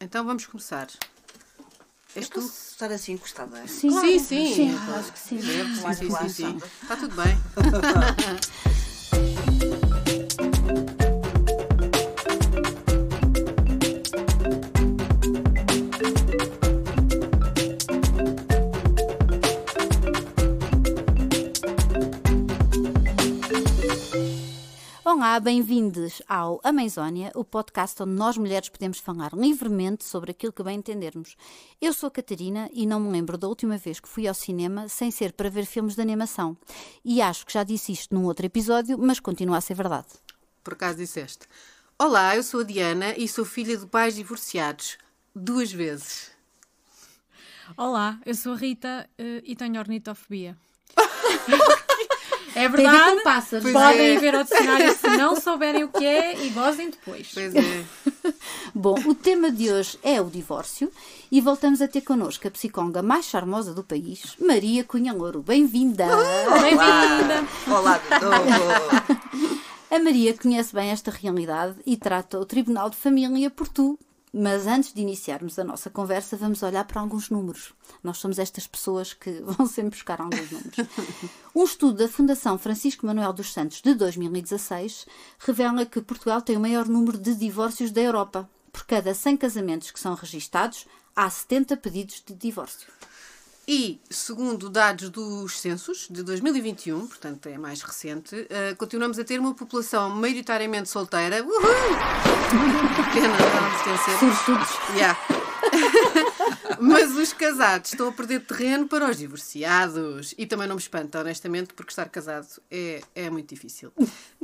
Então 0.00 0.24
vamos 0.24 0.46
começar. 0.46 0.88
És 2.16 2.28
tu? 2.28 2.40
estar 2.40 2.90
assim 2.90 3.12
encostada? 3.12 3.66
Sim, 3.68 3.90
Sim, 3.90 4.18
sim. 4.18 4.54
sim, 4.54 4.78
acho 4.98 5.12
que 5.12 5.18
sim. 5.18 5.42
Sim, 5.42 6.10
sim, 6.10 6.28
sim. 6.28 6.60
Está 6.82 6.96
tudo 6.96 7.14
bem. 7.14 7.36
Olá, 25.30 25.38
bem-vindos 25.38 26.20
ao 26.28 26.60
Amazónia, 26.64 27.30
o 27.36 27.44
podcast 27.44 28.02
onde 28.02 28.10
nós 28.10 28.36
mulheres 28.36 28.68
podemos 28.68 28.98
falar 28.98 29.32
livremente 29.32 30.02
sobre 30.02 30.32
aquilo 30.32 30.52
que 30.52 30.60
bem 30.60 30.78
entendermos. 30.78 31.36
Eu 31.80 31.92
sou 31.92 32.08
a 32.08 32.10
Catarina 32.10 32.68
e 32.72 32.84
não 32.84 32.98
me 32.98 33.12
lembro 33.12 33.38
da 33.38 33.46
última 33.46 33.78
vez 33.78 34.00
que 34.00 34.08
fui 34.08 34.26
ao 34.26 34.34
cinema 34.34 34.88
sem 34.88 35.08
ser 35.08 35.32
para 35.32 35.48
ver 35.48 35.66
filmes 35.66 35.94
de 35.94 36.02
animação. 36.02 36.56
E 37.04 37.22
acho 37.22 37.46
que 37.46 37.52
já 37.52 37.62
disse 37.62 37.92
isto 37.92 38.12
num 38.12 38.24
outro 38.24 38.44
episódio, 38.44 38.98
mas 38.98 39.20
continua 39.20 39.58
a 39.58 39.60
ser 39.60 39.74
verdade. 39.74 40.08
Por 40.64 40.72
acaso 40.72 40.98
disseste. 40.98 41.46
Olá, 41.96 42.34
eu 42.34 42.42
sou 42.42 42.62
a 42.62 42.64
Diana 42.64 43.14
e 43.16 43.28
sou 43.28 43.44
filha 43.44 43.76
de 43.76 43.86
pais 43.86 44.16
divorciados. 44.16 44.98
Duas 45.32 45.70
vezes. 45.70 46.32
Olá, 47.76 48.18
eu 48.26 48.34
sou 48.34 48.54
a 48.54 48.56
Rita 48.56 49.08
eh, 49.16 49.42
e 49.44 49.54
tenho 49.54 49.78
ornitofobia. 49.78 50.58
é 52.54 52.68
Tem 52.68 52.68
verdade. 52.68 53.16
com 53.16 53.22
pássaros. 53.22 53.72
Podem 53.72 54.16
é. 54.16 54.18
ver 54.18 54.34
ao 54.34 54.44
dicionário 54.44 54.96
se 54.96 55.08
não 55.16 55.36
souberem 55.40 55.84
o 55.84 55.88
que 55.88 56.04
é 56.04 56.44
e 56.44 56.50
gozem 56.50 56.90
depois. 56.90 57.30
Pois 57.32 57.54
é. 57.54 57.84
Bom, 58.74 58.98
o 59.06 59.14
tema 59.14 59.50
de 59.50 59.70
hoje 59.70 59.98
é 60.02 60.20
o 60.20 60.24
divórcio 60.24 60.90
e 61.30 61.40
voltamos 61.40 61.80
a 61.80 61.88
ter 61.88 62.00
connosco 62.00 62.48
a 62.48 62.50
psicóloga 62.50 63.02
mais 63.02 63.26
charmosa 63.26 63.72
do 63.72 63.84
país, 63.84 64.34
Maria 64.40 64.84
Cunha 64.84 65.12
Louro. 65.12 65.42
Bem-vinda! 65.42 66.06
Bem-vinda! 66.60 67.46
Olá 67.68 67.98
de 67.98 68.24
novo. 68.24 69.60
A 69.90 69.98
Maria 69.98 70.32
conhece 70.34 70.72
bem 70.72 70.90
esta 70.90 71.10
realidade 71.10 71.74
e 71.84 71.96
trata 71.96 72.38
o 72.38 72.44
Tribunal 72.44 72.88
de 72.88 72.96
Família 72.96 73.50
por 73.50 73.66
tu. 73.66 73.98
Mas 74.32 74.66
antes 74.66 74.92
de 74.94 75.00
iniciarmos 75.00 75.58
a 75.58 75.64
nossa 75.64 75.90
conversa, 75.90 76.36
vamos 76.36 76.62
olhar 76.62 76.84
para 76.84 77.00
alguns 77.00 77.30
números. 77.30 77.74
Nós 78.02 78.18
somos 78.18 78.38
estas 78.38 78.66
pessoas 78.66 79.12
que 79.12 79.32
vão 79.42 79.66
sempre 79.66 79.90
buscar 79.90 80.20
alguns 80.20 80.50
números. 80.50 80.76
Um 81.54 81.64
estudo 81.64 81.98
da 81.98 82.08
Fundação 82.08 82.56
Francisco 82.56 83.06
Manuel 83.06 83.32
dos 83.32 83.52
Santos 83.52 83.82
de 83.82 83.92
2016 83.94 85.06
revela 85.38 85.84
que 85.84 86.00
Portugal 86.00 86.40
tem 86.40 86.56
o 86.56 86.60
maior 86.60 86.86
número 86.86 87.18
de 87.18 87.34
divórcios 87.34 87.90
da 87.90 88.00
Europa. 88.00 88.48
Por 88.72 88.84
cada 88.86 89.12
100 89.12 89.36
casamentos 89.36 89.90
que 89.90 89.98
são 89.98 90.14
registados, 90.14 90.86
há 91.14 91.28
70 91.28 91.76
pedidos 91.78 92.22
de 92.24 92.32
divórcio. 92.34 92.88
E, 93.72 94.00
segundo 94.10 94.68
dados 94.68 95.10
dos 95.10 95.60
censos 95.60 96.08
de 96.10 96.24
2021, 96.24 97.06
portanto 97.06 97.46
é 97.46 97.56
mais 97.56 97.82
recente, 97.82 98.44
eh, 98.50 98.74
continuamos 98.74 99.16
a 99.16 99.22
ter 99.22 99.38
uma 99.38 99.54
população 99.54 100.10
maioritariamente 100.10 100.88
solteira. 100.88 101.40
Uhul! 101.40 101.52
Pena. 103.14 103.36
Sobretudo, 104.18 104.96
Yeah. 104.96 105.16
Mas 106.80 107.12
os 107.12 107.32
casados 107.32 107.92
estão 107.92 108.08
a 108.08 108.12
perder 108.12 108.40
terreno 108.40 108.88
para 108.88 109.08
os 109.08 109.16
divorciados. 109.16 110.34
E 110.36 110.46
também 110.46 110.66
não 110.66 110.74
me 110.74 110.82
espanta, 110.82 111.20
honestamente, 111.20 111.72
porque 111.72 111.92
estar 111.92 112.08
casado 112.08 112.48
é, 112.68 113.02
é 113.14 113.30
muito 113.30 113.54
difícil. 113.54 113.92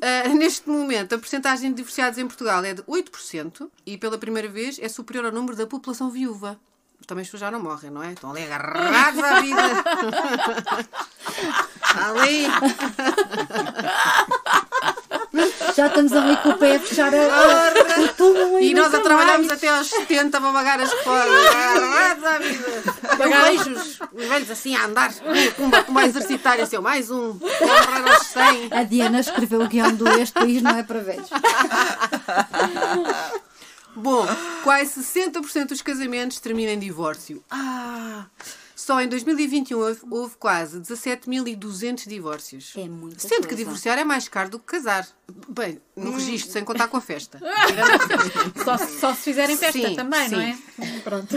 Ah, 0.00 0.28
neste 0.28 0.69
momento, 0.69 1.16
a 1.16 1.19
porcentagem 1.19 1.70
de 1.70 1.78
divorciados 1.78 2.16
em 2.20 2.28
Portugal 2.28 2.64
é 2.64 2.74
de 2.74 2.82
8% 2.82 3.69
e, 3.84 3.98
pela 3.98 4.19
primeira 4.19 4.48
vez, 4.48 4.78
é 4.80 4.88
superior 4.88 5.24
ao 5.27 5.32
número 5.32 5.56
da 5.56 5.66
população 5.66 6.10
viúva. 6.10 6.56
Também 7.06 7.22
as 7.22 7.28
pessoas 7.28 7.41
já 7.41 7.50
não 7.50 7.61
morrem, 7.61 7.91
não 7.91 8.02
é? 8.02 8.12
Estão 8.12 8.30
ali 8.30 8.42
agarrados 8.44 9.22
à 9.22 9.41
vida. 9.41 9.62
ali. 12.08 12.47
já 15.76 15.87
estamos 15.87 16.12
ali 16.12 16.37
com 16.38 16.48
o 16.50 16.59
pé 16.59 16.76
a 16.76 16.81
fechar 16.81 17.12
a, 17.15 18.00
o 18.03 18.09
túmulo 18.09 18.59
E 18.59 18.75
nós 18.75 18.93
a 18.93 19.00
trabalhamos 19.00 19.47
mais. 19.47 19.59
até 19.59 19.69
aos 19.76 19.87
70 19.88 20.41
para 20.41 20.53
pagar 20.53 20.81
as 20.81 20.91
reformas. 20.91 21.47
Agarrados 21.47 22.25
à 22.25 22.38
vida. 22.38 22.66
Vejo 23.19 23.72
os, 23.72 24.00
os 24.12 24.28
velhos 24.28 24.50
assim 24.50 24.75
a 24.75 24.87
andar, 24.87 25.12
pumba, 25.56 25.82
pumba, 25.84 26.00
a 26.00 26.06
exercitar, 26.06 26.59
assim, 26.60 26.78
mais 26.78 27.10
um, 27.10 27.38
agarrar 27.62 28.12
aos 28.15 28.26
100. 28.26 28.69
A 28.72 28.82
Diana 28.82 29.20
escreveu 29.20 29.60
o 29.62 29.69
guião 29.69 29.94
do 29.94 30.09
Este 30.09 30.34
País 30.34 30.60
Não 30.62 30.76
É 30.76 30.82
Para 30.82 31.00
Velhos. 31.00 31.28
Bom, 33.96 34.26
quase 34.62 35.00
60% 35.00 35.68
dos 35.68 35.82
casamentos 35.82 36.38
terminam 36.38 36.72
em 36.74 36.78
divórcio. 36.78 37.42
Ah! 37.50 38.26
Só 38.74 39.00
em 39.00 39.08
2021 39.08 39.78
houve, 39.78 40.00
houve 40.10 40.36
quase 40.36 40.78
17.200 40.78 42.06
divórcios. 42.06 42.72
É 42.76 42.86
muita 42.88 43.18
Sendo 43.20 43.40
que 43.42 43.48
coisa. 43.48 43.56
divorciar 43.56 43.98
é 43.98 44.04
mais 44.04 44.28
caro 44.28 44.50
do 44.50 44.58
que 44.60 44.66
casar. 44.66 45.08
Bem, 45.48 45.80
no 45.96 46.12
registro, 46.12 46.52
sem 46.52 46.62
contar 46.62 46.86
com 46.88 46.96
a 46.98 47.00
festa. 47.00 47.40
Só, 48.64 48.76
se- 48.78 49.00
só 49.00 49.14
se 49.14 49.22
fizerem 49.22 49.56
festa 49.56 49.80
Sim, 49.88 49.96
também, 49.96 50.28
não 50.28 50.38
sim. 50.38 50.44
é? 50.86 51.00
Pronto. 51.00 51.34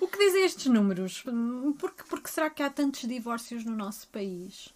O 0.00 0.08
que 0.08 0.18
dizem 0.18 0.44
estes 0.44 0.66
números? 0.66 1.22
Hum, 1.26 1.72
Por 1.78 1.92
que, 1.92 2.04
por 2.04 2.20
que 2.20 2.28
será 2.30 2.50
que 2.50 2.62
há 2.62 2.68
tantos 2.68 3.02
divórcios 3.08 3.64
no 3.64 3.74
nosso 3.76 4.06
país? 4.08 4.68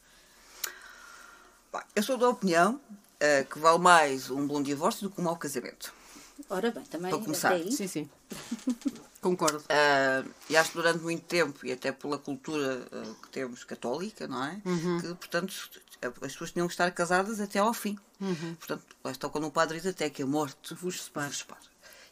Eu 1.96 2.02
sou 2.02 2.16
da 2.16 2.28
opinião 2.28 2.80
eh, 3.20 3.44
que 3.50 3.58
vale 3.58 3.78
mais 3.80 4.30
um 4.30 4.46
bom 4.46 4.62
divórcio 4.62 5.08
do 5.08 5.14
que 5.14 5.20
um 5.20 5.24
mau 5.24 5.36
casamento. 5.36 5.92
Ora 6.50 6.70
bem, 6.70 6.84
também 6.84 7.10
Para 7.10 7.20
começar. 7.24 7.58
Sim, 7.70 7.86
sim. 7.86 8.10
Concordo. 9.20 9.62
Ah, 9.68 10.22
e 10.50 10.56
acho 10.56 10.70
que 10.70 10.76
durante 10.76 10.98
muito 11.02 11.22
tempo, 11.24 11.64
e 11.64 11.72
até 11.72 11.92
pela 11.92 12.18
cultura 12.18 12.86
ah, 12.92 13.02
que 13.22 13.28
temos 13.30 13.64
católica, 13.64 14.26
não 14.28 14.44
é? 14.44 14.60
Uhum. 14.64 15.00
Que, 15.00 15.08
portanto, 15.14 15.54
as 16.02 16.32
pessoas 16.32 16.52
tinham 16.52 16.66
que 16.66 16.74
estar 16.74 16.90
casadas 16.90 17.40
até 17.40 17.58
ao 17.58 17.72
fim. 17.72 17.98
Uhum. 18.20 18.54
Portanto, 18.56 18.84
lá 19.02 19.10
está 19.10 19.28
quando 19.28 19.46
o 19.46 19.50
padre 19.50 19.78
diz 19.80 19.86
até 19.86 20.10
que 20.10 20.22
a 20.22 20.26
morte 20.26 20.74
vos 20.74 21.02
separe. 21.04 21.32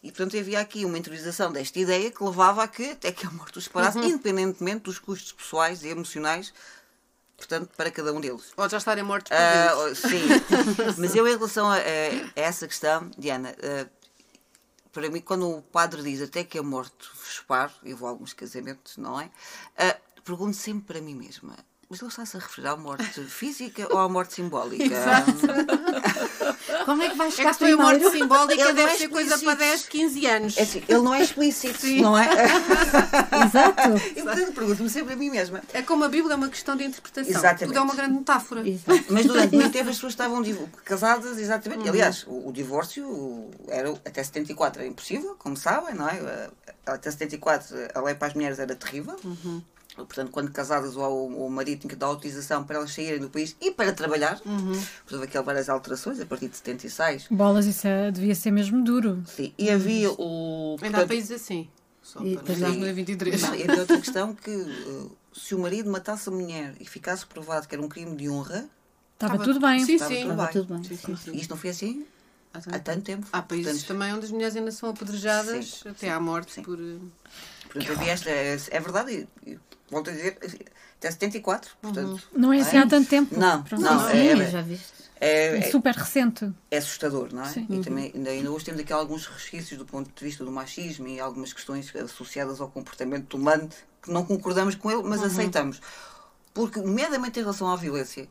E, 0.03 0.11
portanto, 0.11 0.37
havia 0.39 0.59
aqui 0.61 0.85
uma 0.85 0.97
interiorização 0.99 1.53
desta 1.53 1.79
ideia 1.79 2.11
que 2.11 2.25
levava 2.25 2.63
a 2.65 2.69
que 2.69 2.91
até 2.93 3.13
que 3.13 3.27
a 3.27 3.31
morte 3.31 3.59
os 3.59 3.65
separasse, 3.65 3.99
Uhum. 3.99 4.05
independentemente 4.07 4.81
dos 4.85 4.99
custos 4.99 5.33
pessoais 5.33 5.83
e 5.85 5.89
emocionais, 5.89 6.53
portanto, 7.37 7.71
para 7.77 7.91
cada 7.91 8.13
um 8.13 8.21
deles. 8.21 8.53
Ou 8.57 8.69
já 8.69 8.79
estarem 8.79 9.05
mortos 9.05 9.31
por 9.31 9.79
oh, 9.91 9.95
sim, 9.95 10.23
mas 10.99 11.15
eu 11.15 11.29
em 11.29 11.37
relação 11.37 11.69
a, 11.71 11.77
a- 11.77 12.31
essa 12.35 12.67
questão, 12.67 13.11
Diana, 13.19 13.55
ah, 13.63 13.87
para 14.93 15.09
mim, 15.11 15.21
quando 15.21 15.49
o 15.49 15.63
padre 15.63 16.03
diz 16.03 16.21
até 16.21 16.45
que 16.45 16.59
a 16.59 16.63
morte 16.63 17.09
vos 17.15 17.37
separe, 17.37 17.73
eu 17.83 17.97
vou 17.97 18.09
a 18.09 18.11
alguns 18.11 18.33
casamentos, 18.33 18.99
não 18.99 19.21
é? 19.21 19.31
Ah, 19.77 19.99
pergunto 20.23 20.55
sempre 20.55 20.85
para 20.95 21.01
mim 21.01 21.15
mesma, 21.15 21.57
mas 21.93 22.01
ele 22.01 22.09
está-se 22.09 22.39
a 22.39 22.41
referir 22.41 22.69
à 22.69 22.75
morte 22.75 23.05
física 23.25 23.87
ou 23.93 23.99
à 23.99 24.09
morte 24.09 24.33
simbólica? 24.33 24.97
Como 26.87 27.03
é 27.03 27.11
que 27.11 27.17
vai 27.19 27.29
É 27.29 27.31
chegar 27.31 27.53
que 27.53 27.59
foi 27.59 27.73
a 27.73 27.77
morte 27.77 28.11
simbólica, 28.11 28.55
Ele 28.55 28.65
não 28.65 28.75
deve 28.75 28.93
é 28.93 28.97
ser 28.97 29.09
coisa 29.09 29.39
para 29.39 29.55
10, 29.59 29.89
15 29.89 30.27
anos. 30.27 30.57
É 30.57 30.63
assim, 30.63 30.83
ele 30.89 30.99
não 31.03 31.13
é 31.15 31.23
explícito, 31.23 31.79
Sim. 31.83 32.01
não 32.01 32.17
é? 32.17 32.25
Exato. 33.45 33.83
E 34.17 34.23
portanto 34.23 34.53
pergunto-me 34.55 34.89
sempre 34.89 35.13
a 35.13 35.17
mim 35.17 35.29
mesma. 35.29 35.63
É 35.75 35.83
como 35.83 36.05
a 36.05 36.09
Bíblia, 36.09 36.33
é 36.33 36.37
uma 36.37 36.49
questão 36.49 36.77
de 36.77 36.85
interpretação. 36.85 37.31
Exatamente. 37.31 37.67
Tudo 37.67 37.77
é 37.79 37.81
uma 37.83 37.95
grande 37.95 38.15
metáfora. 38.15 38.67
Exato. 38.67 39.05
Mas 39.11 39.27
durante 39.27 39.55
muito 39.55 39.71
tempo 39.71 39.91
as 39.91 39.97
pessoas 39.97 40.15
estavam 40.15 40.43
casadas, 40.87 41.37
exatamente. 41.39 41.87
Aliás, 41.87 42.25
o, 42.27 42.49
o 42.49 42.53
divórcio 42.55 43.07
o- 43.07 43.51
era 43.69 43.91
até 43.91 44.23
74 44.25 44.81
era 44.81 44.89
impossível, 44.91 45.37
como 45.39 45.59
sabem, 45.59 45.95
não 45.95 46.09
é? 46.09 46.49
Até 46.87 47.11
74 47.11 47.67
a 47.95 48.01
lei 48.01 48.15
para 48.15 48.29
as 48.29 48.35
mulheres 48.35 48.59
era 48.59 48.75
terrível. 48.75 49.15
Uhum. 49.23 49.61
Portanto, 49.95 50.31
quando 50.31 50.51
casadas, 50.51 50.97
o, 50.97 51.03
o 51.03 51.51
marido 51.51 51.81
tinha 51.81 51.91
que 51.91 51.97
dar 51.97 52.07
autorização 52.07 52.65
para 52.65 52.77
elas 52.77 52.93
saírem 52.93 53.21
do 53.21 53.29
país 53.29 53.55
e 53.61 53.71
para 53.71 53.93
trabalhar. 53.93 54.41
Uhum. 54.47 54.73
Portanto, 54.73 55.13
houve 55.13 55.25
aquelas 55.25 55.47
várias 55.47 55.69
alterações 55.69 56.19
a 56.21 56.25
partir 56.27 56.49
de 56.49 56.57
76. 56.57 57.27
Bolas, 57.31 57.67
isso 57.67 57.87
é- 57.87 58.11
devia 58.11 58.35
ser 58.35 58.51
mesmo 58.51 58.83
duro. 58.83 59.23
Sim. 59.27 59.53
E 59.59 59.69
havia 59.71 60.11
o. 60.13 60.77
Ainda 60.81 61.03
há 61.03 61.07
países 61.07 61.31
assim. 61.33 61.69
Só 62.03 62.21
E 62.25 62.35
para 62.35 62.43
depois 62.55 62.63
há- 62.63 62.67
2023. 62.69 63.43
Não, 63.43 63.55
e 63.55 63.63
havia 63.65 63.81
outra 63.81 63.99
questão 64.01 64.35
que 64.35 64.51
eh, 64.51 65.07
se 65.35 65.55
o 65.55 65.59
marido 65.59 65.91
matasse 65.91 66.29
a 66.29 66.33
mulher 66.33 66.75
e 66.81 66.85
ficasse 66.87 67.25
provado 67.27 67.69
que 67.69 67.75
era 67.75 67.85
um 67.85 67.89
crime 67.89 68.17
de 68.17 68.29
honra, 68.29 68.69
Estava 69.15 69.35
Estava- 69.37 69.45
tudo 69.45 69.61
bem. 69.65 69.85
Sim, 69.85 69.95
estava 69.95 70.11
sim. 70.15 70.21
tudo 70.23 70.31
Estava 70.33 70.43
bem. 70.45 70.53
tudo 70.63 70.75
bem. 70.75 70.85
Sim, 70.85 70.97
sim. 70.97 71.17
sim, 71.17 71.31
E 71.33 71.41
isto 71.41 71.51
não 71.51 71.57
foi 71.57 71.71
assim 71.71 72.05
Há 72.53 72.59
há 72.59 72.79
tanto 72.81 73.03
tempo. 73.03 73.27
Há 73.33 73.41
países 73.41 73.67
Portanto, 73.73 73.87
também 73.89 74.13
onde 74.15 74.25
as 74.27 74.33
mulheres 74.33 74.57
ainda 74.57 74.73
são 74.73 74.89
apedrejadas 74.91 75.81
Sim. 75.83 75.89
até 75.91 76.11
à 76.11 76.19
morte 76.19 76.53
Sim. 76.55 76.63
por. 76.63 76.77
eh, 76.81 76.97
Portanto, 77.71 77.93
havia 77.93 78.13
esta, 78.13 78.29
é, 78.31 78.59
é 78.71 78.81
verdade, 78.81 79.29
e, 79.47 79.51
e 79.53 79.59
volto 79.93 80.11
a 80.11 80.13
dizer, 80.13 80.39
até 80.99 81.11
74, 81.11 81.71
portanto. 81.81 82.23
Não 82.35 82.53
é 82.53 82.61
assim 82.61 82.79
há 82.79 82.87
tanto 82.87 83.09
tempo. 83.09 83.39
Não, 83.39 83.63
Pronto. 83.63 83.83
não, 83.83 84.11
Sim, 84.11 84.17
é, 84.17 84.51
já 84.51 84.63
viste. 84.63 84.93
é, 85.21 85.59
é, 85.59 85.71
Super 85.71 85.95
recente. 85.95 86.51
é 86.71 86.79
assustador, 86.79 87.29
não 87.33 87.45
é? 87.45 87.49
Sim. 87.49 87.67
E 87.69 87.81
também, 87.81 88.11
ainda, 88.15 88.31
ainda 88.31 88.51
hoje 88.51 88.65
temos 88.65 88.81
aqui 88.81 88.93
alguns 88.93 89.27
resquícios 89.27 89.79
do 89.79 89.85
ponto 89.85 90.11
de 90.13 90.25
vista 90.25 90.45
do 90.45 90.51
machismo 90.51 91.07
e 91.07 91.21
algumas 91.21 91.53
questões 91.53 91.95
associadas 91.95 92.61
ao 92.61 92.69
comportamento 92.69 93.35
humano 93.35 93.69
que 94.03 94.11
não 94.11 94.25
concordamos 94.25 94.75
com 94.75 94.91
ele, 94.91 95.03
mas 95.03 95.23
aceitamos. 95.23 95.81
Porque, 96.55 96.81
nomeadamente 96.81 97.39
em 97.39 97.43
relação 97.43 97.69
à 97.69 97.77
violência, 97.77 98.29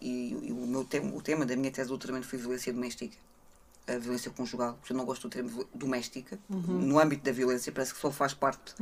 e, 0.00 0.30
e 0.42 0.52
o, 0.52 0.66
meu 0.66 0.84
tema, 0.84 1.14
o 1.14 1.20
tema 1.20 1.44
da 1.44 1.56
minha 1.56 1.70
tese 1.70 1.86
de 1.86 1.88
doutoramento 1.90 2.26
foi 2.26 2.38
violência 2.38 2.72
doméstica, 2.72 3.16
a 3.94 3.98
violência 3.98 4.30
conjugal, 4.30 4.74
porque 4.74 4.92
eu 4.92 4.96
não 4.96 5.04
gosto 5.04 5.28
do 5.28 5.30
termo 5.30 5.66
doméstica, 5.74 6.38
Uhum. 6.48 6.60
no 6.80 6.98
âmbito 6.98 7.24
da 7.24 7.32
violência, 7.32 7.72
parece 7.72 7.94
que 7.94 8.00
só 8.00 8.10
faz 8.10 8.34
parte 8.34 8.74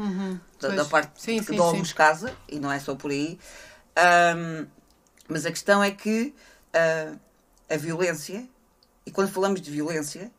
da, 0.61 0.69
da 0.69 0.75
Pois. 0.77 0.89
parte 0.89 1.23
Sim, 1.23 1.43
que 1.43 1.57
dá-nos 1.57 1.93
casa, 1.93 2.37
e 2.49 2.59
não 2.59 2.71
é 2.73 2.79
só 2.81 2.95
por 2.95 3.11
aí. 3.11 3.39
Ahm, 3.97 4.67
mas 5.29 5.47
a 5.47 5.51
questão 5.51 5.83
é 5.83 5.91
que 5.91 6.35
ah, 6.75 7.15
a 7.69 7.77
violência, 7.77 8.49
e 9.05 9.11
quando 9.11 9.31
falamos 9.31 9.61
de 9.61 9.71
violência, 9.71 10.31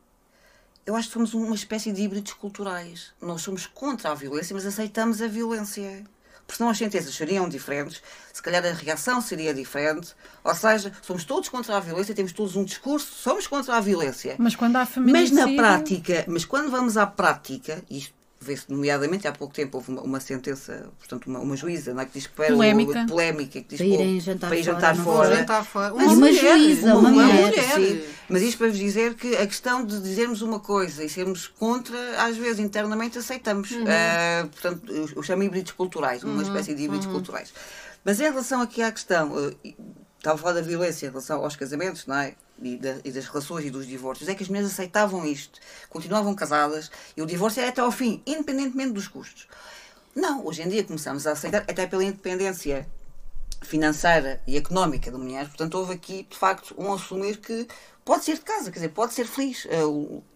eu 0.86 0.96
acho 0.96 1.08
que 1.08 1.12
somos 1.14 1.34
uma 1.34 1.54
espécie 1.54 1.92
de 1.92 2.00
híbridos 2.02 2.32
culturais. 2.32 3.12
Nós 3.20 3.42
somos 3.42 3.66
contra 3.66 4.10
a 4.10 4.14
violência, 4.14 4.54
mas 4.54 4.64
aceitamos 4.64 5.20
a 5.20 5.26
violência. 5.28 6.04
Porque 6.48 6.56
senão 6.56 6.70
as 6.70 6.78
sentenças 6.78 7.14
seriam 7.14 7.46
diferentes, 7.46 8.02
se 8.32 8.40
calhar 8.40 8.64
a 8.64 8.72
reação 8.72 9.20
seria 9.20 9.52
diferente. 9.52 10.14
Ou 10.42 10.54
seja, 10.54 10.90
somos 11.02 11.22
todos 11.26 11.50
contra 11.50 11.76
a 11.76 11.80
violência, 11.80 12.14
temos 12.14 12.32
todos 12.32 12.56
um 12.56 12.64
discurso, 12.64 13.12
somos 13.12 13.46
contra 13.46 13.76
a 13.76 13.80
violência. 13.80 14.34
Mas 14.38 14.56
quando 14.56 14.76
há 14.76 14.78
Mas 14.80 14.88
feminicídio... 14.88 15.34
na 15.34 15.62
prática, 15.62 16.24
mas 16.26 16.46
quando 16.46 16.70
vamos 16.70 16.96
à 16.96 17.06
prática, 17.06 17.84
isto 17.90 18.14
vê-se 18.48 18.64
nomeadamente 18.68 19.28
há 19.28 19.32
pouco 19.32 19.54
tempo 19.54 19.76
houve 19.78 19.90
uma, 19.92 20.02
uma 20.02 20.20
sentença, 20.20 20.90
portanto, 20.98 21.26
uma, 21.26 21.38
uma 21.38 21.56
juíza 21.56 21.94
não 21.94 22.00
é, 22.00 22.06
que 22.06 22.12
diz 22.14 22.26
que 22.26 22.32
para 22.34 22.46
o- 22.52 22.56
Polémica. 22.56 23.06
polémica, 23.06 23.60
que 23.62 23.68
diz 23.68 23.78
Para 23.78 23.86
que 23.86 23.92
irem 23.94 24.20
jantar 24.20 24.48
para 24.48 24.56
ir 24.58 24.64
fora, 24.64 24.74
jantar 24.74 24.96
fora. 24.96 25.36
jantar 25.36 25.64
fora. 25.64 25.94
Mas 25.94 26.12
uma 26.12 26.32
juíza, 26.32 26.96
uma 26.96 27.10
mulher. 27.10 27.52
Sim. 27.74 28.02
Mas 28.28 28.42
isto 28.42 28.58
para 28.58 28.68
vos 28.68 28.76
dizer 28.78 29.14
que 29.14 29.36
a 29.36 29.46
questão 29.46 29.84
de 29.84 30.00
dizermos 30.00 30.42
uma 30.42 30.58
coisa 30.60 31.04
e 31.04 31.08
sermos 31.08 31.46
contra, 31.46 31.96
às 32.22 32.36
vezes 32.36 32.58
internamente 32.58 33.16
aceitamos. 33.18 33.70
Ah, 33.86 34.46
portanto, 34.50 34.92
eu, 34.92 35.08
eu 35.16 35.22
chamo 35.22 35.42
híbridos 35.44 35.72
culturais, 35.72 36.22
uma 36.24 36.42
espécie 36.42 36.74
de 36.74 36.82
híbridos 36.82 37.06
culturais. 37.06 37.52
Mas 38.04 38.20
em 38.20 38.24
relação 38.24 38.60
aqui 38.60 38.82
à 38.82 38.90
questão, 38.92 39.30
e- 39.64 39.74
estava 40.18 40.34
a 40.36 40.38
falar 40.38 40.54
da 40.54 40.60
violência 40.62 41.06
em 41.06 41.10
relação 41.10 41.42
aos 41.44 41.54
casamentos, 41.56 42.06
não 42.06 42.16
é? 42.16 42.34
E, 42.60 42.76
da- 42.76 42.96
e 43.04 43.12
das 43.12 43.26
relações 43.26 43.64
e 43.66 43.70
dos 43.70 43.86
divórcios, 43.86 44.28
é 44.28 44.34
que 44.34 44.42
as 44.42 44.48
mulheres 44.48 44.70
aceitavam 44.72 45.24
isto, 45.24 45.60
continuavam 45.88 46.34
casadas 46.34 46.90
e 47.16 47.22
o 47.22 47.26
divórcio 47.26 47.60
era 47.60 47.70
até 47.70 47.80
ao 47.80 47.92
fim, 47.92 48.20
independentemente 48.26 48.92
dos 48.92 49.06
custos. 49.06 49.46
Não, 50.14 50.44
hoje 50.44 50.62
em 50.62 50.68
dia 50.68 50.82
começamos 50.82 51.26
a 51.26 51.32
aceitar, 51.32 51.60
até 51.68 51.86
pela 51.86 52.02
independência 52.02 52.86
financeira 53.62 54.40
e 54.46 54.56
económica 54.56 55.10
da 55.10 55.18
mulher, 55.18 55.46
portanto, 55.48 55.74
houve 55.76 55.92
aqui, 55.94 56.26
de 56.28 56.36
facto, 56.36 56.74
um 56.78 56.92
assumir 56.92 57.36
que 57.38 57.66
pode 58.04 58.24
ser 58.24 58.34
de 58.34 58.40
casa, 58.40 58.70
quer 58.70 58.78
dizer, 58.80 58.88
pode 58.90 59.12
ser 59.14 59.26
feliz. 59.26 59.66
Eh, 59.70 59.84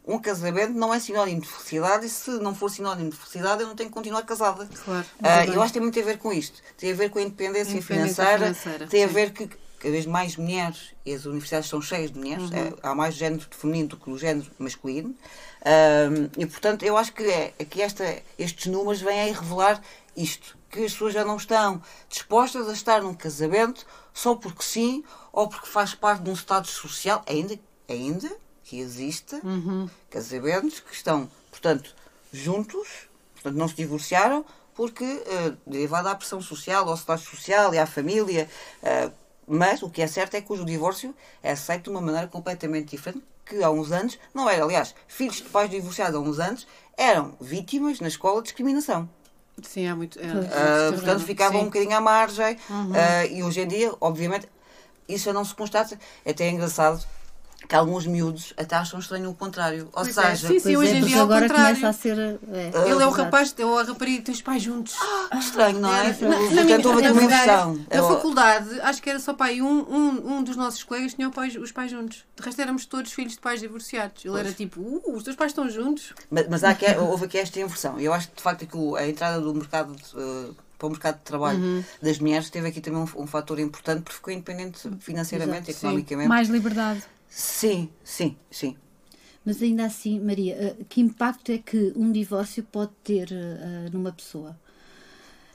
Um 0.06 0.19
casamento 0.19 0.72
não 0.74 0.92
é 0.92 0.98
sinónimo 1.00 1.40
de 1.40 1.48
felicidade 1.48 2.06
e 2.06 2.08
se 2.08 2.30
não 2.32 2.54
for 2.54 2.69
sinónimo 2.69 3.10
de 3.10 3.16
felicidade, 3.16 3.62
eu 3.62 3.69
não 3.69 3.76
tenho 3.76 3.88
que 3.88 3.94
continuar 3.94 4.22
casada. 4.24 4.69
Claro, 4.84 5.06
bem. 5.20 5.54
eu 5.54 5.62
acho 5.62 5.72
que 5.72 5.78
tem 5.78 5.82
muito 5.82 5.98
a 5.98 6.02
ver 6.02 6.19
com 6.19 6.32
isto. 6.32 6.60
Tem 6.76 6.90
a 6.92 6.94
ver 6.94 7.08
com 7.10 7.19
a 7.19 7.22
independência, 7.22 7.72
Independência 7.72 8.14
financeira, 8.24 8.38
financeira, 8.54 8.86
tem 8.88 9.04
a 9.04 9.08
sim. 9.08 9.14
ver 9.14 9.30
que 9.32 9.48
cada 9.82 9.93
vez 9.93 10.06
mais 10.06 10.37
mulheres, 10.37 10.94
e 11.05 11.12
as 11.12 11.25
universidades 11.25 11.67
estão 11.67 11.82
cheias 11.82 12.12
de 12.12 12.19
mulheres, 12.19 12.44
Uhum. 12.50 12.56
eh, 12.56 12.73
há 12.84 12.94
mais 12.94 13.17
género 13.17 13.44
feminino 13.50 13.88
do 13.88 13.96
que 13.96 14.08
o 14.11 14.17
género 14.17 14.49
masculino, 14.58 15.12
Ahm, 15.64 16.29
e 16.38 16.46
portanto 16.46 16.84
eu 16.84 16.96
acho 16.96 17.12
que, 17.12 17.23
é, 17.25 17.52
é 17.58 17.64
que 17.64 17.81
esta, 17.82 18.05
estes 18.38 18.67
números 18.67 19.00
vêm 19.00 19.20
aí 19.20 19.32
revelar 19.32 19.81
isto, 20.17 20.56
que 20.70 20.84
as 20.84 20.93
pessoas 20.93 21.14
já 21.14 21.25
não 21.25 21.37
estão 21.37 21.81
dispostas 22.08 22.69
a 22.69 22.73
estar 22.73 23.02
num 23.02 23.14
casamento 23.14 23.87
só 24.14 24.34
porque 24.34 24.62
sim, 24.64 25.05
ou 25.32 25.49
porque 25.49 25.67
faz 25.69 25.94
parte 25.94 26.23
de 26.23 26.31
um 26.31 26.32
estado 26.32 26.67
social, 26.67 27.23
ainda, 27.29 27.58
ainda 27.88 28.31
que 28.64 28.79
exista 28.81 29.40
casamentos 30.11 30.81
que 30.81 30.94
estão, 30.94 31.29
portanto, 31.50 31.94
juntos, 32.32 32.88
portanto 33.34 33.55
não 33.56 33.69
se 33.69 33.75
divorciaram, 33.75 34.44
porque, 34.75 35.05
eh, 35.05 35.52
derivado 35.67 36.08
à 36.08 36.14
pressão 36.14 36.40
social, 36.40 36.88
ao 36.88 36.94
estado 36.94 37.20
social 37.20 37.73
e 37.75 37.79
à 37.79 37.87
família, 37.87 38.49
eh, 38.82 39.11
mas 39.47 39.83
o 39.83 39.91
que 39.91 40.03
é 40.03 40.06
certo 40.06 40.35
é 40.35 40.41
que 40.41 40.53
o 40.53 40.65
divórcio 40.65 41.15
é 41.43 41.53
aceito 41.53 41.85
de 41.85 41.91
uma 41.91 42.00
maneira 42.00 42.27
completamente 42.27 42.91
diferente 42.91 43.23
que 43.44 43.62
há 43.62 43.71
uns 43.71 43.91
anos 43.93 44.19
não 44.33 44.49
era. 44.49 44.65
Aliás, 44.65 44.94
filhos 45.06 45.37
de 45.37 45.44
pais 45.44 45.71
divorciados 45.71 46.15
há 46.17 46.21
uns 46.21 46.39
anos 46.39 46.67
eram 46.97 47.35
vítimas 47.41 48.00
na 48.00 48.09
escola 48.09 48.41
de 48.41 48.44
discriminação. 48.44 49.09
Sim, 49.62 49.87
há 49.87 49.97
muito. 49.97 50.19
É, 50.19 50.23
é 50.23 50.93
portanto, 50.93 51.25
ficavam 51.25 51.62
um 51.62 51.65
bocadinho 51.65 51.97
à 51.97 52.00
margem. 52.00 52.56
ah, 52.71 53.27
e 53.27 53.43
hoje 53.43 53.61
em 53.61 53.69
dia, 53.69 53.93
obviamente, 54.00 54.49
isso 55.09 55.27
já 55.27 55.33
não 55.33 55.44
se 55.44 55.55
constata. 55.55 55.99
É 56.25 56.31
até 56.31 56.49
engraçado 56.49 57.05
que 57.72 57.76
alguns 57.76 58.06
miúdos 58.06 58.52
até 58.54 58.76
acham 58.76 59.00
estranho 59.00 59.30
o 59.30 59.34
contrário. 59.34 59.84
Ou 59.94 60.02
Pois 60.04 60.08
é, 60.19 60.22
seja, 60.36 60.48
sim, 60.48 60.58
sim. 60.58 60.74
Pois 60.74 60.78
hoje 60.90 60.90
é, 60.90 60.98
em 60.98 61.04
dia 61.06 61.16
é 61.16 61.20
agora 61.20 61.48
contrário. 61.48 61.76
começa 61.76 61.88
a 61.88 61.92
ser. 61.94 62.19
É, 62.19 62.70
Ele 62.90 63.02
é 63.02 63.06
o 63.06 63.10
rapaz, 63.10 63.54
ou 63.60 63.78
a 63.78 63.82
rapariga 63.82 64.19
que 64.19 64.24
tem 64.24 64.34
os 64.34 64.42
pais 64.42 64.62
juntos. 64.62 64.94
que 65.30 65.38
estranho, 65.38 65.80
não 65.80 65.88
é? 65.94 66.02
Na- 66.52 66.64
minha- 66.64 66.76
houve 66.86 66.90
aqui 66.98 67.02
na 67.08 67.12
uma 67.12 67.22
inversão. 67.22 67.74
Na 67.90 67.96
Eu- 67.96 68.08
faculdade, 68.08 68.78
acho 68.82 69.00
que 69.00 69.08
era 69.08 69.19
só 69.19 69.32
pai, 69.32 69.62
um, 69.62 69.66
um, 69.90 70.32
um 70.36 70.42
dos 70.42 70.54
nossos 70.54 70.82
colegas 70.82 71.14
tinha 71.14 71.26
o 71.26 71.32
pais- 71.32 71.56
os 71.56 71.72
pais 71.72 71.90
juntos. 71.90 72.24
De 72.36 72.42
resto, 72.44 72.60
éramos 72.60 72.84
todos 72.84 73.10
filhos 73.10 73.32
de 73.32 73.40
pais 73.40 73.60
divorciados. 73.60 74.22
Ele 74.22 74.38
era 74.38 74.52
tipo, 74.52 74.78
uh, 74.82 75.16
os 75.16 75.22
teus 75.22 75.34
pais 75.34 75.52
estão 75.52 75.66
juntos. 75.70 76.12
Mas, 76.30 76.46
mas 76.48 76.62
há 76.64 76.69
aqui, 76.70 76.84
houve 76.98 77.24
aqui 77.24 77.38
esta 77.38 77.58
inversão. 77.58 77.98
E 77.98 78.04
eu 78.04 78.12
acho 78.12 78.28
que, 78.28 78.36
de 78.36 78.42
facto, 78.42 78.66
que 78.66 78.76
o- 78.76 78.96
a 78.96 79.08
entrada 79.08 79.40
do 79.40 79.54
mercado 79.54 79.96
de, 79.96 80.02
eh, 80.14 80.50
para 80.78 80.86
o 80.88 80.90
mercado 80.90 81.14
de 81.16 81.22
trabalho 81.22 81.58
Uhum. 81.58 81.84
das 82.02 82.19
mulheres 82.19 82.50
teve 82.50 82.69
aqui 82.69 82.80
também 82.82 83.00
um, 83.00 83.22
um 83.22 83.26
fator 83.26 83.58
importante 83.60 84.02
porque 84.02 84.16
ficou 84.16 84.30
independente 84.34 84.80
financeiramente, 85.00 85.70
Exato, 85.70 85.78
sim. 85.78 85.86
economicamente. 85.86 86.28
Mais 86.28 86.48
liberdade. 86.50 87.02
Sim, 87.34 87.88
sim, 88.05 88.37
sim. 88.50 88.76
Mas 89.43 89.62
ainda 89.62 89.87
assim, 89.87 90.20
Maria, 90.20 90.55
eh, 90.55 90.76
que 90.87 91.00
impacto 91.00 91.50
é 91.50 91.56
que 91.56 91.93
um 91.96 92.12
divórcio 92.12 92.62
pode 92.62 92.93
ter 93.02 93.32
eh, 93.32 93.88
numa 93.90 94.12
pessoa? 94.12 94.55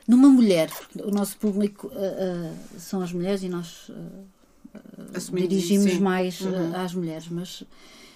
Numa 0.08 0.28
mulher, 0.28 0.72
o 1.04 1.12
nosso 1.12 1.38
público 1.38 1.92
eh, 1.94 2.54
eh, 2.76 2.80
são 2.80 3.00
as 3.02 3.14
mulheres 3.14 3.44
e 3.44 3.50
nós 3.50 3.92
eh, 3.92 5.32
dirigimos 5.32 5.92
sim. 5.92 6.00
mais 6.00 6.42
eh, 6.42 6.76
às 6.76 6.96
mulheres, 6.96 7.28
mas 7.28 7.64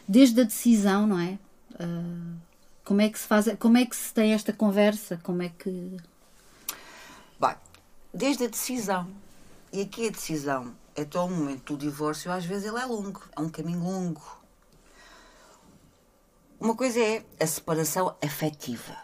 desde 0.07 0.41
a 0.41 0.43
decisão, 0.43 1.05
não 1.05 1.19
é? 1.19 1.37
Eh, 1.79 2.37
como 2.83 3.01
é 3.01 3.09
que 3.09 3.19
se 3.19 3.27
faz, 3.27 3.45
como 3.59 3.77
é 3.77 3.85
que 3.85 3.95
se 3.95 4.11
tem 4.11 4.33
esta 4.33 4.51
conversa? 4.51 5.19
Como 5.21 5.43
é 5.43 5.49
que 5.49 5.97
Bem, 7.39 7.55
desde 8.11 8.45
a 8.45 8.47
decisão. 8.47 9.07
E 9.71 9.81
aqui 9.81 10.07
a 10.07 10.11
decisão, 10.11 10.73
até 11.01 11.19
o 11.19 11.27
momento 11.27 11.75
do 11.75 11.85
divórcio, 11.85 12.31
às 12.31 12.45
vezes 12.45 12.67
ele 12.67 12.79
é 12.79 12.85
longo. 12.85 13.21
É 13.35 13.41
um 13.41 13.49
caminho 13.49 13.83
longo. 13.83 14.21
Uma 16.59 16.75
coisa 16.75 16.99
é 16.99 17.25
a 17.39 17.47
separação 17.47 18.15
afetiva. 18.23 18.95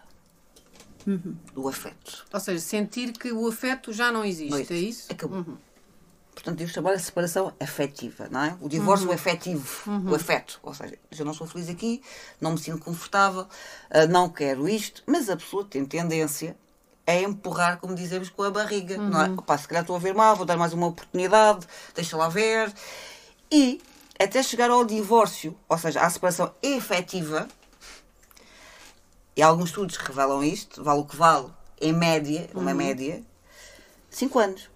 Do 1.53 1.67
afeto. 1.67 2.25
Ou 2.33 2.39
seja, 2.39 2.59
sentir 2.59 3.13
que 3.13 3.31
o 3.31 3.47
afeto 3.47 3.93
já 3.93 4.11
não 4.11 4.25
existe, 4.25 4.51
Não 4.51 4.57
é 4.57 4.79
isso? 4.79 5.11
Acabou. 5.11 5.45
Portanto, 6.33 6.57
devo 6.59 6.71
chamar 6.71 6.93
a 6.93 6.99
separação 6.99 7.51
afetiva, 7.59 8.27
não 8.29 8.43
é? 8.43 8.57
O 8.61 8.69
divórcio 8.69 9.11
afetivo, 9.11 9.89
o 10.07 10.13
afeto. 10.13 10.59
Ou 10.61 10.71
seja, 10.71 10.95
eu 11.17 11.25
não 11.25 11.33
sou 11.33 11.47
feliz 11.47 11.67
aqui, 11.67 11.99
não 12.39 12.51
me 12.51 12.59
sinto 12.59 12.77
confortável, 12.77 13.47
ah, 13.89 14.05
não 14.05 14.29
quero 14.29 14.69
isto, 14.69 15.01
mas 15.07 15.31
a 15.31 15.35
pessoa 15.35 15.65
tem 15.65 15.83
tendência 15.83 16.55
a 17.07 17.15
empurrar, 17.15 17.79
como 17.79 17.95
dizemos, 17.95 18.29
com 18.29 18.43
a 18.43 18.51
barriga, 18.51 18.97
não 18.97 19.21
é? 19.21 19.29
Opa, 19.29 19.57
se 19.57 19.67
calhar 19.67 19.81
estou 19.81 19.95
a 19.95 19.99
ver 19.99 20.13
mal, 20.13 20.35
vou 20.35 20.45
dar 20.45 20.57
mais 20.57 20.73
uma 20.73 20.87
oportunidade, 20.87 21.65
deixa 21.95 22.17
lá 22.17 22.27
ver. 22.27 22.71
E 23.49 23.81
até 24.19 24.43
chegar 24.43 24.69
ao 24.69 24.83
divórcio, 24.83 25.57
ou 25.69 25.77
seja, 25.77 26.01
à 26.01 26.09
separação 26.09 26.53
efetiva, 26.61 27.47
e 29.37 29.41
alguns 29.41 29.69
estudos 29.69 29.95
revelam 29.95 30.43
isto, 30.43 30.83
vale 30.83 30.99
o 30.99 31.05
que 31.05 31.15
vale, 31.15 31.47
em 31.79 31.93
média, 31.93 32.49
uma 32.53 32.73
média, 32.73 33.23
5 34.09 34.39
anos. 34.39 34.69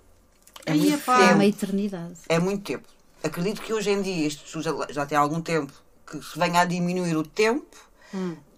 É 0.65 0.73
muito 0.73 0.93
epá. 0.93 1.15
é 1.15 1.19
tempo. 1.19 1.33
uma 1.33 1.45
eternidade? 1.45 2.17
É 2.29 2.39
muito 2.39 2.63
tempo. 2.63 2.87
Acredito 3.23 3.61
que 3.61 3.73
hoje 3.73 3.89
em 3.89 4.01
dia, 4.01 4.29
já, 4.29 4.71
já 4.89 5.05
tem 5.05 5.17
algum 5.17 5.41
tempo, 5.41 5.73
que 6.05 6.21
se 6.21 6.37
venha 6.37 6.61
a 6.61 6.65
diminuir 6.65 7.17
o 7.17 7.23
tempo. 7.23 7.75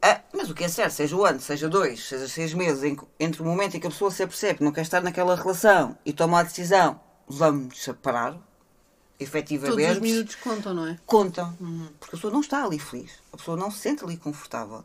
Ah, 0.01 0.22
mas 0.33 0.50
o 0.50 0.53
que 0.53 0.63
é 0.63 0.67
certo, 0.67 0.91
seja 0.91 1.15
o 1.15 1.24
ano, 1.25 1.39
seja 1.39 1.69
dois, 1.69 2.07
seja 2.07 2.27
seis 2.27 2.53
meses, 2.53 2.83
em 2.83 2.98
entre 3.19 3.41
o 3.41 3.45
momento 3.45 3.77
em 3.77 3.79
que 3.79 3.88
a 3.88 3.89
pessoa 3.89 4.12
se 4.12 4.24
apercebe 4.24 4.57
que 4.57 4.63
não 4.63 4.72
quer 4.72 4.81
estar 4.81 5.01
naquela 5.01 5.36
relação 5.36 5.98
e 6.05 6.12
toma 6.12 6.39
a 6.39 6.43
decisão, 6.43 7.00
vamos 7.27 7.81
separar, 7.81 8.33
Todos 8.33 8.43
efetivamente, 9.19 9.91
os 9.91 10.00
minutos 10.00 10.36
contam, 10.36 10.74
não 10.74 10.88
é? 10.88 11.00
contam. 11.05 11.53
Porque 12.00 12.15
a 12.15 12.17
pessoa 12.17 12.33
não 12.33 12.41
está 12.41 12.63
ali 12.65 12.79
feliz. 12.79 13.12
A 13.31 13.38
pessoa 13.38 13.55
não 13.55 13.72
se 13.72 13.79
sente 13.79 14.03
ali 14.03 14.17
confortável. 14.17 14.83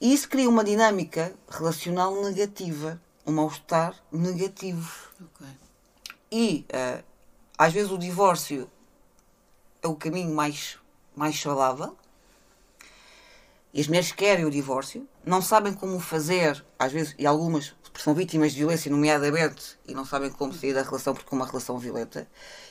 E 0.00 0.12
isso 0.12 0.28
cria 0.28 0.48
uma 0.48 0.64
dinâmica 0.64 1.34
relacional 1.48 2.22
negativa. 2.22 3.00
Um 3.26 3.32
mal-estar 3.32 3.94
negativo. 4.12 4.90
Ok. 5.20 5.46
E 6.30 6.64
eh, 6.68 7.02
às 7.58 7.72
vezes 7.72 7.90
o 7.90 7.98
divórcio 7.98 8.70
é 9.82 9.88
o 9.88 9.94
caminho 9.94 10.34
mais, 10.34 10.78
mais 11.14 11.38
saudável. 11.40 11.96
E 13.76 13.80
as 13.82 13.88
mulheres 13.88 14.10
querem 14.10 14.46
o 14.46 14.50
divórcio, 14.50 15.06
não 15.22 15.42
sabem 15.42 15.74
como 15.74 16.00
fazer, 16.00 16.64
às 16.78 16.90
vezes, 16.92 17.14
e 17.18 17.26
algumas 17.26 17.74
são 17.98 18.14
vítimas 18.14 18.52
de 18.52 18.58
violência, 18.60 18.90
nomeadamente, 18.90 19.78
e 19.86 19.92
não 19.94 20.02
sabem 20.06 20.30
como 20.30 20.50
sair 20.54 20.72
da 20.72 20.80
relação 20.82 21.12
porque 21.12 21.28
é 21.30 21.36
uma 21.36 21.44
relação 21.46 21.78
violenta. 21.78 22.26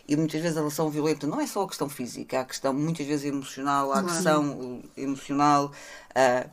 E 0.08 0.16
muitas 0.16 0.42
vezes 0.42 0.58
a 0.58 0.62
relação 0.62 0.90
violenta 0.90 1.28
não 1.28 1.40
é 1.40 1.46
só 1.46 1.62
a 1.62 1.68
questão 1.68 1.88
física, 1.88 2.40
há 2.40 2.42
a 2.42 2.46
questão 2.46 2.74
muitas 2.74 3.06
vezes 3.06 3.24
emocional, 3.26 3.92
há 3.92 4.00
a 4.00 4.02
Claro. 4.02 4.16
questão 4.16 4.82
eh, 4.98 5.02
emocional, 5.04 5.72
ah, 6.16 6.48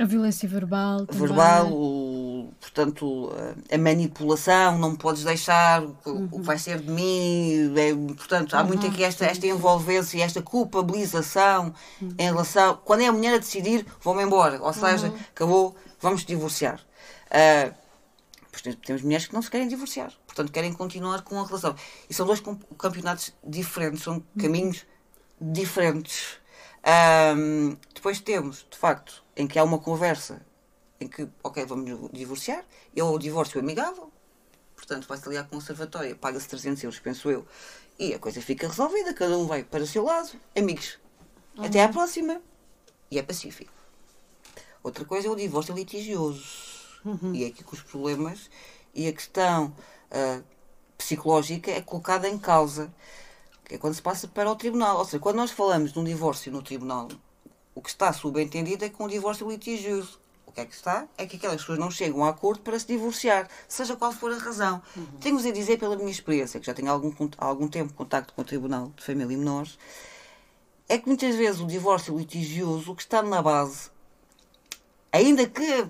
A 0.00 0.04
violência 0.06 0.48
verbal. 0.48 1.06
também. 1.06 1.26
verbal, 1.26 1.72
o, 1.72 2.52
portanto, 2.58 3.30
a 3.70 3.76
manipulação, 3.78 4.78
não 4.78 4.92
me 4.92 4.96
podes 4.98 5.24
deixar, 5.24 5.82
o 5.82 5.94
o 6.32 6.40
que 6.40 6.46
vai 6.46 6.58
ser 6.58 6.80
de 6.80 6.90
mim, 6.90 7.72
é, 7.76 7.94
portanto, 8.14 8.54
há 8.56 8.64
muito 8.64 8.86
aqui 8.86 9.04
esta, 9.04 9.26
esta 9.26 9.46
envolvência 9.46 10.16
e 10.16 10.22
esta 10.22 10.40
culpabilização 10.40 11.74
em 12.00 12.24
relação, 12.24 12.78
quando 12.84 13.02
é 13.02 13.06
a 13.08 13.12
mulher 13.12 13.34
a 13.34 13.38
decidir, 13.38 13.84
vou-me 14.00 14.22
embora, 14.22 14.60
ou 14.62 14.72
seja, 14.72 15.12
acabou, 15.34 15.76
vamos 16.00 16.24
divorciar. 16.24 16.80
Ah, 17.30 17.70
tem- 18.62 18.72
temos 18.72 19.02
mulheres 19.02 19.26
que 19.26 19.34
não 19.34 19.42
se 19.42 19.50
querem 19.50 19.68
divorciar, 19.68 20.12
portanto 20.26 20.50
querem 20.50 20.72
continuar 20.72 21.22
com 21.22 21.38
a 21.40 21.46
relação. 21.46 21.74
E 22.08 22.14
são 22.14 22.24
dois 22.26 22.42
campeonatos 22.78 23.32
diferentes, 23.46 24.02
são 24.02 24.22
caminhos 24.38 24.84
diferentes. 25.40 26.38
Ahm, 26.82 27.76
depois 27.94 28.20
temos, 28.20 28.66
de 28.70 28.76
facto, 28.76 29.22
em 29.40 29.46
que 29.46 29.58
há 29.58 29.64
uma 29.64 29.78
conversa 29.78 30.44
em 31.00 31.08
que, 31.08 31.26
ok, 31.42 31.64
vamos 31.64 32.10
divorciar, 32.12 32.62
eu 32.94 33.06
o 33.06 33.18
divórcio 33.18 33.58
amigável, 33.58 34.12
portanto 34.76 35.08
vai-se 35.08 35.26
ali 35.26 35.38
à 35.38 35.44
conservatória, 35.44 36.14
paga-se 36.14 36.46
300 36.46 36.84
euros, 36.84 37.00
penso 37.00 37.30
eu, 37.30 37.46
e 37.98 38.12
a 38.12 38.18
coisa 38.18 38.42
fica 38.42 38.68
resolvida, 38.68 39.14
cada 39.14 39.36
um 39.38 39.46
vai 39.46 39.64
para 39.64 39.82
o 39.82 39.86
seu 39.86 40.04
lado, 40.04 40.30
amigos. 40.54 40.98
Até 41.58 41.82
à 41.82 41.88
próxima. 41.88 42.40
E 43.10 43.18
é 43.18 43.22
pacífico. 43.22 43.72
Outra 44.82 45.04
coisa 45.04 45.28
é 45.28 45.30
o 45.30 45.36
divórcio 45.36 45.74
litigioso. 45.74 46.44
E 47.32 47.44
é 47.44 47.48
aqui 47.48 47.64
que 47.64 47.74
os 47.74 47.82
problemas 47.82 48.50
e 48.94 49.08
a 49.08 49.12
questão 49.12 49.74
ah, 50.10 50.42
psicológica 50.96 51.70
é 51.70 51.80
colocada 51.80 52.28
em 52.28 52.38
causa. 52.38 52.92
Que 53.64 53.74
é 53.74 53.78
quando 53.78 53.94
se 53.94 54.02
passa 54.02 54.28
para 54.28 54.50
o 54.50 54.56
tribunal. 54.56 54.98
Ou 54.98 55.04
seja, 55.04 55.18
quando 55.18 55.36
nós 55.36 55.50
falamos 55.50 55.92
de 55.92 55.98
um 55.98 56.04
divórcio 56.04 56.52
no 56.52 56.62
tribunal, 56.62 57.08
o 57.74 57.80
que 57.80 57.88
está 57.88 58.12
subentendido 58.12 58.84
é 58.84 58.88
que 58.88 59.02
um 59.02 59.08
divórcio 59.08 59.48
litigioso. 59.48 60.20
O 60.46 60.52
que 60.52 60.60
é 60.60 60.64
que 60.64 60.74
está? 60.74 61.06
É 61.16 61.26
que 61.26 61.36
aquelas 61.36 61.60
pessoas 61.60 61.78
não 61.78 61.90
chegam 61.90 62.24
a 62.24 62.30
acordo 62.30 62.60
para 62.62 62.76
se 62.78 62.86
divorciar, 62.86 63.48
seja 63.68 63.94
qual 63.94 64.10
for 64.10 64.32
a 64.32 64.36
razão. 64.36 64.82
Tenho-vos 65.20 65.46
a 65.46 65.52
dizer 65.52 65.78
pela 65.78 65.94
minha 65.94 66.10
experiência, 66.10 66.58
que 66.58 66.66
já 66.66 66.74
tenho 66.74 66.90
algum, 66.90 67.12
há 67.38 67.46
algum 67.46 67.68
tempo 67.68 67.92
contacto 67.94 68.34
com 68.34 68.42
o 68.42 68.44
Tribunal 68.44 68.92
de 68.96 69.04
Família 69.04 69.32
e 69.32 69.36
Menores, 69.36 69.78
é 70.88 70.98
que 70.98 71.06
muitas 71.06 71.36
vezes 71.36 71.60
o 71.60 71.66
divórcio 71.66 72.18
litigioso, 72.18 72.90
o 72.90 72.96
que 72.96 73.02
está 73.02 73.22
na 73.22 73.40
base, 73.40 73.90
ainda 75.12 75.46
que 75.46 75.86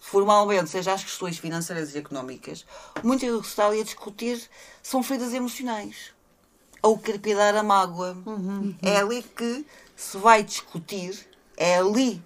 formalmente 0.00 0.70
seja 0.70 0.94
as 0.94 1.04
questões 1.04 1.36
financeiras 1.36 1.94
e 1.94 1.98
económicas, 1.98 2.64
muitas 3.04 3.30
do 3.30 3.40
que 3.40 3.46
se 3.46 3.52
está 3.52 3.66
ali 3.66 3.82
a 3.82 3.84
discutir 3.84 4.42
são 4.82 5.02
feridas 5.02 5.34
emocionais. 5.34 6.14
Ou 6.82 6.98
crepidar 6.98 7.54
a 7.54 7.62
mágoa. 7.62 8.16
É 8.80 8.96
ali 8.96 9.22
que 9.22 9.66
se 10.00 10.16
vai 10.18 10.42
discutir, 10.42 11.18
é 11.56 11.76
ali 11.78 12.22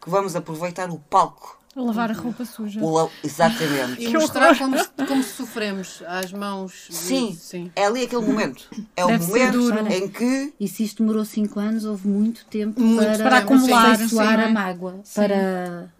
que 0.00 0.10
vamos 0.10 0.36
aproveitar 0.36 0.90
o 0.90 0.98
palco. 0.98 1.58
Lavar 1.76 2.08
a 2.10 2.14
roupa 2.14 2.44
suja. 2.44 2.80
O 2.80 2.90
la- 2.96 3.10
Exatamente. 3.24 4.00
E 4.04 4.08
mostrar 4.12 4.56
como, 4.56 4.78
se- 4.78 4.88
como 5.08 5.22
sofremos 5.24 6.02
às 6.06 6.30
mãos. 6.32 6.86
de- 6.88 6.94
Sim, 6.94 7.34
Sim. 7.40 7.72
é 7.74 7.86
ali 7.86 8.04
aquele 8.04 8.22
momento. 8.24 8.68
É 8.96 9.04
o 9.04 9.08
Deve 9.08 9.24
ser 9.24 9.30
momento 9.30 9.52
duro. 9.52 9.92
em 9.92 10.08
que 10.08 10.54
E 10.60 10.68
se 10.68 10.84
isto 10.84 11.02
demorou 11.02 11.24
5 11.24 11.58
anos, 11.58 11.84
houve 11.84 12.06
muito 12.06 12.44
tempo 12.46 12.80
Muito 12.80 13.04
para, 13.04 13.18
para 13.18 13.38
acumular, 13.38 13.96
sim, 13.96 14.18
a 14.20 14.48
mágoa, 14.50 15.00
para, 15.16 15.92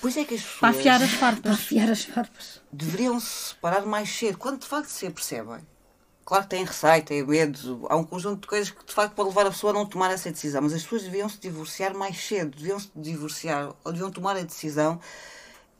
Pois 0.00 0.16
é 0.16 0.24
que 0.24 0.34
as 0.36 0.40
pessoas 0.40 0.60
Para 0.60 0.68
afiar 0.70 1.02
as 1.02 1.10
para 1.10 1.18
farpas. 1.18 1.52
afiar 1.52 1.90
as 1.90 2.04
farpas. 2.04 2.60
deveriam 2.72 3.18
se 3.20 3.48
separar 3.48 3.84
mais 3.84 4.08
cedo, 4.08 4.38
quando 4.38 4.60
de 4.60 4.66
facto 4.66 4.88
se 4.88 5.06
apercebem. 5.06 5.58
Claro 6.26 6.42
que 6.42 6.50
têm 6.50 6.64
receio, 6.64 7.04
têm 7.04 7.24
medo, 7.24 7.86
há 7.88 7.96
um 7.96 8.02
conjunto 8.02 8.40
de 8.40 8.48
coisas 8.48 8.68
que 8.70 8.84
de 8.84 8.92
facto 8.92 9.14
pode 9.14 9.28
levar 9.28 9.46
a 9.46 9.50
pessoa 9.50 9.70
a 9.70 9.74
não 9.74 9.86
tomar 9.86 10.10
essa 10.10 10.28
decisão, 10.28 10.60
mas 10.60 10.74
as 10.74 10.82
pessoas 10.82 11.04
deviam 11.04 11.28
se 11.28 11.38
divorciar 11.38 11.94
mais 11.94 12.18
cedo, 12.20 12.56
deviam 12.56 12.80
se 12.80 12.90
divorciar 12.96 13.72
ou 13.84 13.92
deviam 13.92 14.10
tomar 14.10 14.36
a 14.36 14.42
decisão 14.42 15.00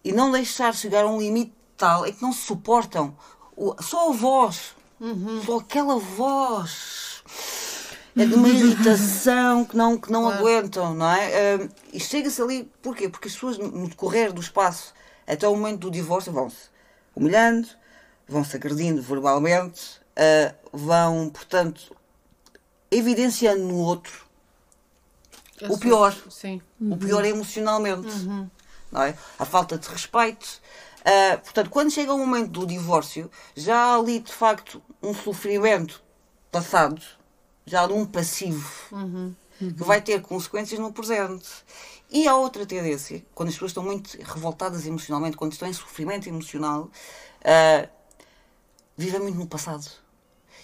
e 0.05 0.13
não 0.13 0.31
deixar 0.31 0.73
chegar 0.73 1.03
a 1.05 1.09
um 1.09 1.19
limite 1.19 1.53
tal 1.77 2.07
em 2.07 2.13
que 2.13 2.23
não 2.23 2.33
se 2.33 2.43
suportam. 2.43 3.15
O- 3.57 3.75
só 3.83 4.11
a 4.11 4.13
voz, 4.13 4.77
só 5.45 5.59
aquela 5.59 5.99
voz 5.99 7.23
é 8.17 8.25
de 8.25 8.35
uma 8.35 8.49
irritação 8.49 9.65
que 9.65 9.77
não, 9.77 9.99
que 9.99 10.13
não 10.13 10.23
aguentam, 10.39 10.95
não 10.95 11.11
é? 11.11 11.55
Ah, 11.57 11.69
e 11.93 11.99
chega-se 11.99 12.41
ali, 12.41 12.71
porquê? 12.81 13.09
Porque 13.09 13.27
as 13.27 13.35
pessoas, 13.35 13.59
no 13.59 13.67
no 13.69 13.89
decorrer 13.89 14.33
do 14.33 14.41
espaço, 14.41 14.95
até 15.27 15.47
o 15.49 15.57
momento 15.57 15.81
do 15.81 15.91
divórcio, 15.91 16.33
vão-se 16.33 16.71
humilhando, 17.17 17.67
vão-se 18.29 18.55
agredindo 18.57 19.03
verbalmente, 19.03 20.01
ah, 20.17 20.55
vão, 20.73 21.29
portanto, 21.31 21.95
evidenciando 22.91 23.63
no 23.65 23.77
outro 23.77 24.25
Eu 25.61 25.69
o 25.69 25.71
sou- 25.73 25.79
pior. 25.81 26.17
Sim. 26.31 26.61
o 26.81 26.97
pior 26.97 27.25
é 27.25 27.29
emocionalmente, 27.29 28.09
não 28.93 29.03
é? 29.03 29.17
A 29.39 29.45
falta 29.45 29.77
de 29.79 29.89
respeito. 29.89 30.61
Ah, 31.05 31.39
portanto, 31.39 31.71
quando 31.71 31.91
chega 31.91 32.13
o 32.13 32.19
momento 32.19 32.51
do 32.51 32.67
divórcio, 32.67 33.31
já 33.55 33.77
há 33.77 33.97
ali 33.97 34.19
de 34.21 34.33
facto 34.33 34.83
um 35.03 35.15
sofrimento 35.15 36.03
passado, 36.51 37.01
já 37.65 37.83
há 37.83 37.87
um 37.87 38.05
passivo 38.07 38.69
que 39.59 39.83
vai 39.85 40.01
ter 40.01 40.21
consequências 40.23 40.79
no 40.81 40.93
presente. 40.93 41.49
E 42.11 42.29
há 42.29 42.37
outra 42.37 42.65
tendência, 42.65 43.25
quando 43.35 43.49
as 43.49 43.55
pessoas 43.55 43.71
estão 43.71 43.83
muito 43.83 44.17
revoltadas 44.23 44.87
emocionalmente, 44.87 45.37
quando 45.37 45.53
estão 45.53 45.69
em 45.69 45.73
sofrimento 45.73 46.29
emocional, 46.29 46.89
ah, 47.45 47.89
vivem 48.97 49.21
muito 49.21 49.39
no 49.39 49.47
passado. 49.47 49.87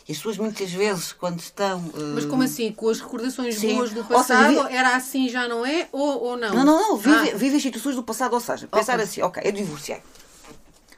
E 0.09 0.13
as 0.13 0.19
pessoas 0.19 0.37
muitas 0.39 0.71
vezes, 0.73 1.13
quando 1.13 1.39
estão. 1.41 1.79
ah, 1.95 2.13
Mas 2.15 2.25
como 2.27 2.43
assim? 2.43 2.73
Com 2.73 2.89
as 2.89 3.01
recordações 3.01 3.55
Sim. 3.57 3.75
boas 3.77 3.91
do 3.91 4.03
seja, 4.03 4.09
passado? 4.09 4.49
vi- 4.69 4.75
Era 4.75 4.97
assim, 4.97 5.29
já 5.29 5.47
não 5.47 5.65
é? 5.65 5.89
Ou, 5.93 6.23
ou 6.25 6.37
não? 6.37 6.55
Não, 6.55 6.65
não, 6.65 6.89
não. 6.91 6.97
Vive, 6.97 7.31
Ah, 7.31 7.37
vive 7.37 7.57
as 7.57 7.63
situações 7.63 7.95
do 7.97 8.03
passado, 8.03 8.33
ou 8.35 8.41
seja, 8.41 8.67
pensar 8.67 8.95
Ok. 8.95 9.05
assim, 9.05 9.23
ok, 9.23 9.43
eu 9.45 9.53
divorciei. 9.53 10.03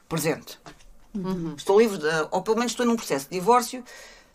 Presente. 0.09 0.59
Uhum. 1.13 1.53
Estou 1.55 1.79
livre, 1.79 1.97
de, 1.97 2.07
ou 2.31 2.41
pelo 2.41 2.57
menos 2.57 2.71
estou 2.73 2.85
num 2.85 2.95
processo 2.95 3.25
de 3.29 3.31
divórcio. 3.39 3.83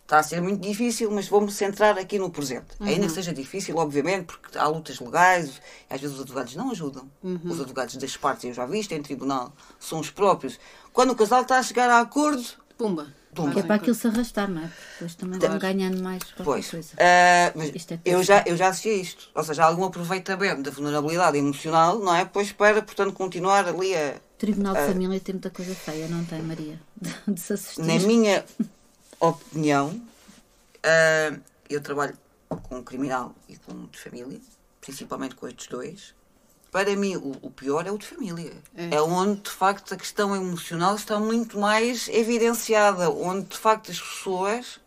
Está 0.02 0.18
a 0.18 0.22
ser 0.24 0.40
muito 0.42 0.60
difícil, 0.60 1.08
mas 1.12 1.28
vou-me 1.28 1.52
centrar 1.52 1.96
aqui 1.96 2.18
no 2.18 2.30
presente. 2.30 2.66
Ainda 2.80 3.02
Uhum. 3.02 3.06
que 3.06 3.12
seja 3.12 3.32
difícil, 3.32 3.76
obviamente, 3.76 4.24
porque 4.26 4.58
há 4.58 4.66
lutas 4.66 4.98
legais, 4.98 5.60
às 5.88 6.00
vezes 6.00 6.16
os 6.16 6.22
advogados 6.22 6.56
não 6.56 6.72
ajudam. 6.72 7.08
Uhum. 7.22 7.38
Os 7.44 7.60
advogados 7.60 7.94
das 7.96 8.16
partes, 8.16 8.44
eu 8.44 8.52
já 8.52 8.66
vi 8.66 8.80
isto 8.80 8.92
em 8.92 9.00
tribunal, 9.02 9.52
são 9.78 10.00
os 10.00 10.10
próprios. 10.10 10.58
Quando 10.92 11.10
o 11.10 11.14
casal 11.14 11.42
está 11.42 11.58
a 11.60 11.62
chegar 11.62 11.88
a 11.88 12.00
acordo, 12.00 12.44
Pumba. 12.76 13.14
Pumba. 13.34 13.52
Que 13.52 13.60
é 13.60 13.62
para 13.62 13.76
aquilo 13.76 13.94
se 13.94 14.06
arrastar, 14.08 14.50
não 14.50 14.62
é? 14.62 14.70
Depois 14.92 15.14
também 15.14 15.38
vão 15.38 15.58
ganhando 15.58 16.02
mais 16.02 16.22
Pois. 16.42 16.70
coisa. 16.70 16.94
Ah, 16.98 17.52
mas 17.54 17.68
é 17.68 17.98
eu, 18.04 18.22
já, 18.22 18.42
eu 18.46 18.56
já 18.56 18.68
assisti 18.68 18.88
a 18.88 18.94
isto. 18.94 19.30
Ou 19.34 19.44
seja, 19.44 19.62
há 19.62 19.66
algum 19.66 19.84
aproveitamento 19.84 20.62
da 20.62 20.70
vulnerabilidade 20.70 21.38
emocional, 21.38 21.98
não 22.00 22.14
é? 22.14 22.24
Pois 22.24 22.50
para, 22.50 22.82
portanto, 22.82 23.12
continuar 23.12 23.68
ali 23.68 23.94
a. 23.94 24.16
O 24.16 24.38
Tribunal 24.40 24.74
de 24.74 24.80
Família 24.80 25.20
tem 25.20 25.34
muita 25.34 25.50
coisa 25.50 25.74
feia, 25.74 26.08
não 26.08 26.24
tem, 26.24 26.42
Maria? 26.42 26.80
De, 27.00 27.14
de 27.34 27.40
se 27.40 27.52
assistir. 27.52 27.82
Na 27.82 27.98
minha 28.00 28.44
opinião, 29.20 30.00
ah, 30.82 31.38
eu 31.68 31.80
trabalho 31.80 32.18
com 32.48 32.78
um 32.78 32.82
criminal 32.82 33.34
e 33.48 33.56
com 33.56 33.72
um 33.72 33.86
de 33.86 33.98
família, 33.98 34.40
principalmente 34.80 35.36
com 35.36 35.46
estes 35.46 35.68
dois. 35.68 36.14
Para 36.70 36.94
mim, 36.94 37.16
o, 37.16 37.32
o 37.42 37.50
pior 37.50 37.86
é 37.86 37.90
o 37.90 37.98
de 37.98 38.06
família. 38.06 38.52
É. 38.76 39.00
onde, 39.00 39.40
de 39.40 39.50
facto, 39.50 39.92
a 39.92 39.96
questão 39.96 40.34
emocional 40.36 40.94
está 40.94 41.18
muito 41.18 41.58
mais 41.58 42.08
evidenciada. 42.08 43.10
Onde, 43.10 43.46
de 43.46 43.56
facto, 43.58 43.90
as 43.90 44.00
pessoas 44.00 44.78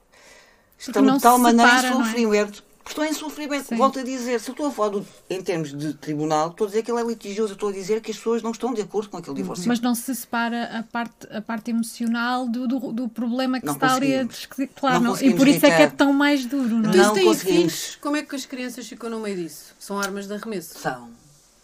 estão 0.80 1.06
de 1.06 1.22
tal 1.22 1.36
se 1.38 1.42
maneira 1.44 1.70
separa, 1.72 1.88
em 1.88 1.92
é? 1.92 2.06
sofrimento. 2.06 2.64
Estão 2.86 3.06
em 3.06 3.14
sofrimento. 3.14 3.68
Sim. 3.70 3.78
Volto 3.78 4.00
a 4.00 4.04
dizer, 4.04 4.42
se 4.42 4.50
eu 4.50 4.52
estou 4.52 4.68
a 4.68 4.72
falar 4.72 4.90
do- 4.90 5.08
em 5.30 5.42
termos 5.42 5.74
de 5.74 5.94
tribunal, 5.94 6.50
estou 6.50 6.66
a 6.66 6.70
dizer 6.70 6.84
que 6.84 6.92
ele 6.92 7.00
é 7.00 7.04
litigioso. 7.06 7.54
Estou 7.54 7.70
a 7.70 7.72
dizer 7.72 8.02
que 8.02 8.12
as 8.12 8.18
pessoas 8.18 8.42
não 8.44 8.52
estão 8.52 8.74
de 8.74 8.82
acordo 8.82 9.10
com 9.10 9.16
aquele 9.18 9.38
divórcio. 9.38 9.70
Mas 9.70 9.80
não 9.80 9.96
se 9.96 10.14
separa 10.14 10.66
a 10.80 10.84
parte, 10.84 11.28
a 11.32 11.42
parte 11.42 11.72
emocional 11.72 12.46
do, 12.48 12.68
do, 12.68 12.92
do 12.92 13.08
problema 13.10 13.60
que 13.62 13.66
Não 13.66 13.74
se 13.74 13.78
está 13.78 13.96
ali 13.96 14.16
a 14.16 14.24
discutir. 14.24 14.70
Claro, 14.76 15.00
Não 15.02 15.14
não- 15.16 15.22
e 15.22 15.34
por 15.34 15.48
isso 15.48 15.66
é 15.66 15.76
que 15.78 15.82
é 15.84 15.88
tão 15.90 16.12
mais 16.12 16.46
duro, 16.46 16.68
não 16.78 16.90
é? 16.90 16.94
Então, 16.94 17.16
Não 17.24 17.34
se 17.34 17.46
têm 17.46 17.54
filhos, 17.58 17.98
como 18.02 18.18
é 18.18 18.22
que 18.22 18.36
as 18.36 18.46
crianças 18.46 18.86
ficam 18.86 19.10
no 19.10 19.22
meio 19.22 19.38
disso? 19.38 19.74
São 19.80 19.98
armas 19.98 20.28
de 20.28 20.34
arremesso? 20.34 20.78
São, 20.78 21.10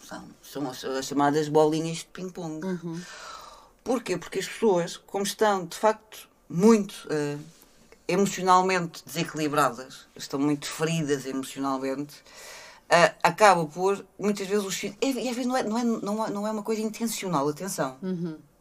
são. 0.10 0.24
São 0.42 0.70
as, 0.70 0.84
as 0.84 1.06
chamadas 1.06 1.48
bolinhas 1.48 1.98
de 1.98 2.06
ping-pong. 2.06 2.66
Porquê? 3.84 4.18
Porque 4.18 4.39
as 4.39 4.48
pessoas, 4.48 4.98
como 4.98 5.24
estão 5.24 5.66
de 5.66 5.78
facto 5.78 6.28
muito 6.50 7.08
eh, 7.10 7.38
emocionalmente 8.08 9.04
desequilibradas, 9.06 10.08
estão 10.16 10.39
muito 10.39 10.68
feridas 10.68 11.25
emocionalmente, 11.25 12.24
eh, 12.89 13.13
acaba 13.24 13.66
por, 13.66 14.04
muitas 14.18 14.48
vezes, 14.48 14.66
os 14.66 14.75
filhos. 14.75 14.98
E, 15.01 15.08
às 15.30 15.36
vezes 15.36 15.46
não 15.46 15.58
é, 15.58 15.63
não, 15.63 15.78
é, 15.78 15.84
não, 15.84 16.25
é, 16.25 16.30
não 16.30 16.48
é 16.48 16.51
uma 16.51 16.63
coisa 16.63 16.82
intencional, 16.82 17.48
atenção. 17.48 17.98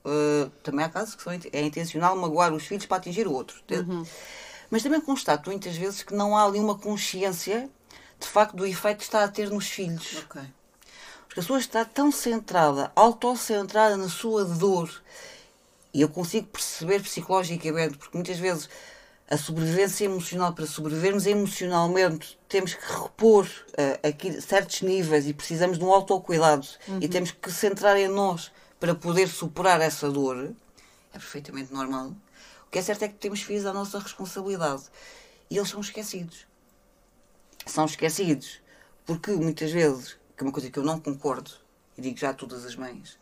Eh, 0.05 0.51
também 0.63 0.85
há 0.85 0.89
casos 0.89 1.15
que 1.15 1.23
são, 1.23 1.33
é 1.33 1.63
intencional 1.63 2.17
magoar 2.17 2.53
os 2.53 2.67
filhos 2.67 2.87
para 2.87 2.99
atingir 2.99 3.27
o 3.27 3.33
outro. 3.33 3.63
Mas 4.71 4.83
também 4.83 5.01
constato 5.01 5.49
muitas 5.49 5.77
vezes 5.77 6.03
que 6.03 6.15
não 6.15 6.37
há 6.37 6.45
ali 6.45 6.61
uma 6.61 6.79
consciência 6.79 7.71
de 8.21 8.27
facto 8.27 8.55
do 8.57 8.67
efeito 8.67 8.99
que 8.99 9.05
está 9.05 9.25
a 9.25 9.29
ter 9.29 9.51
nos 9.51 9.67
filhos. 9.69 10.23
Ok. 10.25 10.43
A 11.39 11.41
pessoa 11.41 11.61
está 11.61 11.85
tão 11.85 12.11
centrada, 12.11 12.91
autocentrada 12.97 13.97
na 13.97 14.09
sua 14.09 14.45
dor. 14.45 14.91
E 15.95 16.01
eu 16.01 16.09
consigo 16.09 16.49
perceber 16.49 17.01
psicologicamente, 17.01 17.97
porque 17.97 18.19
muitas 18.19 18.39
vezes 18.41 18.69
a 19.31 19.37
sobrevivência 19.37 20.07
emocional, 20.07 20.53
para 20.53 20.67
sobrevivermos 20.67 21.27
emocionalmente, 21.27 22.37
temos 22.49 22.75
que 22.75 22.85
repor 22.85 23.49
eh, 23.77 24.01
aqui 24.09 24.41
certos 24.41 24.83
níveis 24.83 25.29
e 25.29 25.33
precisamos 25.33 25.79
de 25.79 25.85
um 25.85 25.93
autocuidado. 25.93 26.67
E 27.01 27.07
temos 27.07 27.31
que 27.31 27.53
centrar 27.53 27.97
em 27.97 28.09
nós 28.09 28.51
para 28.81 28.97
poder 28.97 29.29
superar 29.29 29.81
essa 29.81 30.11
dor, 30.11 30.53
é 31.15 31.19
perfeitamente 31.19 31.73
normal. 31.73 32.17
O 32.67 32.71
que 32.73 32.81
é 32.81 32.83
certo 32.83 33.05
é 33.05 33.09
que 33.09 33.15
temos 33.15 33.43
filhos 33.43 33.65
à 33.65 33.73
nossa 33.73 34.01
responsabilidade 34.01 34.83
e 35.49 35.57
eles 35.57 35.71
são 35.71 35.81
esquecidos. 35.81 36.49
São 37.65 37.85
esquecidos 37.85 38.61
porque 39.07 39.31
muitas 39.31 39.71
vezes, 39.71 40.19
que 40.39 40.45
é 40.45 40.47
uma 40.47 40.53
coisa 40.53 40.71
que 40.71 40.79
eu 40.79 40.85
não 40.85 41.01
concordo, 41.01 41.51
e 41.97 42.01
digo 42.01 42.17
já 42.17 42.31
a 42.31 42.35
todas 42.35 42.65
as 42.65 42.77
mães, 42.77 43.19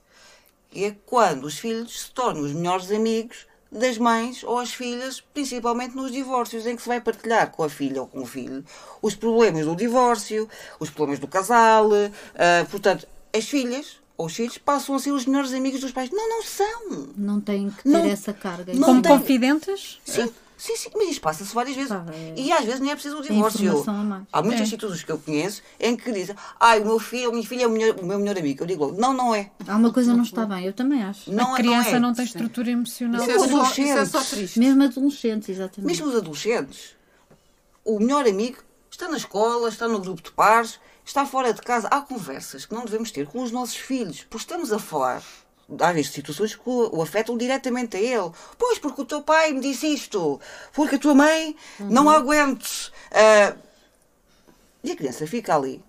é 0.75 0.95
quando 1.07 1.45
os 1.45 1.59
filhos 1.59 2.03
se 2.03 2.11
tornam 2.11 2.43
os 2.43 2.53
melhores 2.53 2.91
amigos 2.93 3.47
das 3.73 3.97
mães 3.97 4.45
ou 4.45 4.59
as 4.59 4.73
filhas, 4.75 5.21
principalmente 5.33 5.97
nos 5.97 6.13
divórcios, 6.13 6.67
em 6.67 6.77
que 6.77 6.83
se 6.83 6.89
vai 6.89 7.01
partilhar 7.01 7.51
com 7.51 7.63
a 7.65 7.71
filha 7.71 8.03
ou 8.03 8.07
com 8.07 8.21
o 8.21 8.27
filho 8.27 8.63
os 9.01 9.15
problemas 9.15 9.65
do 9.65 9.75
divórcio, 9.75 10.49
os 10.79 10.91
problemas 10.91 11.19
do 11.19 11.27
casal. 11.27 11.89
ah, 12.35 12.67
portanto, 12.71 13.09
as 13.35 13.45
filhas 13.49 13.99
ou 14.19 14.27
os 14.27 14.35
filhos 14.37 14.59
passam 14.59 14.95
a 14.95 14.99
ser 14.99 15.11
os 15.13 15.25
melhores 15.27 15.53
amigos 15.53 15.81
dos 15.81 15.93
pais. 15.93 16.11
Não, 16.11 16.29
não 16.29 16.43
são. 16.43 17.09
Não 17.17 17.41
tem 17.41 17.71
que 17.71 17.83
ter 17.83 17.89
Não- 17.89 18.05
essa 18.05 18.33
carga. 18.33 18.73
não 18.75 18.83
Como 18.89 19.03
tem- 19.03 19.13
confidentes? 19.19 20.01
Sim, 20.05 20.33
sim, 20.57 20.77
sim, 20.77 20.91
mas 20.95 21.09
isto 21.11 21.21
passa-se 21.21 21.55
várias 21.55 21.77
vezes. 21.77 21.91
Pá, 21.91 22.05
é- 22.13 22.35
E 22.37 22.53
às 22.53 22.65
vezes 22.65 22.81
nem 22.81 22.91
é 22.91 22.95
preciso 22.95 23.19
o 23.19 23.23
divórcio. 23.23 23.85
mais. 24.05 24.25
Há 24.33 24.43
muitas 24.43 24.61
É. 24.61 24.65
institutos 24.65 25.03
que 25.03 25.11
eu 25.13 25.19
conheço 25.19 25.63
em 25.79 25.97
que 25.97 26.11
dizem 26.13 26.35
ai, 26.59 26.81
o 26.81 26.85
meu 26.87 26.99
filho, 26.99 27.29
a 27.29 27.33
minha 27.33 27.47
filha 27.47 27.65
é 27.65 27.67
o, 27.67 27.71
melhor- 27.71 27.97
o 28.01 28.07
meu 28.07 28.19
melhor 28.19 28.39
amigo. 28.39 28.63
Eu 28.63 28.67
digo 28.67 28.93
não, 28.93 29.13
não 29.13 29.35
é. 29.35 29.51
Alguma 29.69 29.93
coisa 29.93 30.15
não 30.15 30.23
está 30.23 30.45
bem, 30.47 30.65
eu 30.65 30.73
também 30.73 31.03
acho. 31.03 31.31
Não 31.33 31.55
a 31.55 31.59
é, 31.59 31.63
criança 31.63 31.93
não, 31.95 32.01
não, 32.01 32.11
é. 32.11 32.15
tem 32.15 32.25
estrutura 32.25 32.71
emocional. 32.71 33.21
Isso 33.21 33.31
Não, 33.31 33.63
é, 33.63 33.65
só, 33.65 33.71
isso 33.83 33.99
é 33.99 34.05
só 34.07 34.23
triste. 34.23 34.59
Mesmo 34.59 34.83
adolescentes, 34.85 35.49
exatamente. 35.49 35.87
Mesmo 35.87 36.07
os 36.09 36.17
adolescentes. 36.17 36.97
O 37.85 37.99
melhor 38.01 38.27
amigo 38.27 38.59
está 38.91 39.09
na 39.09 39.17
escola, 39.17 39.69
está 39.69 39.87
no 39.87 40.01
grupo 40.01 40.23
de 40.23 40.31
pares, 40.33 40.81
está 41.05 41.25
fora 41.27 41.53
de 41.53 41.61
casa. 41.61 41.87
Há 41.89 42.01
conversas 42.01 42.67
que 42.67 42.75
não 42.75 42.85
devemos 42.85 43.11
ter 43.11 43.27
com 43.27 43.43
os 43.43 43.51
nossos 43.53 43.77
filhos, 43.77 44.27
porque 44.29 44.45
estamos 44.45 44.73
a 44.73 44.79
falar. 44.79 45.23
Às 45.81 45.95
vezes, 45.95 46.13
situações 46.13 46.55
que 46.55 46.63
o 46.65 47.03
afetam 47.03 47.37
diretamente 47.37 47.97
a 47.97 48.01
ele. 48.01 48.31
Pois, 48.57 48.79
porque 48.79 49.03
o 49.03 49.05
teu 49.05 49.23
pai 49.23 49.53
me 49.53 49.61
disse 49.61 49.87
isto. 49.89 50.41
Porque 50.73 50.95
a 50.95 50.99
tua 50.99 51.15
mãe 51.15 51.57
não 51.81 52.09
aguente. 52.09 52.93
Ah, 53.11 53.57
e 54.85 54.93
a 54.93 54.97
criança 54.97 55.27
fica 55.27 55.57
ali 55.57 55.83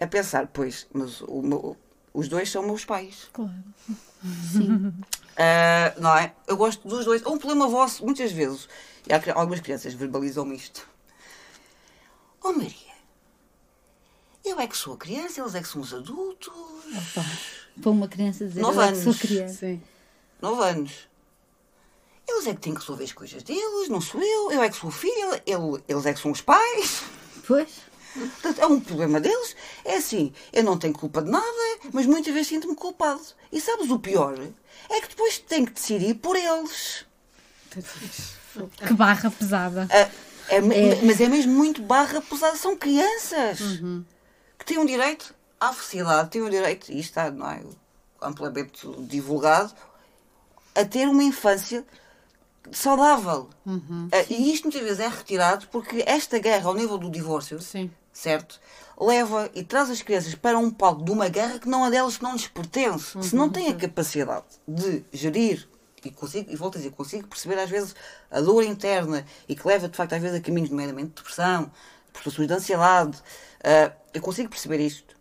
a 0.00 0.06
pensar: 0.06 0.46
pois, 0.46 0.86
mas 0.92 1.20
o 1.20 1.42
meu- 1.42 1.76
os 2.14 2.28
dois 2.28 2.50
são 2.50 2.62
meus 2.62 2.84
pais. 2.84 3.28
Claro. 3.32 3.52
Ah, 5.36 5.92
não 5.98 6.16
é? 6.16 6.32
Eu 6.46 6.56
gosto 6.56 6.86
dos 6.86 7.04
dois. 7.04 7.20
É 7.20 7.28
um 7.28 7.36
problema 7.38 7.66
vosso, 7.66 8.04
muitas 8.04 8.30
vezes. 8.30 8.68
E 9.04 9.12
há, 9.12 9.20
algumas 9.34 9.58
crianças 9.58 9.92
verbalizam 9.92 10.52
isto. 10.52 10.88
Oh 12.40 12.52
Maria, 12.52 12.93
eu 14.44 14.60
é 14.60 14.66
que 14.66 14.76
sou 14.76 14.94
a 14.94 14.96
criança, 14.96 15.40
eles 15.40 15.54
é 15.54 15.60
que 15.62 15.68
são 15.68 15.80
os 15.80 15.92
adultos. 15.94 16.52
Para 17.80 17.90
uma 17.90 18.06
criança 18.08 18.46
dizer 18.46 18.60
Nove 18.60 18.78
eu 18.78 18.82
é 18.82 18.88
que 18.92 18.96
sou 18.98 19.04
anos. 19.12 19.18
criança. 19.20 19.54
Sim. 19.54 19.82
Nove 20.40 20.62
anos. 20.62 20.92
Eles 22.28 22.46
é 22.46 22.54
que 22.54 22.60
têm 22.60 22.74
que 22.74 22.80
resolver 22.80 23.04
as 23.04 23.12
coisas 23.12 23.42
deles, 23.42 23.88
não 23.88 24.00
sou 24.00 24.22
eu. 24.22 24.52
Eu 24.52 24.62
é 24.62 24.70
que 24.70 24.76
sou 24.76 24.88
o 24.88 24.92
filho, 24.92 25.34
ele- 25.46 25.82
eles 25.88 26.06
é 26.06 26.14
que 26.14 26.20
são 26.20 26.30
os 26.30 26.40
pais. 26.40 27.02
Pois, 27.46 27.68
Portanto, 28.14 28.60
é 28.60 28.66
um 28.66 28.78
problema 28.80 29.20
deles. 29.20 29.56
É 29.84 29.96
assim, 29.96 30.32
eu 30.52 30.62
não 30.62 30.78
tenho 30.78 30.94
culpa 30.94 31.20
de 31.20 31.28
nada, 31.30 31.44
mas 31.92 32.06
muitas 32.06 32.32
vezes 32.32 32.46
sinto-me 32.48 32.76
culpado. 32.76 33.20
E 33.50 33.60
sabes 33.60 33.90
o 33.90 33.98
pior? 33.98 34.38
É 34.88 35.00
que 35.00 35.08
depois 35.08 35.38
tenho 35.38 35.66
que 35.66 35.72
decidir 35.72 36.14
por 36.14 36.36
eles. 36.36 37.04
Que 38.86 38.94
barra 38.94 39.30
pesada. 39.32 39.88
Ah, 39.90 40.08
é 40.48 40.60
me- 40.60 40.94
Mas 41.02 41.20
é 41.20 41.28
mesmo 41.28 41.52
muito 41.52 41.82
barra 41.82 42.20
pesada. 42.20 42.56
São 42.56 42.76
crianças 42.76 43.58
que 44.64 44.72
têm 44.72 44.78
um 44.78 44.86
direito 44.86 45.34
à 45.60 45.72
felicidade, 45.72 46.30
têm 46.30 46.42
um 46.42 46.48
direito, 46.48 46.90
e 46.90 46.98
isto 46.98 47.10
está 47.10 47.30
não 47.30 47.50
é, 47.50 47.60
amplamente 48.20 48.88
divulgado, 49.00 49.74
a 50.74 50.84
ter 50.84 51.06
uma 51.06 51.22
infância 51.22 51.84
saudável. 52.72 53.50
Ah, 54.10 54.24
e 54.30 54.52
isto 54.52 54.64
muitas 54.64 54.82
vezes 54.82 55.00
é 55.00 55.08
retirado 55.08 55.68
porque 55.68 56.02
esta 56.06 56.38
guerra 56.38 56.68
ao 56.68 56.74
nível 56.74 56.96
do 56.96 57.10
divórcio, 57.10 57.60
Sim. 57.60 57.90
certo? 58.12 58.58
Leva 58.98 59.50
e 59.54 59.62
traz 59.62 59.90
as 59.90 60.00
crianças 60.00 60.34
para 60.34 60.58
um 60.58 60.70
palco 60.70 61.04
de 61.04 61.10
uma 61.10 61.28
guerra 61.28 61.58
que 61.58 61.68
não 61.68 61.84
é 61.84 61.90
delas, 61.90 62.16
que 62.16 62.22
não 62.22 62.32
lhes 62.32 62.48
pertence. 62.48 63.22
Se 63.22 63.36
não 63.36 63.50
têm 63.50 63.68
a 63.68 63.74
capacidade 63.74 64.46
de 64.66 65.04
gerir, 65.12 65.68
e, 66.04 66.10
consigo, 66.10 66.50
e 66.50 66.56
volto 66.56 66.76
a 66.76 66.78
dizer, 66.78 66.92
consigo 66.92 67.26
perceber 67.28 67.58
às 67.58 67.70
vezes 67.70 67.94
a 68.30 68.40
dor 68.40 68.62
interna 68.62 69.24
e 69.48 69.54
que 69.54 69.66
leva 69.66 69.88
de 69.88 69.96
facto 69.96 70.12
às 70.12 70.22
vezes 70.22 70.38
a 70.38 70.40
caminhos 70.40 70.70
nomeadamente 70.70 71.08
de 71.08 71.14
depressão, 71.14 71.70
de 72.14 72.22
processo 72.22 72.46
de 72.46 72.52
ansiedade, 72.52 73.18
ah, 73.62 73.92
eu 74.12 74.20
consigo 74.20 74.48
perceber 74.48 74.80
isto. 74.80 75.14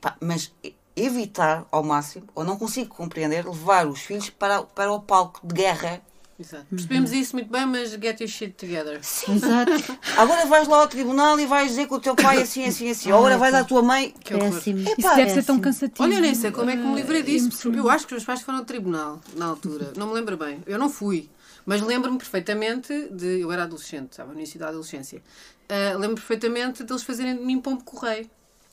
Pá, 0.00 0.16
mas 0.20 0.52
evitar 0.94 1.66
ao 1.70 1.82
máximo, 1.82 2.26
ou 2.34 2.44
não 2.44 2.58
consigo 2.58 2.94
compreender, 2.94 3.44
levar 3.46 3.86
os 3.86 4.00
filhos 4.00 4.30
para, 4.30 4.62
para 4.62 4.92
o 4.92 5.00
palco 5.00 5.46
de 5.46 5.54
guerra. 5.54 6.00
Exato. 6.38 6.66
Percebemos 6.68 7.12
isso 7.12 7.34
muito 7.34 7.50
bem, 7.50 7.64
mas 7.64 7.92
get 7.92 8.20
your 8.20 8.28
shit 8.28 8.52
together. 8.52 8.96
exato. 8.98 9.98
Agora 10.18 10.44
vais 10.44 10.68
lá 10.68 10.80
ao 10.80 10.88
tribunal 10.88 11.40
e 11.40 11.46
vais 11.46 11.70
dizer 11.70 11.86
que 11.86 11.94
o 11.94 12.00
teu 12.00 12.14
pai 12.14 12.38
é 12.38 12.42
assim, 12.42 12.64
assim, 12.64 12.90
assim. 12.90 13.10
Ou 13.10 13.18
agora 13.18 13.38
vais 13.38 13.54
à 13.54 13.64
tua 13.64 13.80
mãe. 13.80 14.12
Que 14.22 14.34
horror. 14.34 14.52
Péssimo. 14.52 14.80
Isso 14.80 14.94
Epá, 14.98 15.14
deve 15.14 15.30
ser 15.30 15.44
tão 15.44 15.58
cansativo. 15.58 16.02
Olha, 16.02 16.16
eu 16.16 16.20
nem 16.20 16.34
sei 16.34 16.50
como 16.50 16.68
é 16.68 16.76
que 16.76 16.82
me 16.82 16.94
livrei 16.94 17.20
eh, 17.20 17.24
disso. 17.24 17.46
emocional. 17.46 17.78
Eu 17.78 17.90
acho 17.90 18.06
que 18.06 18.14
os 18.14 18.18
meus 18.18 18.24
pais 18.24 18.42
foram 18.42 18.58
ao 18.58 18.64
tribunal 18.66 19.20
na 19.34 19.46
altura. 19.46 19.92
Não 19.96 20.08
me 20.08 20.12
lembro 20.12 20.36
bem. 20.36 20.62
Eu 20.66 20.78
não 20.78 20.90
fui. 20.90 21.30
Mas 21.66 21.82
lembro-me 21.82 22.16
perfeitamente 22.16 23.08
de. 23.10 23.40
Eu 23.40 23.50
era 23.52 23.64
adolescente, 23.64 24.12
estava 24.12 24.30
no 24.32 24.38
início 24.38 24.58
da 24.58 24.68
adolescência. 24.68 25.20
Ah, 25.68 25.90
lembro-me 25.94 26.14
perfeitamente 26.14 26.84
deles 26.84 27.02
fazerem 27.02 27.36
de 27.36 27.42
mim 27.44 27.60
pombo 27.60 27.82
correio. 27.84 28.30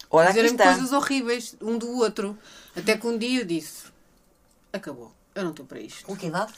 Ora, 0.10 0.28
Dizerem 0.28 0.56
coisas 0.56 0.92
horríveis 0.94 1.56
um 1.60 1.76
do 1.78 1.90
outro. 1.98 2.38
Até 2.78 2.96
que 2.96 3.08
um 3.08 3.18
dia 3.18 3.42
eu 3.42 3.46
disse: 3.46 3.86
Acabou. 4.72 5.12
Eu 5.34 5.44
não 5.44 5.50
estou 5.52 5.66
para 5.66 5.80
isto. 5.80 6.06
Com 6.06 6.16
que 6.16 6.28
idade? 6.28 6.54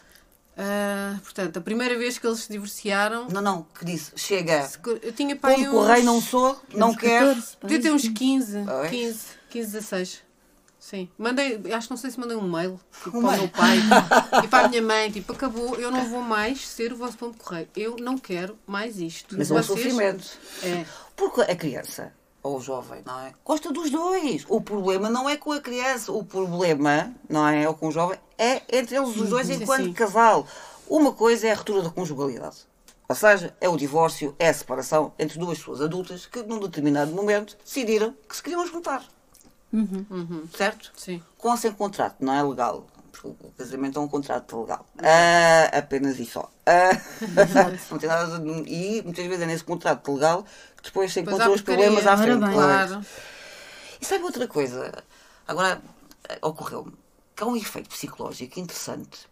Ah, 0.57 1.17
portanto, 1.23 1.57
a 1.57 1.61
primeira 1.61 1.97
vez 1.97 2.17
que 2.17 2.27
eles 2.27 2.39
se 2.41 2.51
divorciaram, 2.51 3.27
Não, 3.29 3.41
não, 3.41 3.63
que 3.77 3.83
disse, 3.85 4.11
chega. 4.15 4.69
eu 5.01 5.11
tinha 5.11 5.35
pai 5.35 5.55
Como 5.55 5.71
correio 5.71 6.03
não 6.05 6.21
sou, 6.21 6.61
não 6.73 6.89
Uns 6.91 6.97
quero. 6.97 7.27
14, 7.27 7.57
Podia 7.57 7.81
ter 7.81 7.91
uns 7.91 8.07
15, 8.07 8.57
Oi? 8.59 8.89
15, 8.89 9.19
15, 9.49 9.71
16. 9.71 10.23
Sim. 10.85 11.09
Mandei, 11.17 11.59
acho 11.73 11.87
que 11.87 11.93
não 11.93 11.97
sei 11.97 12.11
se 12.11 12.19
mandei 12.19 12.37
um 12.37 12.47
mail 12.47 12.79
tipo, 13.03 13.17
Um 13.17 13.21
para 13.23 13.37
o 13.37 13.37
meu 13.39 13.49
pai 13.49 13.77
e 14.45 14.47
para 14.47 14.65
a 14.67 14.69
minha 14.69 14.83
mãe, 14.83 15.09
tipo, 15.09 15.33
acabou, 15.33 15.73
eu 15.77 15.89
não 15.89 16.07
vou 16.07 16.21
mais 16.21 16.67
ser 16.67 16.93
o 16.93 16.95
vosso 16.95 17.17
pombo 17.17 17.35
correio. 17.39 17.67
Eu 17.75 17.95
não 17.99 18.19
quero 18.19 18.55
mais 18.67 18.99
isto. 18.99 19.35
Mas 19.35 19.49
é 19.49 19.55
um 19.55 19.63
sofrimento. 19.63 20.37
É. 20.61 20.85
Porque 21.15 21.41
a 21.41 21.55
criança, 21.55 22.13
ou 22.43 22.57
o 22.57 22.61
jovem, 22.61 23.01
não 23.03 23.19
é? 23.19 23.33
Gosta 23.43 23.71
dos 23.71 23.89
dois. 23.89 24.45
O 24.47 24.61
problema 24.61 25.09
não 25.09 25.27
é 25.27 25.35
com 25.37 25.53
a 25.53 25.59
criança. 25.59 26.11
O 26.11 26.23
problema, 26.23 27.11
não 27.27 27.47
é? 27.47 27.67
Ou 27.67 27.73
com 27.73 27.87
o 27.87 27.91
jovem, 27.91 28.19
é 28.37 28.61
entre 28.71 28.95
eles 28.95 29.17
os 29.17 29.27
dois 29.27 29.47
Sim, 29.47 29.55
enquanto 29.55 29.91
casal. 29.91 30.45
Uma 30.87 31.13
coisa 31.13 31.47
é 31.47 31.51
a 31.51 31.55
ruptura 31.55 31.81
da 31.81 31.89
conjugalidade. 31.89 32.57
Ou 33.09 33.15
seja, 33.15 33.55
é 33.59 33.67
o 33.67 33.75
divórcio, 33.75 34.35
é 34.37 34.49
a 34.49 34.53
separação 34.53 35.13
entre 35.17 35.39
duas 35.39 35.57
pessoas 35.57 35.81
adultas 35.81 36.27
que, 36.27 36.43
num 36.43 36.59
determinado 36.59 37.11
momento, 37.11 37.57
decidiram 37.65 38.15
que 38.29 38.35
se 38.35 38.43
queriam 38.43 38.67
juntar. 38.67 39.03
Certo? 40.55 40.91
Sim. 40.95 41.21
Com 41.37 41.49
ou 41.49 41.57
sem 41.57 41.71
contrato, 41.71 42.17
não 42.19 42.33
é 42.33 42.43
legal. 42.43 42.87
Porque 43.11 43.27
o 43.27 43.51
casamento 43.57 43.97
é 43.97 44.01
um 44.01 44.07
contrato 44.07 44.61
legal. 44.61 44.85
Ah, 44.97 45.77
apenas 45.77 46.19
isso 46.19 46.33
só. 46.33 46.51
Ah, 46.65 46.91
não 47.89 47.97
tem 47.97 48.09
nada 48.09 48.39
de, 48.39 48.49
e 48.67 49.01
muitas 49.03 49.25
vezes 49.25 49.41
é 49.41 49.45
nesse 49.45 49.63
contrato 49.63 50.13
legal 50.13 50.45
que 50.77 50.83
depois 50.83 51.13
se 51.13 51.21
encontram 51.21 51.53
os 51.53 51.61
problemas 51.61 52.05
à 52.05 52.17
frente. 52.17 52.41
Bem. 52.41 52.53
Claro. 52.53 53.05
E 54.01 54.05
sabe 54.05 54.23
outra 54.23 54.47
coisa? 54.47 55.03
Agora, 55.47 55.81
eh, 56.27 56.39
ocorreu-me 56.41 56.93
que 57.35 57.43
há 57.43 57.45
um 57.45 57.55
efeito 57.55 57.89
psicológico 57.89 58.59
interessante 58.59 59.27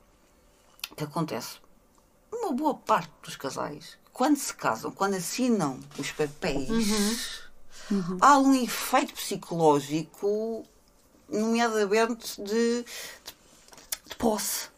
que 0.95 1.03
acontece 1.03 1.58
uma 2.32 2.51
boa 2.51 2.75
parte 2.75 3.12
dos 3.23 3.36
casais, 3.36 3.97
quando 4.12 4.38
se 4.38 4.53
casam, 4.53 4.91
quando 4.91 5.15
assinam 5.15 5.79
os 5.97 6.12
papéis, 6.12 7.42
há 8.22 8.38
um 8.39 8.54
efeito 8.54 9.13
psicológico, 9.13 10.65
nomeadamente 11.30 12.41
de, 12.41 12.46
de, 12.84 12.86
de 14.10 14.15
posse. 14.17 14.72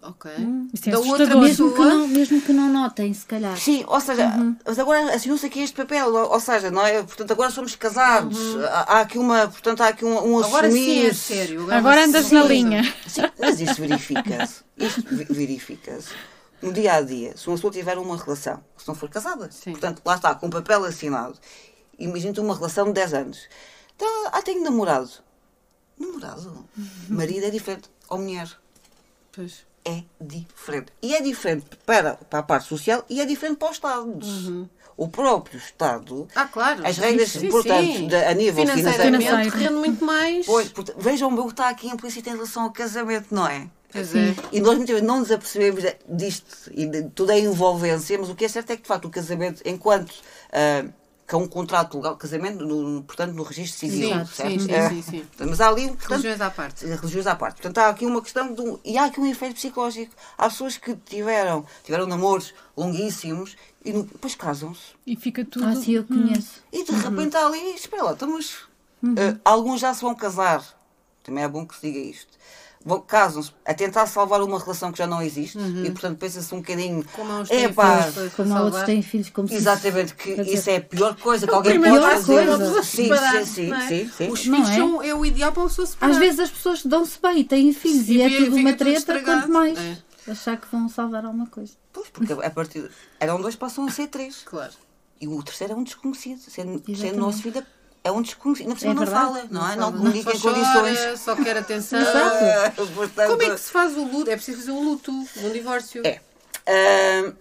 Ok. 0.00 0.30
Isso 0.72 0.88
é 0.88 0.92
da 0.92 0.98
outra. 0.98 1.36
Mesmo 1.36 1.70
que, 1.74 1.80
não, 1.80 2.08
mesmo 2.08 2.40
que 2.40 2.52
não 2.54 2.72
notem, 2.72 3.12
se 3.12 3.26
calhar. 3.26 3.54
Sim, 3.58 3.84
ou 3.86 4.00
seja, 4.00 4.32
mas 4.64 4.78
agora 4.78 5.14
assinou-se 5.14 5.44
aqui 5.44 5.60
este 5.60 5.76
papel, 5.76 6.06
ou, 6.14 6.32
ou 6.32 6.40
seja, 6.40 6.70
não 6.70 6.80
é? 6.86 7.02
Portanto, 7.02 7.32
agora 7.32 7.50
somos 7.50 7.76
casados. 7.76 8.38
Há, 8.64 8.94
há 8.96 9.00
aqui 9.00 9.18
uma, 9.18 9.46
portanto, 9.48 9.82
há 9.82 9.88
aqui 9.88 10.06
um, 10.06 10.36
um 10.36 10.42
Agora 10.42 10.70
sim 10.70 10.78
é 11.04 11.10
assumir. 11.10 11.14
sério. 11.14 11.70
Agora 11.70 12.02
sim. 12.02 12.08
andas 12.08 12.30
na 12.30 12.42
linha. 12.44 12.94
Sim, 13.06 13.22
mas 13.38 13.60
isto 13.60 13.76
verifica-se. 13.78 14.62
Isto 14.78 15.02
ve- 15.14 15.26
verifica-se. 15.28 16.08
No 16.62 16.72
dia 16.72 16.94
a 16.94 17.00
dia, 17.02 17.36
se 17.36 17.46
uma 17.48 17.56
pessoa 17.56 17.72
tiver 17.72 17.98
uma 17.98 18.16
relação, 18.16 18.62
se 18.76 18.88
não 18.88 18.94
for 18.94 19.08
casada, 19.10 19.50
Sim. 19.50 19.72
portanto, 19.72 20.00
lá 20.04 20.14
está, 20.16 20.34
com 20.34 20.48
papel 20.48 20.84
assinado, 20.84 21.38
imagina-te 21.98 22.40
uma 22.40 22.54
relação 22.54 22.86
de 22.86 22.92
10 22.94 23.14
anos. 23.14 23.48
Então, 23.94 24.08
ah, 24.32 24.42
tenho 24.42 24.62
namorado. 24.64 25.10
Namorado? 25.98 26.66
Marido 27.08 27.46
é 27.46 27.50
diferente. 27.50 27.90
Ou 28.08 28.18
mulher. 28.18 28.48
Pois. 29.32 29.66
é 29.84 30.02
diferente. 30.20 30.92
E 31.02 31.14
é 31.14 31.20
diferente 31.20 31.66
para, 31.86 32.14
para 32.14 32.38
a 32.40 32.42
parte 32.42 32.66
social 32.68 33.04
e 33.08 33.20
é 33.20 33.24
diferente 33.24 33.58
para 33.58 33.68
o 33.68 33.72
Estado. 33.72 34.70
O 34.96 35.08
próprio 35.08 35.58
Estado, 35.58 36.26
Ah, 36.34 36.46
claro. 36.46 36.84
as 36.86 36.96
regras, 36.98 37.28
Sim, 37.30 37.48
portanto, 37.50 37.84
sim. 37.84 38.08
de- 38.08 38.16
a 38.16 38.32
nível 38.34 38.66
Financeiramente. 38.66 39.24
Financeiro. 39.26 39.56
rende 39.58 39.74
muito 39.74 40.04
mais. 40.04 40.46
Pois, 40.46 40.68
portanto, 40.70 40.96
vejam 40.98 41.32
o 41.32 41.44
que 41.44 41.50
está 41.50 41.68
aqui 41.68 41.86
implícito 41.88 42.28
em 42.28 42.32
relação 42.32 42.62
ao 42.64 42.72
casamento, 42.72 43.32
não 43.34 43.46
é? 43.46 43.68
Pois 43.96 44.14
é. 44.14 44.34
E 44.52 44.60
nós 44.60 44.76
muitas 44.76 44.94
vezes 44.94 45.06
não 45.06 45.20
nos 45.20 45.30
apercebemos 45.30 45.82
disto, 46.08 46.70
e 46.72 46.86
de, 46.86 47.02
tudo 47.10 47.32
é 47.32 47.38
envolvência, 47.40 48.18
mas 48.18 48.28
o 48.30 48.34
que 48.34 48.44
é 48.44 48.48
certo 48.48 48.70
é 48.70 48.76
que, 48.76 48.82
de 48.82 48.88
facto, 48.88 49.06
o 49.06 49.10
casamento, 49.10 49.62
enquanto 49.64 50.14
ah, 50.52 50.84
que 51.26 51.34
é 51.34 51.38
um 51.38 51.48
contrato 51.48 51.96
legal, 51.96 52.16
casamento, 52.16 52.64
no- 52.64 53.02
portanto, 53.02 53.32
no 53.32 53.42
registro 53.42 53.80
civil, 53.80 54.08
Sim, 54.08 54.24
certo? 54.26 54.60
sim, 54.60 54.66
sim, 54.68 54.74
Ah, 54.74 54.88
sim, 54.90 55.02
sim. 55.02 55.26
Mas 55.40 55.60
há 55.60 55.68
ali, 55.68 55.86
um, 55.86 55.88
portanto, 55.88 56.10
Religiões 56.10 56.40
à 56.40 56.50
parte. 56.50 56.86
religiões 56.86 57.26
à 57.26 57.34
parte. 57.34 57.54
Portanto, 57.56 57.78
há 57.78 57.88
aqui 57.88 58.06
uma 58.06 58.22
questão 58.22 58.54
de 58.54 58.60
um, 58.60 58.78
e 58.84 58.96
há 58.96 59.06
aqui 59.06 59.18
um 59.18 59.26
efeito 59.26 59.54
psicológico. 59.56 60.14
Há 60.38 60.48
pessoas 60.48 60.76
que 60.76 60.94
tiveram, 60.94 61.66
tiveram 61.82 62.06
namoros 62.06 62.54
longuíssimos 62.76 63.56
e 63.84 63.92
no- 63.92 64.04
depois 64.04 64.36
casam-se. 64.36 64.94
E 65.04 65.16
fica 65.16 65.44
tudo. 65.44 65.66
Ah, 65.66 65.74
sim, 65.74 65.94
eu 65.94 66.04
conheço. 66.04 66.62
E 66.72 66.84
de 66.84 66.92
Uhum. 66.92 66.98
repente 67.00 67.36
há 67.36 67.44
ali, 67.46 67.74
espera 67.74 68.04
lá, 68.04 68.12
estamos. 68.12 68.58
eh, 69.16 69.36
alguns 69.44 69.80
já 69.80 69.92
se 69.94 70.02
vão 70.02 70.14
casar. 70.14 70.62
Também 71.24 71.42
é 71.42 71.48
bom 71.48 71.66
que 71.66 71.74
se 71.74 71.80
diga 71.90 71.98
isto. 71.98 72.36
Casam-se 73.06 73.50
a 73.64 73.74
tentar 73.74 74.06
salvar 74.06 74.40
uma 74.42 74.58
relação 74.60 74.92
que 74.92 74.98
já 74.98 75.06
não 75.06 75.20
existe 75.20 75.58
e, 75.58 75.90
portanto, 75.90 76.18
pensa-se 76.18 76.54
um 76.54 76.58
bocadinho. 76.58 76.98
Uhum. 76.98 77.04
Como 77.12 77.32
há 77.32 77.38
uns 77.40 77.48
têm 77.48 77.64
Epá, 77.64 78.02
filhos 78.04 78.34
Como 78.34 78.54
há 78.54 78.62
outros 78.62 78.82
têm 78.84 79.02
filhos, 79.02 79.30
como 79.30 79.48
se 79.48 79.54
Exatamente, 79.54 80.14
que 80.14 80.36
dizer, 80.36 80.54
isso 80.54 80.70
é 80.70 80.76
a 80.76 80.80
pior 80.80 81.16
coisa 81.16 81.46
que 81.46 81.54
alguém 81.54 81.80
pode 81.80 81.98
fazer. 82.00 82.32
é 82.38 82.46
pessoa 82.46 82.82
Sim, 82.84 83.08
sim, 83.08 83.44
sim, 83.44 83.72
é? 83.72 83.88
sim, 83.88 84.10
sim. 84.16 84.28
Os 84.30 84.46
Não 84.46 84.56
filhos 84.56 84.70
é? 84.70 84.74
são, 84.76 85.02
é 85.02 85.14
o 85.14 85.24
ideal 85.26 85.52
para 85.52 85.62
a 85.64 85.66
pessoa 85.66 85.86
separar. 85.86 86.12
Às 86.12 86.18
vezes 86.18 86.40
as 86.40 86.50
pessoas 86.50 86.82
dão-se 86.84 87.18
bem 87.20 87.38
e 87.40 87.44
têm 87.44 87.72
filhos 87.72 88.08
e, 88.08 88.14
E 88.18 88.22
é 88.22 88.36
tudo 88.44 88.56
uma 88.56 88.72
treta, 88.74 89.20
quanto 89.20 89.50
mais 89.50 89.78
É. 89.78 89.96
achar 90.30 90.56
que 90.56 90.66
vão 90.70 90.88
salvar 90.88 91.24
alguma 91.24 91.46
coisa. 91.46 91.72
Pois, 91.92 92.08
porque 92.10 92.32
a 92.32 92.50
partir. 92.50 92.88
Eram 93.18 93.40
dois, 93.40 93.56
passam 93.56 93.86
a 93.86 93.90
ser 93.90 94.06
três. 94.08 94.42
Claro. 94.44 94.72
E 95.20 95.26
o 95.26 95.42
terceiro 95.42 95.72
é 95.72 95.76
um 95.76 95.82
desconhecido. 95.82 96.38
Sendo, 96.40 96.82
sendo 96.94 97.18
nosso 97.18 97.42
filho, 97.42 97.64
é 98.06 98.12
um 98.12 98.22
desconhecido. 98.22 98.68
Não, 98.68 98.90
É 98.90 98.94
não 98.94 99.06
fala, 99.06 99.44
não, 99.50 99.68
é? 99.70 99.76
Não 99.76 99.92
comunica 99.92 100.30
em 100.34 100.38
condições. 100.40 100.98
chora, 100.98 101.16
Só 101.16 101.36
quer 101.36 101.56
atenção. 101.56 102.00
Portanto, 102.94 103.28
Como 103.30 103.42
é 103.42 103.50
que 103.50 103.60
se 103.60 103.70
faz 103.70 103.96
o 103.96 104.04
luto? 104.04 104.30
É 104.30 104.36
preciso 104.36 104.58
fazer 104.58 104.70
um 104.70 104.84
luto, 104.84 105.10
um 105.10 105.50
divórcio. 105.52 106.06
É. 106.06 106.20
Ah, 106.66 107.32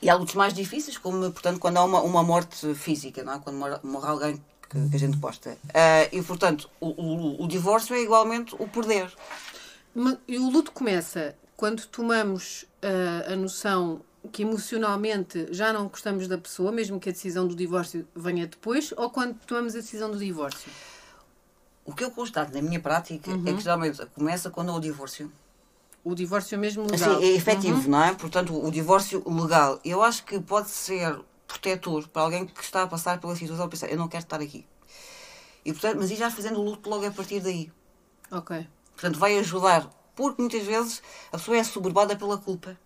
e 0.00 0.10
há 0.10 0.14
lutos 0.14 0.34
mais 0.34 0.52
difíceis, 0.52 0.98
como, 0.98 1.30
portanto, 1.30 1.60
quando 1.60 1.76
há 1.76 1.84
uma, 1.84 2.00
uma 2.00 2.22
morte 2.22 2.74
física, 2.74 3.22
não 3.22 3.34
é? 3.34 3.38
Quando 3.38 3.56
morre, 3.56 3.78
morre 3.82 4.08
alguém 4.08 4.44
que, 4.68 4.88
que 4.88 4.96
a 4.96 4.98
gente 4.98 5.16
posta. 5.18 5.56
Ah, 5.74 6.08
e, 6.10 6.22
portanto, 6.22 6.68
o, 6.80 6.88
o, 6.88 7.44
o 7.44 7.48
divórcio 7.48 7.94
é 7.94 8.00
igualmente 8.02 8.54
o 8.58 8.66
perder. 8.66 9.12
E 10.26 10.38
o 10.38 10.50
luto 10.50 10.72
começa 10.72 11.34
quando 11.56 11.84
tomamos 11.86 12.64
ah, 12.82 13.32
a 13.32 13.36
noção 13.36 14.00
que 14.30 14.42
emocionalmente 14.42 15.48
já 15.50 15.72
não 15.72 15.88
gostamos 15.88 16.28
da 16.28 16.38
pessoa, 16.38 16.70
mesmo 16.70 17.00
que 17.00 17.08
a 17.08 17.12
decisão 17.12 17.46
do 17.46 17.54
divórcio 17.54 18.06
venha 18.14 18.46
depois, 18.46 18.92
ou 18.96 19.10
quando 19.10 19.34
tomamos 19.46 19.74
a 19.74 19.78
decisão 19.78 20.10
do 20.10 20.18
divórcio? 20.18 20.70
O 21.84 21.92
que 21.92 22.04
eu 22.04 22.10
constato 22.10 22.52
na 22.52 22.62
minha 22.62 22.78
prática 22.78 23.30
é 23.30 23.52
que 23.52 23.60
geralmente 23.60 24.04
começa 24.14 24.50
quando 24.50 24.70
há 24.70 24.74
o 24.74 24.80
divórcio. 24.80 25.32
O 26.04 26.14
divórcio 26.14 26.58
mesmo 26.58 26.84
Assim, 26.84 27.04
legal. 27.04 27.22
é 27.22 27.26
efetivo, 27.26 27.88
não 27.88 28.02
é? 28.04 28.14
Portanto, 28.14 28.56
o 28.64 28.70
divórcio 28.70 29.22
legal. 29.28 29.80
Eu 29.84 30.02
acho 30.02 30.24
que 30.24 30.38
pode 30.40 30.70
ser 30.70 31.18
protetor 31.46 32.08
para 32.08 32.22
alguém 32.22 32.46
que 32.46 32.62
está 32.62 32.82
a 32.82 32.86
passar 32.86 33.20
pela 33.20 33.34
situação, 33.36 33.68
pensar, 33.68 33.88
eu 33.88 33.96
não 33.96 34.08
quero 34.08 34.22
estar 34.24 34.40
aqui. 34.40 34.64
E, 35.64 35.72
portanto, 35.72 35.98
mas 35.98 36.10
ir 36.10 36.16
já 36.16 36.30
fazendo 36.30 36.58
o 36.60 36.62
luto 36.64 36.88
logo 36.88 37.06
a 37.06 37.10
partir 37.10 37.40
daí. 37.40 37.70
Ok. 38.30 38.66
Portanto, 38.94 39.18
vai 39.18 39.38
ajudar. 39.38 39.88
Porque 40.14 40.42
muitas 40.42 40.62
vezes 40.64 41.02
a 41.32 41.38
pessoa 41.38 41.56
é 41.56 41.64
soberbada 41.64 42.16
pela 42.16 42.36
culpa. 42.38 42.76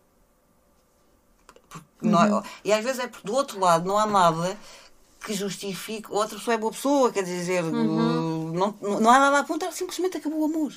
Porque 1.99 2.09
não 2.09 2.43
e 2.65 2.73
às 2.73 2.85
vezes 2.85 3.01
é 3.01 3.07
porque 3.09 3.27
do 3.27 3.35
outro 3.35 3.59
lado 3.59 3.87
não 3.87 3.99
há 3.99 4.07
nada 4.07 4.57
que 5.25 5.35
justifique. 5.35 6.11
Outra 6.11 6.39
pessoa 6.39 6.55
é 6.55 6.59
boa 6.59 6.73
pessoa, 6.73 7.11
quer 7.11 7.25
dizer, 7.25 7.63
não, 7.63 8.75
não, 8.75 8.75
não 8.81 9.11
há 9.11 9.19
nada 9.19 9.39
a 9.39 9.41
apontar, 9.41 9.73
simplesmente 9.73 10.17
acabou 10.17 10.41
o 10.41 10.45
amor. 10.45 10.73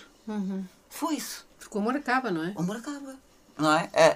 Foi 0.89 1.15
isso. 1.15 1.45
Porque 1.59 1.77
o 1.77 1.81
amor 1.81 1.95
acaba, 1.95 2.31
não 2.31 2.43
é? 2.43 2.53
O 2.55 2.61
amor 2.61 2.77
acaba. 2.77 3.15
Não 3.57 3.73
é? 3.73 3.89
Ah, 3.93 4.15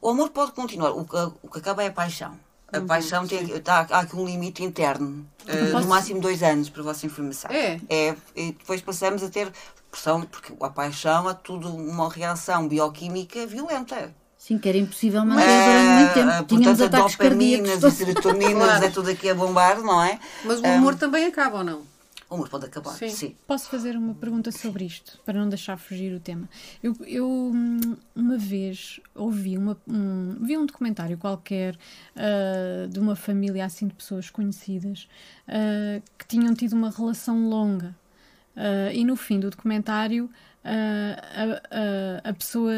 o 0.00 0.08
amor 0.08 0.30
pode 0.30 0.52
continuar. 0.52 0.90
O 0.90 1.04
que, 1.04 1.16
o 1.42 1.48
que 1.48 1.58
acaba 1.58 1.84
é 1.84 1.88
a 1.88 1.92
paixão. 1.92 2.38
A 2.72 2.80
paixão 2.80 3.26
tem, 3.26 3.46
tá, 3.60 3.86
há 3.90 4.00
aqui 4.00 4.16
um 4.16 4.24
limite 4.24 4.62
interno. 4.62 5.26
ah, 5.46 5.80
no 5.80 5.88
máximo 5.88 6.20
dois 6.20 6.42
anos, 6.42 6.68
para 6.68 6.82
a 6.82 6.84
vossa 6.84 7.04
informação. 7.06 7.50
É? 7.50 7.80
É. 7.88 8.16
E 8.34 8.52
depois 8.52 8.80
passamos 8.80 9.22
a 9.22 9.28
ter 9.28 9.52
pressão, 9.90 10.22
porque 10.22 10.52
a 10.60 10.68
paixão 10.68 11.28
é 11.28 11.34
tudo 11.34 11.68
uma 11.68 12.08
reação 12.08 12.66
bioquímica 12.68 13.46
violenta. 13.46 14.14
Sim, 14.40 14.56
que 14.58 14.66
era 14.70 14.78
impossível 14.78 15.22
manter 15.24 15.44
durante 15.44 15.86
muito 16.00 16.14
tempo. 16.14 16.30
Ah, 16.30 16.44
Tínhamos 16.44 16.78
portanto, 16.78 16.94
ataques 16.94 17.16
dopaminas 17.16 17.68
e 17.68 17.80
cardíacos. 17.82 17.94
serotoninas, 17.98 18.54
Claro. 18.68 18.84
é 18.86 18.90
tudo 18.90 19.10
aqui 19.10 19.28
a 19.28 19.34
bombar, 19.34 19.82
não 19.82 20.02
é? 20.02 20.18
Mas 20.42 20.60
o 20.60 20.64
Ah, 20.66 20.76
amor 20.76 20.94
também 20.94 21.26
acaba, 21.26 21.58
ou 21.58 21.64
não? 21.64 21.82
o 22.30 22.34
amor 22.36 22.48
pode 22.48 22.64
acabar, 22.64 22.92
Sim. 22.92 23.08
sim. 23.10 23.36
Posso 23.46 23.68
fazer 23.68 23.96
uma 23.96 24.14
pergunta 24.14 24.50
sobre 24.50 24.84
isto, 24.86 25.18
para 25.26 25.38
não 25.38 25.48
deixar 25.48 25.76
fugir 25.76 26.14
o 26.14 26.20
tema? 26.20 26.48
Eu, 26.82 26.96
eu, 27.06 27.28
hum, 27.28 27.96
uma 28.16 28.38
vez 28.38 28.98
ouvi 29.14 29.58
uma, 29.58 29.76
um, 29.86 30.36
vi 30.40 30.56
um 30.56 30.64
documentário 30.64 31.18
qualquer 31.18 31.76
ah, 32.16 32.86
de 32.88 32.98
uma 32.98 33.14
família 33.16 33.64
assim 33.66 33.88
de 33.88 33.94
pessoas 33.94 34.30
conhecidas 34.30 35.06
ah, 35.46 36.00
que 36.16 36.26
tinham 36.26 36.54
tido 36.54 36.72
uma 36.72 36.88
relação 36.90 37.46
longa. 37.48 37.94
Ah, 38.56 38.90
e 38.92 39.04
no 39.04 39.16
fim 39.16 39.38
do 39.38 39.50
documentário, 39.50 40.30
a, 40.64 42.22
a, 42.24 42.30
a 42.30 42.32
pessoa, 42.34 42.72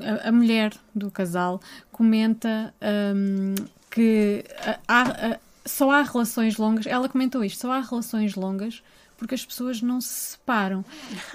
a, 0.00 0.28
a- 0.28 0.32
mulher 0.32 0.72
do 0.94 1.10
casal, 1.10 1.60
comenta 1.92 2.74
hum, 3.14 3.54
que 3.90 4.44
há, 4.88 5.38
só 5.64 5.90
há 5.90 6.02
relações 6.02 6.56
longas. 6.56 6.86
Ela 6.86 7.08
comentou 7.08 7.44
isto: 7.44 7.60
só 7.60 7.72
há 7.72 7.80
relações 7.80 8.34
longas 8.34 8.82
porque 9.16 9.36
as 9.36 9.46
pessoas 9.46 9.80
não 9.80 10.00
se 10.00 10.32
separam. 10.32 10.84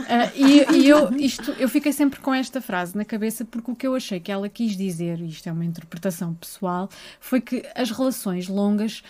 Ah, 0.02 0.30
e 0.36 0.80
e 0.80 0.88
eu, 0.90 1.12
isto, 1.16 1.52
eu 1.52 1.70
fiquei 1.70 1.94
sempre 1.94 2.20
com 2.20 2.34
esta 2.34 2.60
frase 2.62 2.96
na 2.96 3.06
cabeça 3.06 3.46
porque 3.46 3.72
o 3.72 3.76
que 3.76 3.88
eu 3.88 3.96
achei 3.96 4.20
que 4.20 4.32
ela 4.32 4.50
quis 4.50 4.76
dizer, 4.76 5.20
e 5.22 5.30
isto 5.30 5.48
é 5.48 5.52
uma 5.52 5.64
interpretação 5.64 6.34
pessoal, 6.34 6.90
foi 7.22 7.40
que 7.40 7.66
as 7.74 7.90
relações 7.90 8.50
longas 8.50 9.02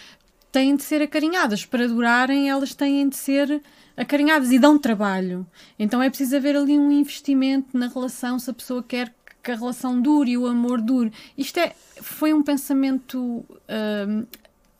têm 0.52 0.76
de 0.76 0.84
ser 0.84 1.02
acarinhadas. 1.02 1.66
Para 1.66 1.88
durarem, 1.88 2.50
elas 2.50 2.74
têm 2.74 3.08
de 3.10 3.16
ser 3.16 3.62
acarinhadas 3.96 4.52
e 4.52 4.60
dão 4.60 4.78
trabalho. 4.78 5.46
Então 5.78 6.02
é 6.02 6.10
preciso 6.10 6.36
haver 6.36 6.56
ali 6.56 6.78
um 6.80 6.92
investimento 6.92 7.78
na 7.78 7.88
relação 7.88 8.40
se 8.40 8.50
a 8.50 8.54
pessoa 8.54 8.82
quer 8.84 9.14
que 9.42 9.52
a 9.52 9.56
relação 9.56 10.02
dure 10.02 10.32
e 10.32 10.38
o 10.38 10.46
amor 10.48 10.82
dure. 10.82 11.12
Isto 11.38 11.60
é, 11.60 11.74
foi 12.02 12.34
um 12.34 12.42
pensamento. 12.44 13.46
hum, 13.68 14.26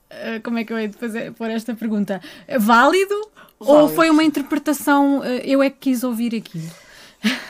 ah, 0.10 0.40
como 0.44 0.58
é 0.58 0.64
que 0.64 0.74
eu 0.74 0.78
hei 0.80 0.88
de 0.88 0.98
fazer, 0.98 1.32
pôr 1.34 1.50
esta 1.50 1.74
pergunta? 1.76 2.22
Válido? 2.60 3.16
Ou 3.60 3.66
Válido. 3.76 3.94
foi 3.96 4.10
uma 4.10 4.24
interpretação, 4.24 5.22
ah, 5.24 5.28
eu 5.46 5.62
é 5.62 5.70
que 5.70 5.78
quis 5.92 6.04
ouvir 6.04 6.36
aquilo? 6.36 6.70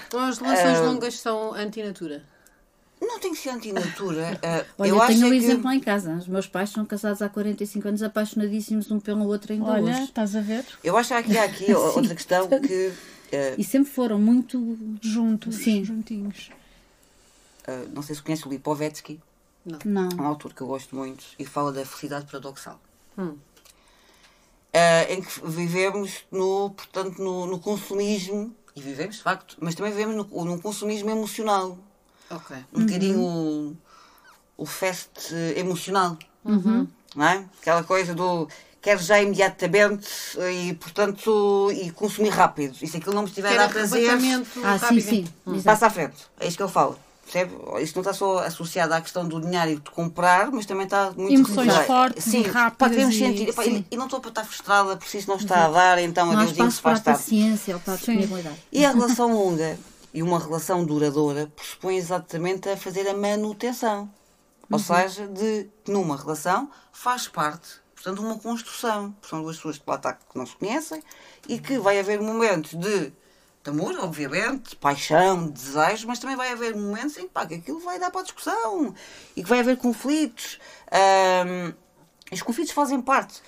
Então 0.07 0.19
as 0.21 0.39
relações 0.39 0.77
Ah. 0.79 0.81
longas 0.81 1.19
são 1.19 1.53
antinatura. 1.53 2.23
Não 3.01 3.19
tem 3.19 3.31
que 3.33 3.39
ser 3.39 3.49
antinatura. 3.49 4.39
ah, 4.43 4.65
Olha, 4.77 4.89
eu 4.89 4.99
tenho 5.07 5.27
um 5.27 5.33
é 5.33 5.37
exemplo 5.37 5.59
que... 5.61 5.65
lá 5.67 5.75
em 5.75 5.79
casa. 5.79 6.13
Os 6.15 6.27
meus 6.27 6.47
pais 6.47 6.69
são 6.69 6.85
casados 6.85 7.21
há 7.21 7.29
45 7.29 7.87
anos, 7.87 8.03
apaixonadíssimos 8.03 8.91
um 8.91 8.99
pelo 8.99 9.25
outro 9.27 9.53
ainda 9.53 9.65
Olha, 9.65 9.93
hoje. 9.93 10.03
estás 10.03 10.35
a 10.35 10.41
ver? 10.41 10.65
Eu 10.83 10.97
acho 10.97 11.09
que 11.23 11.37
há 11.37 11.43
aqui 11.43 11.71
outra 11.73 12.13
questão 12.15 12.47
que. 12.47 12.91
ah, 13.33 13.55
E 13.57 13.63
sempre 13.63 13.91
foram 13.91 14.19
muito. 14.19 14.77
Juntos, 15.01 15.55
Sim. 15.55 15.83
juntinhos. 15.85 16.49
ah, 17.67 17.85
não 17.93 18.01
sei 18.01 18.15
se 18.15 18.21
conhece 18.21 18.45
o 18.47 18.49
Lipovetsky, 18.49 19.19
Não. 19.85 20.09
um 20.19 20.23
autor 20.23 20.53
que 20.53 20.61
eu 20.61 20.67
gosto 20.67 20.95
muito, 20.95 21.23
e 21.37 21.45
fala 21.45 21.71
da 21.71 21.85
felicidade 21.85 22.25
paradoxal. 22.25 22.79
Hum. 23.17 23.35
Ah, 24.73 25.03
em 25.09 25.21
que 25.21 25.41
vivemos 25.47 26.25
no, 26.31 26.69
portanto, 26.71 27.17
no, 27.21 27.45
no 27.47 27.59
consumismo, 27.59 28.53
e 28.75 28.81
vivemos 28.81 29.15
de 29.15 29.23
facto, 29.23 29.57
mas 29.59 29.73
também 29.73 29.91
vivemos 29.91 30.15
no, 30.15 30.45
no 30.45 30.61
consumismo 30.61 31.09
emocional. 31.09 31.77
Ok. 32.29 32.55
Um 32.73 32.85
bocadinho 32.85 33.19
o, 33.19 33.75
eh, 35.33 35.59
emocional. 35.59 36.17
Não 36.43 37.25
é? 37.25 37.43
Aquela 37.61 37.83
coisa 37.83 38.13
do 38.13 38.47
quero 38.81 39.01
já 39.01 39.21
imediatamente 39.21 40.07
e, 40.53 40.73
portanto, 40.75 41.69
e 41.73 41.91
consumir 41.91 42.29
rápido. 42.29 42.75
E 42.81 42.87
se 42.87 42.97
aquilo 42.97 43.13
não 43.15 43.23
me 43.23 43.27
estiver 43.29 43.49
a 43.49 43.51
Quer 43.51 43.57
dar 43.57 43.69
prazer, 43.69 44.09
arrebatamento 44.09 44.49
Ah, 44.63 44.77
sim, 44.77 44.85
rápido. 44.85 45.01
sim. 45.09 45.27
Exato. 45.47 45.63
passa 45.63 45.87
à 45.87 45.89
frente. 45.89 46.15
É 46.39 46.47
isto 46.47 46.65
que 46.65 46.71
fala. 46.71 46.97
Percebe? 47.23 47.53
Isto 47.81 47.95
não 47.97 48.01
está 48.01 48.13
só 48.13 48.39
associado 48.39 48.91
à 48.93 49.01
questão 49.01 49.27
do 49.27 49.39
dinheiro 49.39 49.69
e 49.71 49.75
de 49.75 49.91
comprar, 49.91 50.49
mas 50.51 50.65
também 50.65 50.85
está 50.85 51.11
muito 51.15 51.31
Emoções 51.31 51.67
relacionado- 51.67 51.85
fortes 51.85 52.23
Sim, 52.23 52.41
rápidas 52.43 53.03
Pá, 53.03 53.09
e- 53.11 53.13
sentir. 53.13 53.49
E, 53.49 53.85
e 53.91 53.97
não 53.97 54.05
estou 54.05 54.19
para 54.19 54.29
estar 54.29 54.43
frustrada 54.45 54.97
por 54.97 55.07
se 55.07 55.17
isso 55.19 55.27
não 55.29 55.35
está 55.37 55.65
a 55.65 55.69
dar, 55.69 55.99
então 55.99 56.25
Não 56.31 56.39
adeus, 56.39 56.79
a 56.79 56.81
faz 56.81 57.01
tarde. 57.01 57.19
paciência 57.21 57.75
ou 57.75 57.81
para 57.81 57.93
a 57.93 57.97
disponibilidade. 57.97 58.55
E 58.71 58.83
a 58.83 58.91
relação 58.91 59.31
longa 59.31 59.77
e 60.13 60.23
uma 60.23 60.39
relação 60.39 60.83
duradoura 60.85 61.51
pressupõe 61.55 61.97
exatamente 61.97 62.69
a 62.69 62.77
fazer 62.77 63.07
a 63.07 63.13
manutenção. 63.13 64.09
Ou 64.71 64.79
seja, 64.79 65.27
de 65.27 65.67
que 65.83 65.91
numa 65.91 66.15
relação 66.15 66.69
faz 66.91 67.27
parte, 67.27 67.81
portanto, 67.95 68.21
uma 68.21 68.37
construção. 68.37 69.15
São 69.27 69.41
duas 69.41 69.55
pessoas 69.55 69.77
que 69.77 69.83
lá 69.87 69.95
está 69.95 70.13
que 70.13 70.37
não 70.37 70.45
se 70.45 70.55
conhecem 70.55 71.01
e 71.47 71.59
que 71.59 71.79
vai 71.79 71.99
haver 71.99 72.21
momentos 72.21 72.75
de 72.75 73.11
amor, 73.65 73.95
obviamente, 73.99 74.71
de 74.71 74.75
paixão, 74.75 75.45
de 75.45 75.53
desejo, 75.53 76.07
mas 76.07 76.19
também 76.19 76.35
vai 76.35 76.51
haver 76.51 76.75
momentos 76.75 77.17
em 77.17 77.23
que, 77.23 77.29
pá, 77.29 77.45
que 77.45 77.55
aquilo 77.55 77.79
vai 77.79 77.99
dar 77.99 78.11
para 78.11 78.21
a 78.21 78.23
discussão 78.23 78.93
e 79.35 79.43
que 79.43 79.49
vai 79.49 79.59
haver 79.59 79.77
conflitos. 79.77 80.59
Ahm, 80.91 81.73
os 82.31 82.41
conflitos 82.41 82.71
fazem 82.71 83.01
parte. 83.01 83.41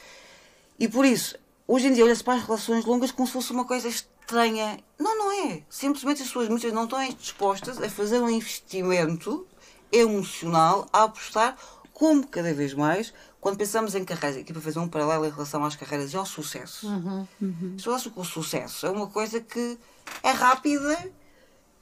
E 0.79 0.87
por 0.87 1.05
isso, 1.05 1.37
hoje 1.67 1.87
em 1.87 1.93
dia, 1.93 2.03
olha-se 2.03 2.23
para 2.23 2.35
as 2.35 2.43
relações 2.43 2.85
longas 2.85 3.11
como 3.11 3.27
se 3.27 3.33
fosse 3.33 3.51
uma 3.51 3.65
coisa 3.65 3.87
estranha. 4.31 4.79
Não, 4.97 5.17
não 5.17 5.31
é. 5.31 5.61
Simplesmente 5.69 6.21
as 6.21 6.27
pessoas 6.27 6.47
muitas 6.47 6.71
não 6.71 6.85
estão 6.85 7.05
dispostas 7.09 7.81
a 7.81 7.89
fazer 7.89 8.19
um 8.21 8.29
investimento 8.29 9.45
emocional, 9.91 10.87
a 10.93 11.03
apostar, 11.03 11.57
como 11.93 12.25
cada 12.25 12.53
vez 12.53 12.73
mais, 12.73 13.13
quando 13.41 13.57
pensamos 13.57 13.93
em 13.93 14.05
carreiras, 14.05 14.41
aqui 14.41 14.53
para 14.53 14.61
fazer 14.61 14.79
um 14.79 14.87
paralelo 14.87 15.25
em 15.25 15.29
relação 15.29 15.63
às 15.65 15.75
carreiras 15.75 16.13
e 16.13 16.17
ao 16.17 16.25
sucesso. 16.25 16.87
Uhum. 16.87 17.77
Se 17.77 17.87
eu 17.87 17.93
acho 17.93 18.09
que 18.09 18.19
o 18.19 18.23
sucesso 18.23 18.85
é 18.87 18.91
uma 18.91 19.07
coisa 19.07 19.41
que 19.41 19.77
é 20.23 20.31
rápida 20.31 21.11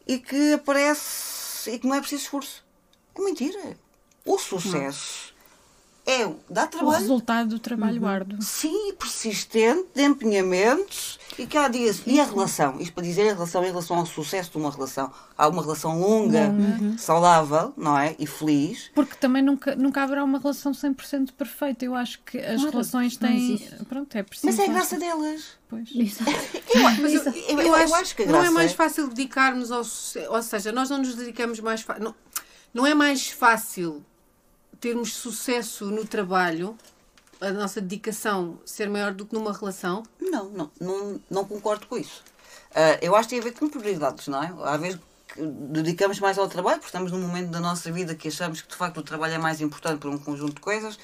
e 0.08 0.18
que 0.18 0.54
aparece 0.54 1.72
e 1.72 1.80
que 1.80 1.88
não 1.88 1.96
é 1.96 2.00
preciso 2.00 2.24
esforço. 2.24 2.66
É 3.16 3.22
mentira. 3.22 3.78
O 4.26 4.40
sucesso 4.40 5.29
é 6.10 6.36
dá 6.50 6.64
O 6.64 6.68
trabalho. 6.68 6.98
resultado 7.00 7.50
do 7.50 7.60
trabalho 7.60 8.06
árduo. 8.06 8.42
Sim, 8.42 8.94
persistente, 8.94 9.86
de 9.94 10.02
empenhamentos 10.04 11.20
e 11.38 11.46
que 11.46 11.58
há 11.58 11.68
dias. 11.68 12.02
E 12.06 12.20
a 12.20 12.24
relação? 12.26 12.80
Isto 12.80 12.94
para 12.94 13.04
dizer 13.04 13.30
a 13.30 13.34
relação 13.34 13.64
em 13.64 13.68
relação 13.68 13.98
ao 13.98 14.06
sucesso 14.06 14.52
de 14.52 14.58
uma 14.58 14.72
relação. 14.72 15.12
Há 15.38 15.48
uma 15.48 15.62
relação 15.62 16.00
longa, 16.00 16.52
saudável, 16.98 17.74
não 17.78 17.98
é? 17.98 18.16
E 18.20 18.26
feliz. 18.28 18.90
Porque 18.96 19.16
também 19.16 19.42
nunca, 19.44 19.76
nunca 19.76 20.04
haverá 20.04 20.24
uma 20.24 20.40
relação 20.40 20.72
100% 20.72 21.32
perfeita. 21.34 21.86
Eu 21.86 21.96
acho 21.96 22.20
que 22.24 22.38
as 22.38 22.56
Claro, 22.56 22.72
relações 22.72 23.16
têm. 23.18 23.58
Pronto, 23.88 24.16
é 24.16 24.24
preciso. 24.24 24.48
Mas 24.48 24.60
é 24.60 24.70
a 24.70 24.74
graça 24.74 24.98
delas. 24.98 25.60
Pois. 25.70 25.90
Eu, 26.74 26.84
eu- 26.84 27.62
eu 27.62 27.62
eu 27.62 27.96
acho, 27.96 28.16
que 28.16 28.24
a 28.24 28.26
não 28.28 28.44
é 28.44 28.50
mais 28.50 28.72
é- 28.72 28.76
fácil 28.76 29.08
dedicarmos 29.08 29.72
ao 29.72 29.84
sucesso. 29.84 30.32
Ou 30.32 30.42
seja, 30.44 30.72
nós 30.72 30.90
não 30.90 31.00
nos 31.00 31.16
dedicamos 31.16 31.60
mais. 31.60 31.82
fa- 31.82 31.98
Não, 32.00 32.14
não 32.74 32.86
é 32.86 32.94
mais 32.94 33.28
fácil 33.30 34.06
termos 34.80 35.14
sucesso 35.14 35.86
no 35.86 36.06
trabalho, 36.06 36.78
a 37.42 37.52
nossa 37.52 37.80
dedicação 37.82 38.60
ser 38.66 38.90
maior 38.90 39.14
do 39.14 39.26
que 39.26 39.34
numa 39.34 39.54
relação. 39.54 40.04
Não, 40.20 40.50
não, 40.50 40.72
não, 40.80 41.22
não 41.30 41.46
concordo 41.46 41.88
com 41.88 41.98
isso. 41.98 42.24
Ah, 42.74 42.98
eu 43.02 43.16
acho 43.16 43.30
que 43.30 43.36
tem 43.36 43.40
a 43.40 43.44
ver 43.44 43.58
com 43.58 43.70
prioridades, 43.70 44.28
não 44.28 44.44
é? 44.44 44.54
Às 44.64 44.82
vezes 44.82 45.00
dedicamos 45.38 46.20
mais 46.20 46.38
ao 46.38 46.48
trabalho, 46.48 46.78
porque 46.78 46.88
estamos 46.88 47.12
num 47.12 47.22
momento 47.22 47.52
da 47.52 47.60
nossa 47.60 47.92
vida 47.92 48.16
que 48.16 48.28
achamos 48.28 48.62
que 48.62 48.70
de 48.70 48.76
facto 48.76 48.98
o 48.98 49.04
trabalho 49.04 49.34
é 49.34 49.38
mais 49.38 49.62
importante 49.62 50.00
por 50.00 50.10
um 50.10 50.18
conjunto 50.18 50.56
de 50.56 50.62
coisas. 50.62 50.98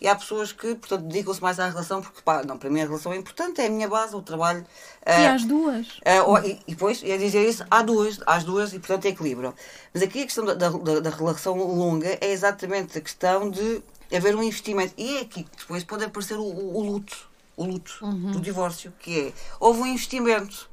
E 0.00 0.06
há 0.06 0.14
pessoas 0.14 0.52
que, 0.52 0.74
portanto, 0.76 1.02
dedicam-se 1.02 1.42
mais 1.42 1.58
à 1.58 1.68
relação 1.68 2.00
porque, 2.00 2.20
pá, 2.22 2.42
não, 2.44 2.56
para 2.56 2.70
mim 2.70 2.80
a 2.80 2.84
relação 2.84 3.12
é 3.12 3.16
importante, 3.16 3.60
é 3.60 3.66
a 3.66 3.70
minha 3.70 3.88
base, 3.88 4.14
o 4.14 4.22
trabalho. 4.22 4.64
E 5.06 5.10
Ah, 5.10 5.34
às 5.34 5.44
duas. 5.44 5.86
ou- 6.22 6.38
e, 6.38 6.60
e 6.68 6.72
depois, 6.74 7.02
ia 7.02 7.18
dizer 7.18 7.48
isso, 7.48 7.64
há 7.70 7.82
duas, 7.82 8.20
às 8.26 8.44
duas 8.44 8.72
e, 8.72 8.78
portanto, 8.78 9.06
é 9.06 9.08
equilíbrio. 9.08 9.52
Mas 9.92 10.02
aqui 10.02 10.22
a 10.22 10.24
questão 10.24 10.44
da, 10.44 10.54
da, 10.54 10.68
da- 11.00 11.10
relação 11.10 11.56
longa 11.56 12.16
é 12.20 12.30
exatamente 12.30 12.96
a 12.96 13.00
questão 13.00 13.50
de 13.50 13.82
haver 14.14 14.36
um 14.36 14.42
investimento. 14.42 14.94
E 14.96 15.16
é 15.16 15.20
aqui 15.22 15.42
que 15.42 15.56
depois 15.58 15.82
pode 15.84 16.04
aparecer 16.04 16.36
o, 16.38 16.42
o- 16.44 16.76
o 16.78 16.82
luto, 16.84 17.28
o 17.56 17.64
luto 17.64 17.98
do 18.32 18.40
divórcio, 18.40 18.92
que 19.00 19.28
é, 19.28 19.32
houve 19.58 19.80
um 19.80 19.86
investimento 19.86 20.70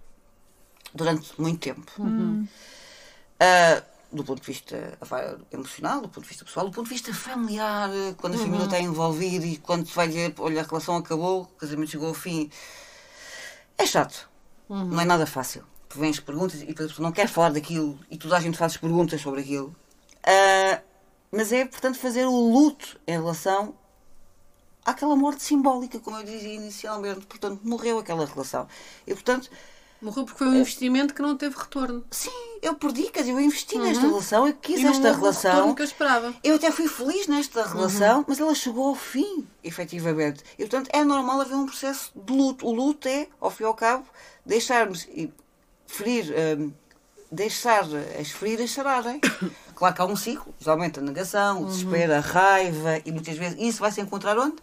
durante 0.94 1.34
muito 1.42 1.60
tempo. 1.60 1.92
Ah, 3.40 3.84
do 4.12 4.24
ponto 4.24 4.42
de 4.42 4.48
vista 4.48 4.98
emocional, 5.52 6.02
do 6.02 6.10
ponto 6.10 6.24
de 6.24 6.30
vista 6.30 6.46
pessoal, 6.46 6.68
do 6.68 6.72
ponto 6.72 6.88
de 6.88 6.94
vista 6.94 7.14
familiar, 7.14 7.90
quando 8.18 8.36
a 8.36 8.38
família 8.38 8.66
está 8.66 8.80
envolvida 8.80 9.46
e 9.46 9.58
quando 9.58 9.88
se 9.88 9.96
vai 9.96 10.08
dizer, 10.08 10.34
olha, 10.40 10.62
a 10.62 10.64
relação 10.64 10.96
acabou, 10.96 11.42
o 11.42 11.46
casamento 11.48 11.92
chegou 11.92 12.08
ao 12.08 12.14
fim. 12.14 12.50
É 13.78 13.86
chato. 13.86 14.30
Não 14.70 15.00
é 15.00 15.06
nada 15.06 15.26
fácil. 15.26 15.64
Vêm 15.94 16.10
as 16.10 16.20
perguntas 16.20 16.62
e 16.62 16.66
depois 16.66 16.88
a 16.88 16.90
pessoa 16.90 17.06
não 17.08 17.14
quer 17.14 17.28
falar 17.28 17.52
daquilo 17.52 18.00
e 18.10 18.18
toda 18.18 18.36
a 18.36 18.40
gente 18.40 18.58
faz 18.58 18.76
perguntas 18.78 19.22
sobre 19.22 19.42
aquilo. 19.42 19.76
Ah, 20.24 20.82
mas 21.32 21.52
é, 21.52 21.66
portanto, 21.66 21.98
fazer 21.98 22.26
o 22.26 22.32
luto 22.32 23.00
em 23.06 23.12
relação 23.12 23.76
àquela 24.86 25.16
morte 25.16 25.44
simbólica, 25.44 26.00
como 26.00 26.18
eu 26.18 26.24
dizia 26.24 26.54
inicialmente. 26.54 27.26
Portanto, 27.26 27.62
morreu 27.64 28.00
aquela 28.00 28.26
relação. 28.26 28.68
E, 29.06 29.14
portanto, 29.14 29.50
Morreu 30.06 30.24
porque 30.24 30.38
foi 30.38 30.48
um 30.48 30.56
investimento 30.56 31.14
que 31.14 31.22
não 31.22 31.36
teve 31.36 31.56
retorno. 31.58 32.06
sim, 32.12 32.30
eu 32.62 32.76
perdi, 32.76 33.04
quer 33.10 33.22
dizer, 33.22 33.32
eu 33.32 33.40
investi 33.40 33.78
nesta 33.78 34.08
relação, 34.08 34.48
eu 34.48 34.54
quis 34.54 34.80
E 34.80 34.86
esta 34.86 35.12
relação. 35.12 35.74
que 35.74 35.82
eu 35.82 35.86
esperava. 35.86 36.34
Eu 36.44 36.56
até 36.56 36.72
fui 36.72 36.88
feliz 36.88 37.28
nesta 37.28 37.64
relação, 37.68 38.24
mas 38.28 38.40
ela 38.40 38.54
chegou 38.54 38.88
ao 38.90 38.96
fim, 38.96 39.48
efetivamente. 39.64 40.44
E, 40.54 40.64
portanto, 40.64 40.90
é 40.94 41.04
normal 41.04 41.42
haver 41.42 41.56
um 41.56 41.66
processo 41.66 42.12
de 42.16 42.32
luto. 42.34 42.68
O 42.68 42.72
luto 42.72 43.08
é, 43.08 43.28
ao 43.42 43.50
fim 43.50 43.64
e 43.64 43.66
ao 43.66 43.74
cabo, 43.74 44.06
deixarmos 44.46 45.06
e 45.06 45.32
ferir, 45.88 46.34
hum, 46.60 46.72
deixar 47.32 47.84
as 48.20 48.30
feridas 48.30 48.72
sararem. 48.72 49.20
Claro 49.76 49.94
que 49.94 50.02
há 50.02 50.06
um 50.06 50.16
ciclo, 50.16 50.56
geralmente 50.58 51.00
a 51.00 51.02
negação, 51.02 51.62
o 51.64 51.66
desespero, 51.66 52.14
a 52.14 52.22
raiva, 52.22 53.02
e 53.06 53.12
muitas 53.12 53.36
vezes 53.36 53.58
isso 53.60 53.80
vai 53.82 53.92
se 53.92 54.00
encontrar 54.00 54.40
onde? 54.40 54.56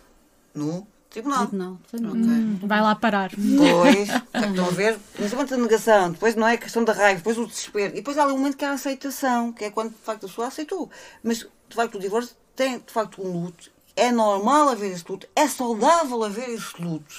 No 0.54 0.86
tribunal. 1.12 1.48
Não, 1.52 1.78
família. 1.86 2.32
Hum, 2.32 2.58
vai 2.62 2.80
lá 2.80 2.94
parar. 2.94 3.30
Depois, 3.36 4.08
estão 4.48 4.66
a 4.66 4.70
ver? 4.70 4.98
Principalmente 5.14 5.54
a 5.54 5.56
negação, 5.58 6.12
depois 6.12 6.34
não 6.34 6.48
é 6.48 6.54
a 6.54 6.58
questão 6.58 6.84
da 6.84 6.92
raiva, 6.92 7.18
depois 7.18 7.38
o 7.38 7.46
desespero. 7.46 7.92
E 7.92 7.96
depois 7.96 8.18
há 8.18 8.24
ali 8.24 8.32
um 8.32 8.38
momento 8.38 8.56
que 8.56 8.64
há 8.64 8.70
a 8.70 8.74
aceitação, 8.74 9.52
que 9.52 9.64
é 9.64 9.70
quando 9.70 9.90
de 9.90 9.98
facto 9.98 10.24
a 10.24 10.28
pessoa 10.28 10.48
aceitou. 10.48 10.90
Mas 11.22 11.38
de 11.38 11.76
facto 11.76 11.96
o 11.96 12.00
divórcio 12.00 12.34
tem 12.56 12.78
de 12.78 12.92
facto 12.92 13.22
um 13.22 13.44
luto. 13.44 13.70
É 13.94 14.10
normal 14.10 14.70
haver 14.70 14.90
esse 14.92 15.04
luto, 15.08 15.26
é 15.36 15.46
saudável 15.46 16.24
haver 16.24 16.48
esse 16.48 16.80
luto. 16.80 17.14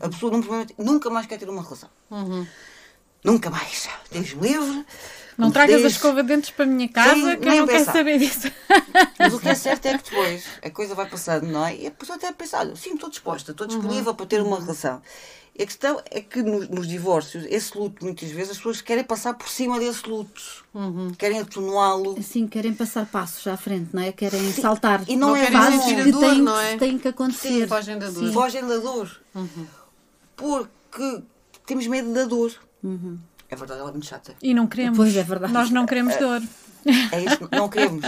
A 0.00 0.08
pessoa 0.08 0.30
num 0.32 0.42
momento, 0.42 0.74
nunca 0.78 1.10
mais 1.10 1.26
quer 1.26 1.38
ter 1.38 1.48
uma 1.48 1.62
relação. 1.62 1.88
Nunca 3.24 3.50
mais. 3.50 3.88
Deus 4.10 4.34
me 4.34 4.48
livre. 4.48 4.84
Não 5.38 5.50
tragas 5.50 5.76
a 5.76 5.86
diz. 5.86 5.92
escova 5.92 6.22
de 6.22 6.28
dentes 6.28 6.50
para 6.50 6.64
a 6.64 6.68
minha 6.68 6.88
casa, 6.88 7.14
Sim, 7.14 7.36
que 7.38 7.48
eu 7.48 7.56
não 7.56 7.66
quero 7.66 7.84
saber 7.84 8.18
disso. 8.18 8.50
Mas 9.18 9.32
o 9.34 9.38
que 9.40 9.48
é 9.48 9.54
certo 9.54 9.86
é 9.86 9.98
que 9.98 10.10
depois 10.10 10.44
a 10.62 10.70
coisa 10.70 10.94
vai 10.94 11.06
passando, 11.06 11.46
não 11.46 11.64
é? 11.66 11.76
E 11.76 11.86
a 11.86 11.90
pessoa 11.90 12.16
até 12.16 12.30
pensa, 12.32 12.58
olha, 12.58 12.76
sim, 12.76 12.94
estou 12.94 13.08
disposta, 13.08 13.52
estou 13.52 13.66
disponível 13.66 14.14
para 14.14 14.26
ter 14.26 14.42
uma 14.42 14.60
relação. 14.60 15.00
E 15.54 15.62
a 15.64 15.66
questão 15.66 16.00
é 16.10 16.22
que 16.22 16.42
nos, 16.42 16.66
nos 16.70 16.88
divórcios, 16.88 17.44
esse 17.46 17.76
luto, 17.76 18.02
muitas 18.02 18.30
vezes, 18.30 18.52
as 18.52 18.56
pessoas 18.56 18.80
querem 18.80 19.04
passar 19.04 19.34
por 19.34 19.48
cima 19.50 19.78
desse 19.78 20.08
luto. 20.08 20.40
Querem 21.18 21.40
atenuá-lo. 21.40 22.16
Assim, 22.18 22.46
querem 22.46 22.72
passar 22.72 23.04
passos 23.04 23.46
à 23.46 23.54
frente, 23.56 23.90
não 23.92 24.02
é? 24.02 24.12
Querem 24.12 24.50
saltar. 24.54 25.04
E 25.06 25.14
não 25.14 25.28
Não 25.28 25.36
é 25.36 25.42
a 25.48 25.78
que 26.04 26.10
dor, 26.10 26.20
têm, 26.20 26.40
não 26.42 26.58
é? 26.58 26.72
que 26.72 26.78
têm 26.78 26.98
que 26.98 27.08
acontecer. 27.08 27.48
Sim, 27.62 27.66
fogem 27.66 27.98
da 27.98 28.08
dor. 28.08 28.26
Sim. 28.26 28.32
Fogem 28.32 28.66
da 28.66 28.76
dor. 28.78 29.20
Porque 30.36 31.22
temos 31.66 31.86
medo 31.86 32.12
da 32.12 32.24
dor. 32.24 32.52
É 33.52 33.56
verdade, 33.56 33.80
ela 33.80 33.90
é 33.90 33.92
muito 33.92 34.06
chata. 34.06 34.34
E 34.42 34.54
não 34.54 34.66
queremos. 34.66 34.96
Pois, 34.96 35.14
é 35.14 35.22
verdade. 35.22 35.52
Nós 35.52 35.70
não 35.70 35.84
queremos 35.84 36.16
dor. 36.16 36.40
É 37.12 37.20
isso, 37.20 37.48
não 37.52 37.68
queremos. 37.68 38.02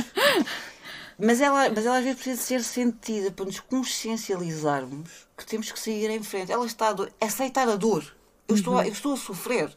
Mas 1.19 1.41
ela, 1.41 1.69
mas 1.69 1.85
ela 1.85 1.99
às 1.99 2.03
vezes 2.03 2.19
precisa 2.19 2.43
ser 2.43 2.65
sentida 2.65 3.31
para 3.31 3.45
nos 3.45 3.61
consciencializarmos 3.61 5.11
que 5.37 5.45
temos 5.45 5.71
que 5.71 5.79
seguir 5.79 6.09
em 6.09 6.23
frente. 6.23 6.51
Ela 6.51 6.65
está 6.65 6.89
a 6.89 6.93
dor. 6.95 7.13
Aceitar 7.21 7.69
a 7.69 7.77
dor. 7.77 8.11
Eu, 8.49 8.55
estou, 8.55 8.79
a, 8.79 8.87
eu 8.87 8.93
estou 8.93 9.13
a 9.13 9.17
sofrer. 9.19 9.69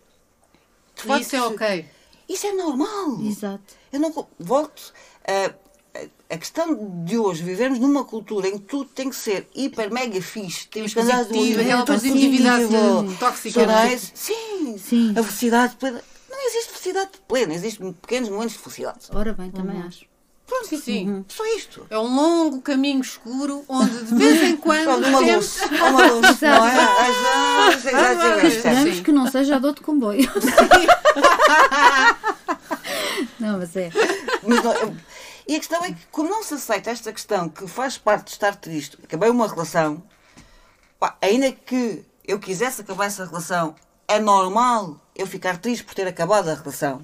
De 0.95 1.21
isso 1.21 1.35
é 1.35 1.41
ok. 1.41 1.85
Isso 2.29 2.47
é 2.47 2.53
normal. 2.53 3.19
Exato. 3.21 3.75
Eu 3.91 3.99
não 3.99 4.27
volto. 4.39 4.93
A, 5.27 5.53
a- 6.29 6.37
questão 6.37 7.03
de 7.05 7.17
hoje, 7.17 7.41
vivemos 7.43 7.79
numa 7.79 8.03
cultura 8.03 8.47
em 8.47 8.57
que 8.57 8.65
tudo 8.65 8.89
tem 8.89 9.09
que 9.09 9.15
ser 9.15 9.47
hiper, 9.55 9.91
mega 9.91 10.21
fixe. 10.21 10.67
Temos 10.67 10.93
que 10.93 10.99
andar 10.99 11.25
Positivo, 11.25 11.61
aquela 11.61 11.85
positividade 11.85 12.67
tóxica. 13.19 13.65
não 13.65 13.77
é? 13.79 13.97
Sim, 13.97 14.77
Sim. 14.77 15.11
a 15.17 15.23
felicidade 15.23 15.75
plena. 15.75 16.01
Não 16.29 16.47
existe 16.47 16.69
felicidade 16.71 17.09
plena, 17.27 17.53
existem 17.53 17.91
pequenos 17.93 18.29
momentos 18.29 18.53
de 18.53 18.59
felicidade. 18.59 18.99
Ora 19.13 19.33
bem, 19.33 19.49
também 19.51 19.81
acho. 19.81 20.05
Pronto, 20.45 20.67
Sim, 20.69 20.77
sim. 20.79 21.25
Só 21.27 21.45
isto. 21.57 21.85
É 21.89 21.99
um 21.99 22.15
longo 22.15 22.61
caminho 22.61 23.01
escuro 23.01 23.65
onde 23.67 24.01
de 24.05 24.15
vez 24.15 24.41
em 24.43 24.55
quando 24.57 24.85
Pronto, 24.85 25.07
uma 25.09 25.19
luz. 25.19 25.59
Uma 25.61 26.07
luz, 26.13 26.39
não 26.41 26.65
é? 26.65 26.77
Às 27.67 27.83
vezes, 27.83 27.85
exatamente. 27.99 28.47
Esperamos 28.55 28.99
que 29.01 29.11
não 29.11 29.29
seja 29.29 29.55
a 29.57 29.59
dor 29.59 29.73
de 29.73 29.81
comboio. 29.81 30.29
não, 33.39 33.57
mas 33.59 33.75
é. 33.75 33.91
Mas 34.45 34.63
não, 34.63 34.73
eu- 34.73 34.95
e 35.47 35.55
a 35.55 35.59
questão 35.59 35.83
é 35.83 35.91
que, 35.93 36.05
como 36.11 36.29
não 36.29 36.43
se 36.43 36.53
aceita 36.55 36.89
esta 36.91 37.11
questão 37.13 37.47
que 37.49 37.67
faz 37.67 37.97
parte 37.97 38.25
de 38.25 38.31
estar 38.31 38.55
triste, 38.55 38.97
acabei 39.03 39.29
uma 39.29 39.47
relação, 39.47 40.03
pá, 40.99 41.15
ainda 41.21 41.51
que 41.51 42.03
eu 42.25 42.39
quisesse 42.39 42.81
acabar 42.81 43.05
essa 43.05 43.25
relação, 43.25 43.75
é 44.07 44.19
normal 44.19 44.99
eu 45.15 45.25
ficar 45.25 45.57
triste 45.57 45.83
por 45.85 45.93
ter 45.95 46.07
acabado 46.07 46.49
a 46.49 46.53
relação. 46.53 47.01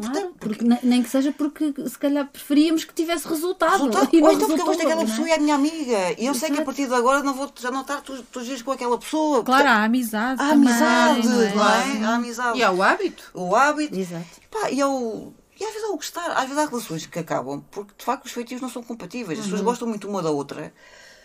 Claro, 0.00 0.34
porque, 0.38 0.64
ne- 0.64 0.78
nem 0.84 1.02
que 1.02 1.08
seja 1.08 1.32
porque 1.32 1.74
se 1.88 1.98
calhar 1.98 2.26
preferíamos 2.26 2.84
que 2.84 2.94
tivesse 2.94 3.26
resultado. 3.26 3.72
Resultado, 3.72 4.08
E 4.14 4.22
ou 4.22 4.30
então 4.32 4.46
porque 4.48 4.60
eu 4.60 4.66
gosto 4.66 4.78
daquela 4.78 5.00
não 5.02 5.06
pessoa 5.10 5.26
é? 5.26 5.30
e 5.30 5.32
é 5.32 5.36
a 5.36 5.38
minha 5.38 5.54
amiga. 5.54 5.98
E 6.20 6.26
eu 6.26 6.34
sei 6.34 6.48
que 6.48 6.54
a 6.54 6.56
Exato. 6.58 6.64
partir 6.66 6.86
de 6.86 6.94
agora 6.94 7.22
não 7.22 7.34
vou, 7.34 7.52
já 7.58 7.70
não 7.70 7.80
estar 7.80 8.00
todos, 8.02 8.22
todos 8.30 8.42
os 8.42 8.46
dias 8.46 8.62
com 8.62 8.70
aquela 8.70 8.96
pessoa. 8.98 9.42
Claro, 9.42 9.66
há 9.68 9.82
amizade. 9.84 10.40
Há 10.40 10.48
também, 10.50 10.68
amizade, 10.68 11.28
não 11.28 11.42
é? 11.42 11.54
não 11.54 11.64
é? 11.64 12.04
Há 12.04 12.14
amizade. 12.14 12.58
E 12.58 12.62
há 12.62 12.70
o 12.70 12.82
hábito. 12.82 13.30
O 13.34 13.56
hábito. 13.56 13.98
Exato. 13.98 14.26
Pá, 14.50 14.70
e, 14.70 14.78
eu, 14.78 15.34
e 15.62 15.64
às 15.64 15.72
vezes 15.72 15.88
há 15.88 15.92
o 15.92 15.96
gostar, 15.96 16.30
às 16.32 16.42
vezes 16.48 16.58
há 16.58 16.66
relações 16.66 17.06
que 17.06 17.18
acabam 17.18 17.62
porque 17.70 17.92
de 17.96 18.04
facto 18.04 18.26
os 18.26 18.32
feitios 18.32 18.60
não 18.60 18.68
são 18.68 18.82
compatíveis. 18.82 19.38
As 19.38 19.44
pessoas 19.44 19.60
gostam 19.62 19.86
muito 19.86 20.08
uma 20.08 20.20
da 20.20 20.30
outra. 20.30 20.72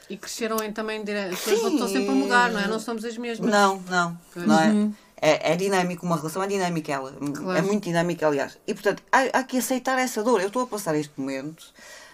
E 0.10 0.16
cresceram 0.16 0.64
em 0.64 0.72
também 0.72 1.04
pessoas 1.04 1.74
estão 1.74 1.88
sempre 1.88 2.10
a 2.10 2.14
mudar, 2.14 2.52
não 2.52 2.60
é? 2.60 2.68
Não 2.68 2.80
somos 2.80 3.04
as 3.04 3.18
mesmas. 3.18 3.50
Não, 3.50 3.82
não, 3.90 4.18
Pois. 4.34 4.46
não 4.46 4.60
é? 4.60 4.90
É, 5.20 5.54
é 5.54 5.56
dinâmico, 5.56 6.06
uma 6.06 6.16
relação 6.16 6.44
é 6.44 6.48
dinâmica, 6.48 6.92
ela. 6.92 7.12
Claro. 7.12 7.58
É 7.58 7.62
muito 7.64 7.84
dinâmica, 7.84 8.28
aliás. 8.28 8.58
E, 8.68 8.74
portanto, 8.76 9.02
há, 9.12 9.40
há 9.40 9.44
que 9.44 9.58
aceitar 9.58 9.98
essa 9.98 10.24
dor. 10.24 10.40
Eu 10.40 10.48
estou 10.48 10.62
a 10.62 10.68
passar 10.68 10.94
este 10.96 11.12
momento. 11.18 11.66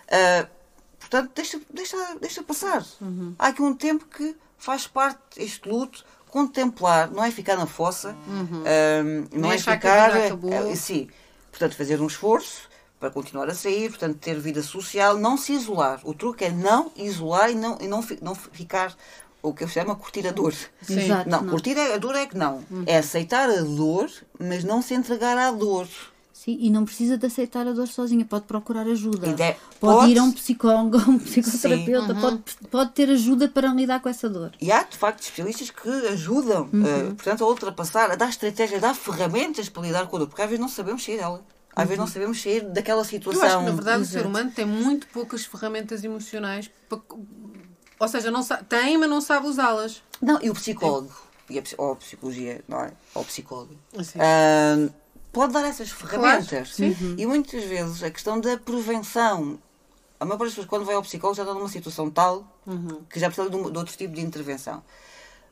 ah, 0.10 0.48
portanto, 0.98 1.32
deixa, 1.36 1.60
deixa, 1.70 1.98
deixa 2.22 2.42
passar. 2.42 2.84
Uhum. 3.02 3.36
Há 3.38 3.48
aqui 3.48 3.62
um 3.62 3.74
tempo 3.76 4.06
que 4.06 4.36
faz 4.58 4.88
parte 4.88 5.20
este 5.38 5.68
luto. 5.68 6.06
Contemplar, 6.30 7.12
não 7.12 7.24
é 7.24 7.30
ficar 7.30 7.56
na 7.58 7.68
fossa, 7.68 8.16
ah, 8.28 9.04
não 9.32 9.42
Nem 9.42 9.52
é 9.52 9.56
que 9.58 9.62
ficar. 9.62 10.12
vida 10.14 10.26
acabou. 10.26 10.72
ah, 10.72 10.76
sim. 10.76 11.08
Portanto, 11.54 11.76
fazer 11.76 12.02
um 12.02 12.08
esforço 12.08 12.68
para 13.00 13.12
continuar 13.12 13.48
a 13.48 13.54
sair, 13.54 13.90
portanto, 13.90 14.18
ter 14.18 14.40
vida 14.40 14.64
social, 14.64 15.20
não 15.20 15.38
se 15.38 15.54
isolar. 15.54 16.02
O 16.04 16.16
truque 16.16 16.46
é 16.46 16.50
não 16.50 16.92
isolar 16.96 17.52
e 17.52 17.54
não, 17.54 17.78
e 17.80 17.88
não, 17.88 18.04
não 18.24 18.34
ficar 18.34 18.96
o 19.40 19.54
que 19.54 19.64
eu 19.64 19.68
chamo 19.68 19.96
curtir 19.96 20.28
a 20.28 20.32
dor. 20.32 20.54
Sim. 20.82 21.00
Exato. 21.00 21.30
Não, 21.30 21.46
curtir 21.46 21.78
a 21.78 21.98
dor 21.98 22.16
é 22.16 22.26
que 22.26 22.36
não. 22.36 22.64
É 22.88 22.98
aceitar 22.98 23.48
a 23.50 23.62
dor, 23.62 24.10
mas 24.40 24.64
não 24.64 24.82
se 24.82 24.96
entregar 24.96 25.38
à 25.38 25.52
dor. 25.52 25.88
Sim, 26.44 26.58
e 26.60 26.70
não 26.70 26.84
precisa 26.84 27.18
de 27.18 27.26
aceitar 27.26 27.66
a 27.66 27.72
dor 27.72 27.88
sozinha, 27.88 28.26
pode 28.26 28.44
procurar 28.44 28.86
ajuda. 28.86 29.32
De- 29.32 29.56
Pode, 29.80 30.00
pode- 30.00 30.12
ir 30.12 30.20
a 30.20 30.24
um 30.24 30.32
psicólogo, 30.34 30.98
a 30.98 31.04
um 31.10 31.18
psicoterapeuta, 31.18 32.14
pode, 32.16 32.44
pode 32.70 32.92
ter 32.92 33.10
ajuda 33.10 33.48
para 33.48 33.70
lidar 33.70 34.02
com 34.02 34.10
essa 34.10 34.30
dor. 34.30 34.52
E 34.60 34.70
há, 34.70 34.84
de 34.84 34.98
facto, 34.98 35.22
especialistas 35.22 35.70
que 35.72 35.90
ajudam, 36.08 36.68
eh, 36.86 37.14
portanto, 37.14 37.46
a 37.46 37.48
ultrapassar, 37.48 38.12
a 38.12 38.16
dar 38.18 38.28
estratégias, 38.28 38.84
a 38.84 38.88
dar 38.88 38.94
ferramentas 38.94 39.70
para 39.70 39.84
lidar 39.84 40.06
com 40.08 40.18
a 40.18 40.20
dor, 40.20 40.28
porque 40.28 40.42
às 40.42 40.50
vezes 40.50 40.60
não 40.60 40.68
sabemos 40.68 41.02
sair 41.06 41.16
dela. 41.18 41.42
Às 41.74 41.86
vezes 41.88 41.98
não 42.00 42.08
sabemos 42.08 42.42
sair 42.42 42.62
daquela 42.70 43.06
situação. 43.06 43.42
Eu 43.42 43.48
acho 43.48 43.60
que, 43.60 43.64
na 43.64 43.72
verdade, 43.72 44.02
o 44.02 44.06
ser 44.06 44.16
Exato. 44.18 44.28
humano 44.28 44.52
tem 44.52 44.66
muito 44.66 45.08
poucas 45.08 45.46
ferramentas 45.46 46.04
emocionais. 46.04 46.70
Para... 46.90 47.00
Ou 48.00 48.08
seja, 48.10 48.30
não 48.30 48.44
sa... 48.44 48.58
tem, 48.58 48.98
mas 48.98 49.10
não 49.10 49.22
sabe 49.22 49.48
usá-las. 49.48 50.04
Não, 50.22 50.40
e 50.42 50.50
o 50.50 50.54
psicólogo, 50.54 51.14
e 51.50 51.58
a, 51.58 51.64
ou 51.78 51.94
a 51.94 51.96
psicologia, 51.96 52.62
não 52.68 52.82
é? 52.82 52.92
Ou 53.16 53.22
o 53.22 53.26
psicólogo, 53.26 53.76
Sim. 54.04 54.20
ah, 54.20 54.90
pode 55.34 55.52
dar 55.52 55.66
essas 55.66 55.90
ferramentas. 55.92 56.48
Claro, 56.50 56.66
sim. 56.68 57.16
E 57.18 57.26
muitas 57.26 57.64
vezes 57.66 58.02
a 58.04 58.10
questão 58.10 58.40
da 58.40 58.58
prevenção. 58.58 59.60
A 60.20 60.26
maior 60.26 60.38
parte 60.38 60.50
das 60.50 60.54
pessoas, 60.56 60.68
quando 60.70 60.86
vai 60.86 60.96
ao 60.96 61.02
psicólogo, 61.02 61.36
já 61.36 61.44
está 61.44 61.54
numa 61.54 61.68
situação 61.68 62.10
tal 62.10 62.48
que 63.10 63.20
já 63.20 63.28
precisa 63.28 63.50
de, 63.50 63.56
um- 63.58 63.70
de 63.70 63.78
outro 63.78 63.98
tipo 63.98 64.14
de 64.16 64.22
intervenção. 64.22 64.82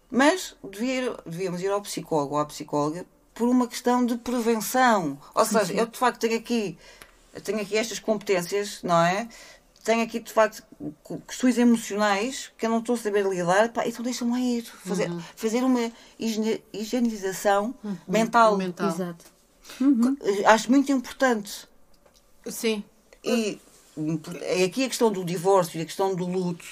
Mas 0.10 0.56
devia 0.64 1.02
ir- 1.06 1.18
devíamos 1.26 1.62
ir 1.62 1.70
ao 1.70 1.82
psicólogo 1.82 2.36
ou 2.36 2.42
à 2.42 2.46
psicóloga 2.46 3.06
por 3.34 3.50
uma 3.50 3.68
questão 3.68 4.06
de 4.06 4.16
prevenção. 4.18 5.18
Ou 5.36 5.44
seja, 5.46 5.74
eu 5.74 5.86
de 5.88 5.98
facto 5.98 6.20
tenho 6.20 6.38
aqui, 6.38 6.78
tenho 7.44 7.60
aqui 7.62 7.76
estas 7.78 8.00
competências, 8.00 8.80
não 8.84 9.02
é? 9.04 9.28
Tenho 9.84 10.04
aqui 10.04 10.20
de 10.20 10.32
facto 10.32 10.64
questões 11.28 11.58
emocionais 11.58 12.52
que 12.58 12.66
eu 12.66 12.70
não 12.70 12.80
estou 12.80 12.94
a 12.96 12.98
saber 13.00 13.26
lidar, 13.26 13.70
pá, 13.74 13.86
então 13.88 14.04
deixa-me 14.04 14.32
lá 14.32 14.40
ir. 14.40 14.64
Fazer, 14.64 15.10
fazer 15.36 15.64
uma 15.64 15.92
higienização 16.74 17.74
mental. 18.08 18.58
Mental. 18.58 18.90
Exato. 18.90 19.26
Acho 20.46 20.70
muito 20.72 20.92
importante. 20.92 21.68
Sim. 22.48 22.84
E 23.24 23.60
é 24.42 24.64
aqui 24.64 24.84
a 24.86 24.88
questão 24.88 25.12
do 25.12 25.24
divórcio 25.24 25.80
e 25.80 25.82
a 25.82 25.86
questão 25.86 26.16
do 26.16 26.26
luto 26.26 26.66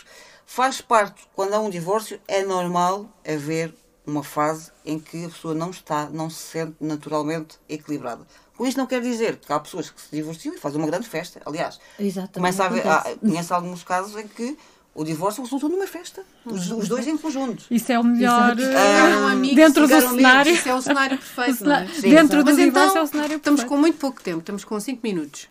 faz 0.45 0.81
parte, 0.81 1.21
quando 1.35 1.53
há 1.53 1.59
um 1.59 1.69
divórcio, 1.69 2.19
é 2.27 2.43
normal 2.43 3.07
haver 3.23 3.71
uma 4.03 4.23
fase 4.23 4.71
em 4.83 4.97
que 4.97 5.25
a 5.25 5.29
pessoa 5.29 5.53
não 5.53 5.69
está, 5.69 6.09
não 6.09 6.27
se 6.27 6.41
sente 6.41 6.75
naturalmente 6.81 7.59
equilibrada. 7.69 8.25
Com 8.57 8.65
isto 8.65 8.77
não 8.77 8.88
quer 8.88 8.99
dizer 8.99 9.38
que 9.38 9.53
há 9.53 9.59
pessoas 9.59 9.91
que 9.91 10.01
se 10.01 10.07
divorciam 10.12 10.55
e 10.55 10.57
fazem 10.57 10.79
uma 10.81 10.88
grande 10.88 11.07
festa. 11.07 11.39
Aliás, 11.45 11.79
Exato, 11.99 12.33
começa 12.33 12.63
a 12.63 12.65
haver, 12.65 12.88
há, 12.88 13.15
conheço 13.19 13.53
alguns 13.53 13.83
casos 13.83 14.15
em 14.15 14.27
que 14.27 14.57
o 14.93 15.04
divórcio 15.04 15.43
resultou 15.43 15.69
numa 15.69 15.88
festa. 15.88 16.23
Os, 16.45 16.69
os 16.71 16.88
dois 16.88 17.08
em 17.08 17.17
conjunto. 17.17 17.63
Isso 17.71 17.91
é 17.91 17.99
o 17.99 18.04
melhor. 18.04 18.56
Ficaram 18.56 19.28
amigos, 19.28 19.56
dentro 19.56 19.88
do 19.88 19.93
amigos. 19.93 20.15
cenário. 20.15 20.52
Isso 20.54 20.69
é 20.69 20.75
o 20.75 20.82
cenário 20.82 21.15
O 21.15 21.19
perfeito, 21.19 21.52
é? 21.52 21.54
cenário- 21.56 21.89
Sim, 21.95 22.10
dentro 22.10 22.43
do 22.43 22.45
Mas 22.45 22.56
divórcio 22.58 22.89
então, 22.89 23.02
é 23.02 23.04
o 23.04 23.08
cenário 23.08 23.36
estamos 23.38 23.60
perfeito. 23.62 23.69
com 23.69 23.78
muito 23.82 23.97
pouco 23.97 24.21
tempo, 24.21 24.39
estamos 24.39 24.63
com 24.65 24.80
5 24.80 24.99
minutos. 25.04 25.47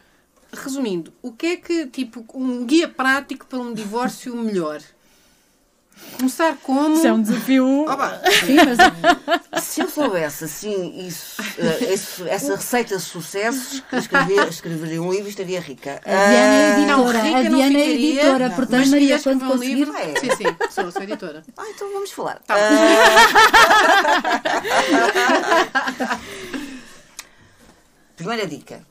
Resumindo, 0.53 1.13
o 1.23 1.31
que 1.33 1.47
é 1.47 1.57
que, 1.57 1.87
tipo, 1.87 2.25
um 2.35 2.65
guia 2.65 2.89
prático 2.89 3.47
para 3.47 3.59
um 3.59 3.73
divórcio 3.75 4.35
melhor? 4.37 4.81
Começar 6.19 6.57
como. 6.63 6.97
Isso 6.97 7.07
é 7.07 7.13
um 7.13 7.23
desafio. 7.23 7.83
Opa, 7.89 8.21
Sim, 8.45 8.57
mas 8.65 8.79
Se 9.65 9.81
eu 9.83 9.89
soubesse 9.89 10.45
assim, 10.45 11.07
isso, 11.07 11.41
eh, 11.59 11.93
esse- 11.93 12.29
essa 12.29 12.57
receita 12.57 12.97
de 12.97 13.03
sucessos, 13.03 13.83
escreveria, 13.93 14.45
escreveria 14.49 15.01
um 15.03 15.11
livro 15.13 15.27
e 15.27 15.31
estaria 15.31 15.61
rica. 15.61 16.01
a 16.05 16.11
Diana 16.11 16.55
é 16.55 16.75
Ah, 16.75 16.79
não, 16.87 17.03
editora. 17.09 17.23
rica 17.23 17.39
a 17.39 17.43
não 17.45 17.59
Diana 17.59 17.79
é 17.79 17.89
editora, 17.91 18.49
não. 18.49 18.57
portanto, 18.57 18.81
mas 18.81 18.89
Maria, 18.91 19.19
quando 19.21 19.43
escrever 19.43 19.45
um 19.45 19.49
conseguir. 19.51 19.75
livro- 19.75 19.97
É. 19.97 20.15
Sim, 20.21 20.31
sim, 20.37 20.57
sou, 20.71 20.91
sou 20.91 21.03
editora. 21.03 21.45
Ah, 21.57 21.65
então 21.69 21.93
vamos 21.93 22.11
falar. 22.11 22.41
Tá. 22.47 22.55
Ah, 22.57 23.79
Primeira 28.17 28.47
dica. 28.47 28.83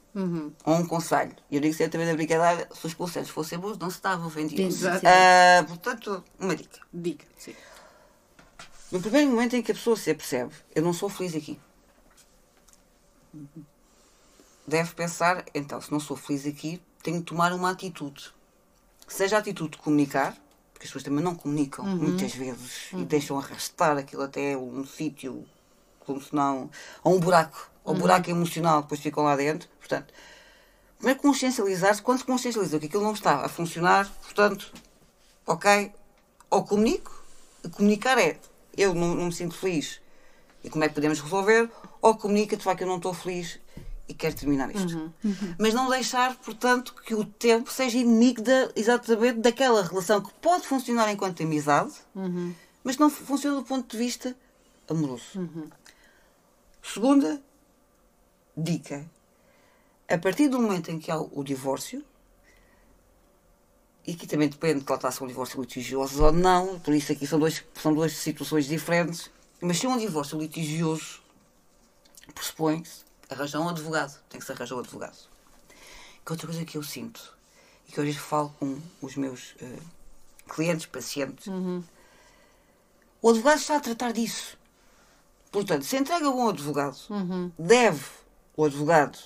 Ou 0.65 0.75
um 0.75 0.87
conselho. 0.87 1.35
Eu 1.51 1.61
digo 1.61 1.73
sempre 1.73 1.91
também 1.91 2.07
na 2.07 2.13
brincadeira, 2.15 2.67
se 2.73 2.87
os 2.87 2.93
conselhos 2.93 3.29
fossem 3.29 3.59
bons, 3.59 3.77
não 3.77 3.89
se 3.89 3.97
estavam 3.97 4.27
vendidos. 4.29 4.75
Exato. 4.75 5.05
Ah, 5.05 5.63
portanto, 5.67 6.23
uma 6.39 6.55
dica. 6.55 6.79
Dica, 6.91 7.25
sim. 7.37 7.53
No 8.91 8.99
primeiro 8.99 9.29
momento 9.29 9.55
em 9.55 9.61
que 9.61 9.71
a 9.71 9.75
pessoa 9.75 9.95
se 9.95 10.09
apercebe, 10.09 10.53
eu 10.73 10.81
não 10.81 10.93
sou 10.93 11.09
feliz 11.09 11.35
aqui. 11.35 11.59
Deve 14.67 14.93
pensar, 14.95 15.45
então, 15.53 15.79
se 15.79 15.91
não 15.91 15.99
sou 15.99 16.17
feliz 16.17 16.45
aqui, 16.45 16.81
tenho 17.03 17.19
de 17.19 17.23
tomar 17.23 17.53
uma 17.53 17.69
atitude. 17.69 18.33
Seja 19.07 19.35
a 19.35 19.39
atitude 19.39 19.71
de 19.71 19.77
comunicar, 19.77 20.33
porque 20.73 20.85
as 20.85 20.89
pessoas 20.89 21.03
também 21.03 21.23
não 21.23 21.35
comunicam 21.35 21.85
muitas 21.85 22.33
vezes 22.33 22.91
e 22.93 23.05
deixam 23.05 23.37
arrastar 23.37 23.97
aquilo 23.97 24.23
até 24.23 24.57
um 24.57 24.85
sítio, 24.85 25.45
como 25.99 26.21
se 26.21 26.33
não. 26.33 26.69
a 27.03 27.09
um 27.09 27.19
buraco, 27.19 27.69
a 27.87 27.91
um 27.91 27.95
buraco 27.95 28.29
emocional, 28.29 28.81
depois 28.81 28.99
ficam 28.99 29.23
lá 29.23 29.35
dentro. 29.35 29.69
Portanto, 29.79 30.13
primeiro 30.97 31.21
consciencializar-se, 31.21 32.01
quando 32.01 32.19
se 32.19 32.25
consciencializa 32.25 32.79
que 32.79 32.87
aquilo 32.87 33.03
não 33.03 33.13
está 33.13 33.45
a 33.45 33.49
funcionar, 33.49 34.11
portanto, 34.21 34.73
ok, 35.45 35.93
ou 36.49 36.63
comunico, 36.63 37.23
e 37.63 37.69
comunicar 37.69 38.17
é 38.19 38.37
eu 38.77 38.93
não, 38.93 39.15
não 39.15 39.25
me 39.27 39.33
sinto 39.33 39.55
feliz 39.55 40.01
e 40.63 40.69
como 40.69 40.83
é 40.83 40.89
que 40.89 40.95
podemos 40.95 41.19
resolver, 41.21 41.71
ou 42.01 42.15
comunica 42.15 42.57
de 42.57 42.63
facto 42.63 42.81
eu 42.81 42.87
não 42.87 42.97
estou 42.97 43.13
feliz 43.13 43.57
e 44.09 44.13
quero 44.13 44.35
terminar 44.35 44.69
isto. 44.75 45.13
Mas 45.57 45.73
não 45.73 45.89
deixar, 45.89 46.35
portanto, 46.35 46.93
que 47.05 47.15
o 47.15 47.23
tempo 47.23 47.71
seja 47.71 47.97
inimigo 47.97 48.41
da, 48.41 48.69
exatamente 48.75 49.39
daquela 49.39 49.81
relação 49.81 50.21
que 50.21 50.33
pode 50.41 50.67
funcionar 50.67 51.09
enquanto 51.09 51.41
amizade, 51.41 51.93
mas 52.83 52.95
que 52.95 53.01
não 53.01 53.09
funciona 53.09 53.55
do 53.55 53.63
ponto 53.63 53.89
de 53.89 53.97
vista 53.97 54.35
amoroso. 54.89 55.49
Segunda 56.81 57.41
dica. 58.57 59.05
A 60.09 60.17
partir 60.17 60.47
do 60.47 60.59
momento 60.59 60.89
em 60.89 60.99
que 60.99 61.11
há 61.11 61.17
o 61.19 61.43
divórcio, 61.43 62.03
e 64.05 64.13
aqui 64.13 64.25
também 64.25 64.47
depende 64.47 64.83
de 64.83 64.89
lá 64.89 64.95
está 64.95 65.11
se 65.11 65.21
é 65.21 65.25
um 65.25 65.27
divórcio 65.27 65.59
litigioso 65.61 66.23
ou 66.23 66.31
não, 66.31 66.79
por 66.79 66.93
isso 66.93 67.11
aqui 67.11 67.27
são, 67.27 67.37
dois, 67.37 67.63
são 67.73 67.93
duas 67.93 68.13
situações 68.13 68.65
diferentes. 68.65 69.29
Mas 69.61 69.79
se 69.79 69.85
é 69.85 69.89
um 69.89 69.97
divórcio 69.97 70.39
litigioso, 70.39 71.21
pressupõe-se 72.33 73.05
arranjar 73.29 73.59
um 73.59 73.67
advogado. 73.67 74.17
Tem 74.29 74.39
que 74.39 74.45
se 74.45 74.51
arranjar 74.51 74.75
um 74.75 74.79
advogado. 74.79 75.17
Que 76.25 76.31
outra 76.31 76.47
coisa 76.47 76.63
que 76.65 76.77
eu 76.77 76.83
sinto, 76.83 77.35
e 77.87 77.91
que 77.91 77.99
hoje 77.99 78.13
falo 78.13 78.49
com 78.59 78.79
os 79.01 79.15
meus 79.15 79.55
eh, 79.61 79.79
clientes, 80.47 80.85
pacientes, 80.85 81.47
o 83.21 83.29
advogado 83.29 83.59
está 83.59 83.75
a 83.77 83.79
tratar 83.79 84.13
disso. 84.13 84.57
Portanto, 85.51 85.83
se 85.83 85.97
entrega 85.97 86.27
a 86.27 86.29
um 86.29 86.47
advogado, 86.47 86.97
deve 87.57 88.05
o 88.57 88.65
advogado, 88.65 89.17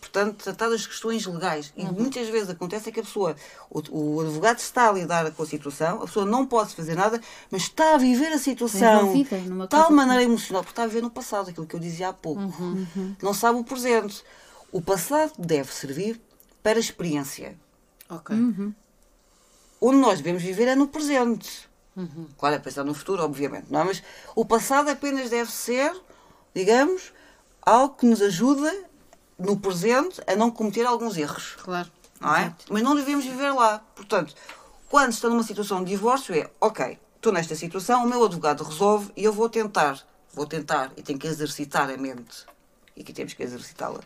portanto, 0.00 0.44
tratar 0.44 0.68
das 0.68 0.86
questões 0.86 1.26
legais. 1.26 1.72
E 1.76 1.84
muitas 1.84 2.28
vezes 2.28 2.48
acontece 2.48 2.88
é 2.88 2.92
que 2.92 3.00
a 3.00 3.02
pessoa, 3.02 3.34
o, 3.68 3.80
o 3.90 4.20
advogado 4.20 4.58
está 4.58 4.88
a 4.88 4.92
lidar 4.92 5.28
com 5.32 5.42
a 5.42 5.46
situação, 5.46 5.96
a 5.96 6.06
pessoa 6.06 6.24
não 6.24 6.46
pode 6.46 6.74
fazer 6.74 6.94
nada, 6.94 7.20
mas 7.50 7.62
está 7.62 7.94
a 7.94 7.98
viver 7.98 8.32
a 8.32 8.38
situação 8.38 9.12
de 9.12 9.26
tal 9.68 9.90
maneira 9.90 10.22
emocional, 10.22 10.62
porque 10.62 10.72
está 10.72 10.84
a 10.84 10.86
viver 10.86 11.02
no 11.02 11.10
passado, 11.10 11.50
aquilo 11.50 11.66
que 11.66 11.74
eu 11.74 11.80
dizia 11.80 12.10
há 12.10 12.12
pouco. 12.12 12.40
Não 13.20 13.34
sabe 13.34 13.58
o 13.58 13.64
presente. 13.64 14.22
O 14.70 14.80
passado 14.80 15.32
deve 15.38 15.72
servir 15.72 16.20
para 16.62 16.78
experiência. 16.78 17.58
Ok. 18.08 18.36
Onde 19.80 19.98
nós 19.98 20.18
devemos 20.18 20.42
viver 20.42 20.68
é 20.68 20.76
no 20.76 20.86
presente. 20.86 21.68
Claro, 22.38 22.54
é 22.54 22.58
pensar 22.58 22.84
no 22.84 22.94
futuro, 22.94 23.22
obviamente, 23.22 23.66
não 23.70 23.80
é? 23.80 23.84
Mas 23.84 24.02
o 24.34 24.44
passado 24.44 24.88
apenas 24.88 25.30
deve 25.30 25.50
ser, 25.50 25.92
digamos, 26.54 27.12
algo 27.64 27.94
que 27.94 28.06
nos 28.06 28.20
ajuda 28.20 28.72
no 29.38 29.58
presente 29.58 30.20
a 30.26 30.36
não 30.36 30.50
cometer 30.50 30.86
alguns 30.86 31.16
erros. 31.16 31.56
Claro. 31.62 31.90
Não 32.20 32.34
é? 32.34 32.54
Mas 32.70 32.82
não 32.82 32.94
devemos 32.94 33.24
viver 33.24 33.52
lá. 33.52 33.82
Portanto, 33.94 34.34
quando 34.88 35.12
está 35.12 35.28
numa 35.28 35.42
situação 35.42 35.82
de 35.82 35.90
divórcio, 35.90 36.34
é 36.34 36.48
ok, 36.60 36.98
estou 37.16 37.32
nesta 37.32 37.54
situação, 37.54 38.04
o 38.04 38.08
meu 38.08 38.24
advogado 38.24 38.62
resolve 38.62 39.10
e 39.16 39.24
eu 39.24 39.32
vou 39.32 39.48
tentar, 39.48 40.00
vou 40.32 40.46
tentar 40.46 40.92
e 40.96 41.02
tenho 41.02 41.18
que 41.18 41.26
exercitar 41.26 41.90
a 41.90 41.96
mente. 41.96 42.46
E 42.96 43.02
aqui 43.02 43.12
temos 43.12 43.34
que 43.34 43.42
exercitá-la. 43.42 44.00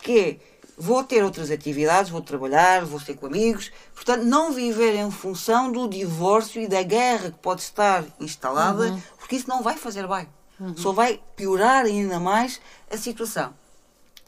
Que 0.00 0.20
é, 0.20 0.38
vou 0.76 1.02
ter 1.02 1.24
outras 1.24 1.50
atividades, 1.50 2.10
vou 2.10 2.20
trabalhar, 2.20 2.84
vou 2.84 3.00
ser 3.00 3.14
com 3.14 3.26
amigos. 3.26 3.72
Portanto, 3.94 4.24
não 4.24 4.52
viver 4.52 4.94
em 4.94 5.10
função 5.10 5.72
do 5.72 5.88
divórcio 5.88 6.60
e 6.60 6.68
da 6.68 6.82
guerra 6.82 7.30
que 7.30 7.38
pode 7.38 7.62
estar 7.62 8.04
instalada, 8.20 8.96
porque 9.18 9.36
isso 9.36 9.48
não 9.48 9.62
vai 9.62 9.76
fazer 9.76 10.06
bem. 10.06 10.28
Só 10.76 10.92
vai 10.92 11.22
piorar 11.36 11.84
ainda 11.84 12.18
mais 12.18 12.60
a 12.90 12.96
situação. 12.96 13.54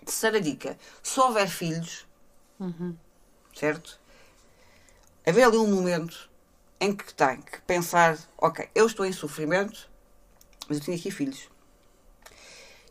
Terceira 0.04 0.40
dica: 0.40 0.78
se 1.02 1.18
houver 1.18 1.48
filhos, 1.48 2.06
certo? 3.54 3.98
Haver 5.26 5.44
ali 5.44 5.56
um 5.58 5.66
momento 5.66 6.30
em 6.80 6.94
que 6.94 7.12
tem 7.14 7.40
que 7.42 7.60
pensar: 7.62 8.18
ok, 8.38 8.68
eu 8.74 8.86
estou 8.86 9.04
em 9.04 9.12
sofrimento, 9.12 9.88
mas 10.68 10.78
eu 10.78 10.84
tenho 10.84 10.96
aqui 10.98 11.10
filhos. 11.10 11.48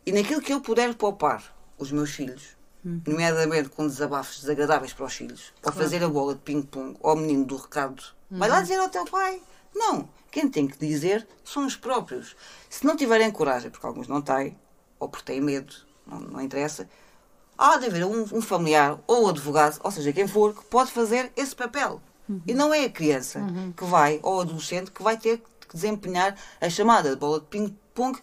E 0.04 0.12
naquilo 0.12 0.40
que 0.40 0.52
eu 0.52 0.60
puder 0.60 0.94
poupar 0.94 1.54
os 1.78 1.90
meus 1.90 2.10
filhos, 2.10 2.56
nomeadamente 3.06 3.68
com 3.70 3.86
desabafos 3.86 4.40
desagradáveis 4.40 4.92
para 4.92 5.04
os 5.06 5.14
filhos, 5.14 5.52
ou 5.62 5.72
fazer 5.72 6.02
a 6.02 6.08
bola 6.08 6.34
de 6.34 6.40
ping-pong 6.40 6.96
ao 7.02 7.16
menino 7.16 7.44
do 7.44 7.56
recado, 7.56 8.02
vai 8.30 8.48
lá 8.48 8.60
dizer 8.62 8.78
ao 8.78 8.88
teu 8.88 9.04
pai. 9.06 9.42
Não. 9.74 10.08
Quem 10.30 10.48
tem 10.48 10.66
que 10.66 10.78
dizer 10.78 11.26
são 11.44 11.66
os 11.66 11.76
próprios. 11.76 12.36
Se 12.68 12.84
não 12.86 12.96
tiverem 12.96 13.30
coragem, 13.30 13.70
porque 13.70 13.86
alguns 13.86 14.06
não 14.08 14.22
têm, 14.22 14.56
ou 14.98 15.08
porque 15.08 15.32
têm 15.32 15.40
medo, 15.40 15.74
não, 16.06 16.20
não 16.20 16.40
interessa, 16.40 16.88
há 17.58 17.76
de 17.76 17.86
haver 17.86 18.04
um, 18.04 18.22
um 18.22 18.40
familiar 18.40 18.98
ou 19.06 19.28
advogado, 19.28 19.80
ou 19.82 19.90
seja, 19.90 20.12
quem 20.12 20.28
for, 20.28 20.54
que 20.54 20.64
pode 20.64 20.92
fazer 20.92 21.32
esse 21.36 21.54
papel. 21.54 22.00
E 22.46 22.54
não 22.54 22.72
é 22.72 22.84
a 22.84 22.90
criança 22.90 23.40
que 23.76 23.84
vai, 23.84 24.20
ou 24.22 24.36
o 24.36 24.40
adolescente, 24.40 24.92
que 24.92 25.02
vai 25.02 25.16
ter 25.16 25.38
que 25.38 25.74
desempenhar 25.74 26.36
a 26.60 26.70
chamada 26.70 27.10
de 27.10 27.16
bola 27.16 27.40
de 27.40 27.46
ping-pong, 27.46 28.18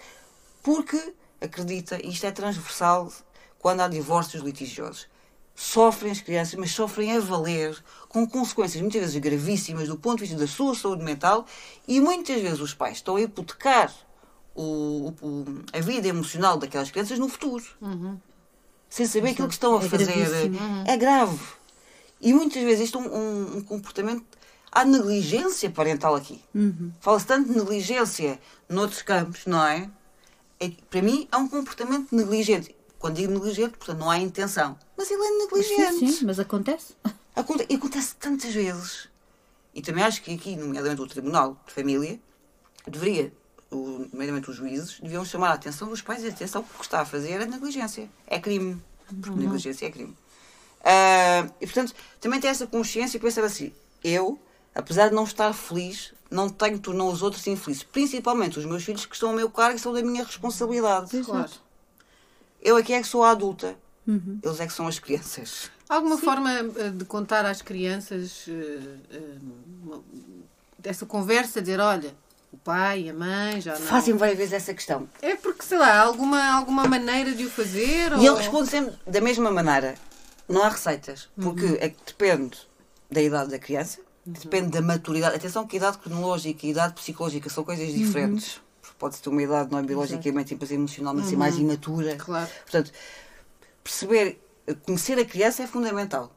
porque 0.63 1.13
acredita, 1.41 1.99
e 2.01 2.09
isto 2.09 2.25
é 2.25 2.31
transversal 2.31 3.11
quando 3.59 3.81
há 3.81 3.87
divórcios 3.89 4.41
litigiosos. 4.41 5.07
Sofrem 5.59 6.11
as 6.11 6.21
crianças, 6.21 6.53
mas 6.53 6.69
sofrem 6.71 7.17
a 7.17 7.19
valer, 7.19 7.75
com 8.07 8.27
consequências 8.27 8.79
muitas 8.79 9.01
vezes 9.01 9.17
gravíssimas 9.17 9.87
do 9.87 9.97
ponto 9.97 10.17
de 10.19 10.25
vista 10.25 10.37
da 10.37 10.45
sua 10.45 10.75
saúde 10.75 11.03
mental, 11.03 11.47
e 11.87 11.99
muitas 11.99 12.39
vezes 12.39 12.59
os 12.59 12.75
pais 12.75 12.97
estão 12.97 13.15
a 13.15 13.21
hipotecar 13.21 13.91
o- 14.55 15.11
o- 15.19 15.45
a 15.73 15.79
vida 15.79 16.07
emocional 16.07 16.57
daquelas 16.59 16.91
crianças 16.91 17.17
no 17.17 17.27
futuro. 17.27 17.63
Sem 18.87 19.07
saber 19.07 19.29
aquilo 19.31 19.47
que 19.47 19.55
estão 19.55 19.73
a 19.73 19.83
é 19.83 19.89
fazer. 19.89 20.05
gravíssimo. 20.05 20.59
É 20.85 20.95
grave. 20.95 21.39
E 22.21 22.33
muitas 22.35 22.61
vezes 22.61 22.85
isto 22.85 22.99
é 22.99 23.01
um, 23.01 23.57
um- 23.57 23.61
comportamento. 23.61 24.23
Há 24.71 24.85
negligência 24.85 25.71
parental 25.71 26.13
aqui. 26.13 26.39
Fala-se 26.99 27.25
tanto 27.25 27.51
de 27.51 27.57
negligência 27.57 28.39
noutros 28.69 29.01
campos, 29.01 29.47
não 29.47 29.65
é? 29.65 29.89
É 30.59 30.69
Para 30.87 31.01
mim 31.01 31.27
é 31.31 31.37
um 31.37 31.47
comportamento 31.47 32.15
negligente. 32.15 32.75
Quando 32.99 33.15
digo 33.15 33.31
negligente, 33.33 33.77
portanto, 33.77 33.99
não 33.99 34.09
há 34.09 34.17
intenção. 34.17 34.77
Mas 34.97 35.09
ele 35.11 35.21
é 35.23 35.29
negligente. 35.45 35.99
Sim, 35.99 36.11
sim, 36.11 36.25
mas 36.25 36.39
acontece. 36.39 36.95
Aconte- 37.35 37.65
E 37.69 37.75
acontece 37.75 38.15
tantas 38.15 38.53
vezes. 38.53 39.07
E 39.75 39.81
também 39.81 40.03
acho 40.03 40.21
que 40.23 40.33
aqui, 40.33 40.55
nomeadamente 40.55 41.01
o 41.01 41.07
Tribunal 41.07 41.55
de 41.67 41.73
Família, 41.73 42.19
deveria, 42.87 43.31
o- 43.69 44.07
nomeadamente 44.11 44.49
os 44.49 44.55
juízes, 44.55 44.99
deviam 44.99 45.23
chamar 45.23 45.49
a 45.49 45.53
atenção 45.53 45.87
dos 45.89 46.01
pais 46.01 46.23
e 46.23 46.27
atenção 46.29 46.63
que 46.63 46.73
o 46.73 46.77
que 46.79 46.83
está 46.85 47.01
a 47.01 47.05
fazer 47.05 47.33
é 47.41 47.45
negligência. 47.45 48.09
É 48.25 48.39
crime. 48.39 48.81
Porque 49.21 49.29
negligência 49.39 49.85
é 49.85 49.91
crime. 49.91 50.17
Ah, 50.83 51.47
e 51.61 51.65
portanto, 51.67 51.93
também 52.19 52.39
ter 52.39 52.47
essa 52.47 52.65
consciência 52.65 53.17
e 53.17 53.19
pensar 53.19 53.43
assim: 53.43 53.71
eu, 54.03 54.39
apesar 54.73 55.09
de 55.09 55.15
não 55.15 55.23
estar 55.23 55.53
feliz, 55.53 56.13
não 56.31 56.49
tenho 56.49 56.79
tornar 56.79 57.05
os 57.05 57.21
outros 57.21 57.45
infelizes. 57.47 57.83
Principalmente 57.83 58.57
os 58.57 58.65
meus 58.65 58.83
filhos 58.83 59.05
que 59.05 59.13
estão 59.13 59.29
ao 59.29 59.35
meu 59.35 59.49
cargo 59.49 59.77
e 59.77 59.79
são 59.79 59.93
da 59.93 60.01
minha 60.01 60.23
responsabilidade. 60.23 61.21
Claro. 61.23 61.49
Eu 62.61 62.75
aqui 62.75 62.93
é 62.93 63.01
que 63.01 63.07
sou 63.07 63.23
a 63.23 63.31
adulta. 63.31 63.75
Eles 64.41 64.59
é 64.59 64.67
que 64.67 64.73
são 64.73 64.87
as 64.87 64.99
crianças. 64.99 65.69
Alguma 65.89 66.17
forma 66.17 66.51
eh, 66.51 66.89
de 66.89 67.03
contar 67.05 67.45
às 67.45 67.61
crianças 67.61 68.45
eh, 68.47 68.79
eh, 69.11 69.97
dessa 70.79 71.05
conversa, 71.05 71.61
dizer, 71.61 71.79
olha, 71.79 72.15
o 72.51 72.57
pai 72.57 73.03
e 73.03 73.09
a 73.09 73.13
mãe 73.13 73.59
já 73.59 73.77
não... 73.77 73.85
Fazem 73.85 74.15
várias 74.15 74.37
vezes 74.37 74.53
essa 74.53 74.73
questão. 74.73 75.09
É 75.21 75.35
porque, 75.35 75.63
sei 75.63 75.77
lá, 75.77 75.99
alguma, 75.99 76.41
alguma 76.53 76.85
maneira 76.85 77.33
de 77.33 77.45
o 77.45 77.49
fazer? 77.49 78.11
E 78.13 78.15
ou... 78.15 78.21
ele 78.21 78.35
responde 78.37 78.69
sempre 78.69 78.95
da 79.05 79.19
mesma 79.19 79.51
maneira. 79.51 79.95
Não 80.47 80.63
há 80.63 80.69
receitas, 80.69 81.29
porque 81.35 81.77
é 81.81 81.89
que 81.89 81.97
depende 82.05 82.57
da 83.11 83.21
idade 83.21 83.51
da 83.51 83.59
criança, 83.59 83.99
depende 84.25 84.69
da 84.69 84.81
maturidade. 84.81 85.35
Atenção 85.35 85.67
que 85.67 85.75
a 85.75 85.79
idade 85.79 85.97
cronológica 85.97 86.65
e 86.65 86.69
a 86.69 86.71
idade 86.71 86.93
psicológica 86.93 87.49
são 87.49 87.65
coisas 87.65 87.93
diferentes. 87.93 88.53
Porque 88.53 88.66
Pode-se 88.97 89.21
ter 89.21 89.29
uma 89.29 89.41
idade 89.43 89.71
não 89.71 89.79
é 89.79 89.83
biologicamente 89.83 90.53
e 90.53 90.55
depois 90.55 90.71
emocionalmente 90.71 91.27
ser 91.29 91.35
mais 91.35 91.57
imatura. 91.57 92.15
Claro. 92.15 92.49
Portanto, 92.63 92.91
perceber, 93.83 94.41
conhecer 94.85 95.19
a 95.19 95.25
criança 95.25 95.63
é 95.63 95.67
fundamental. 95.67 96.31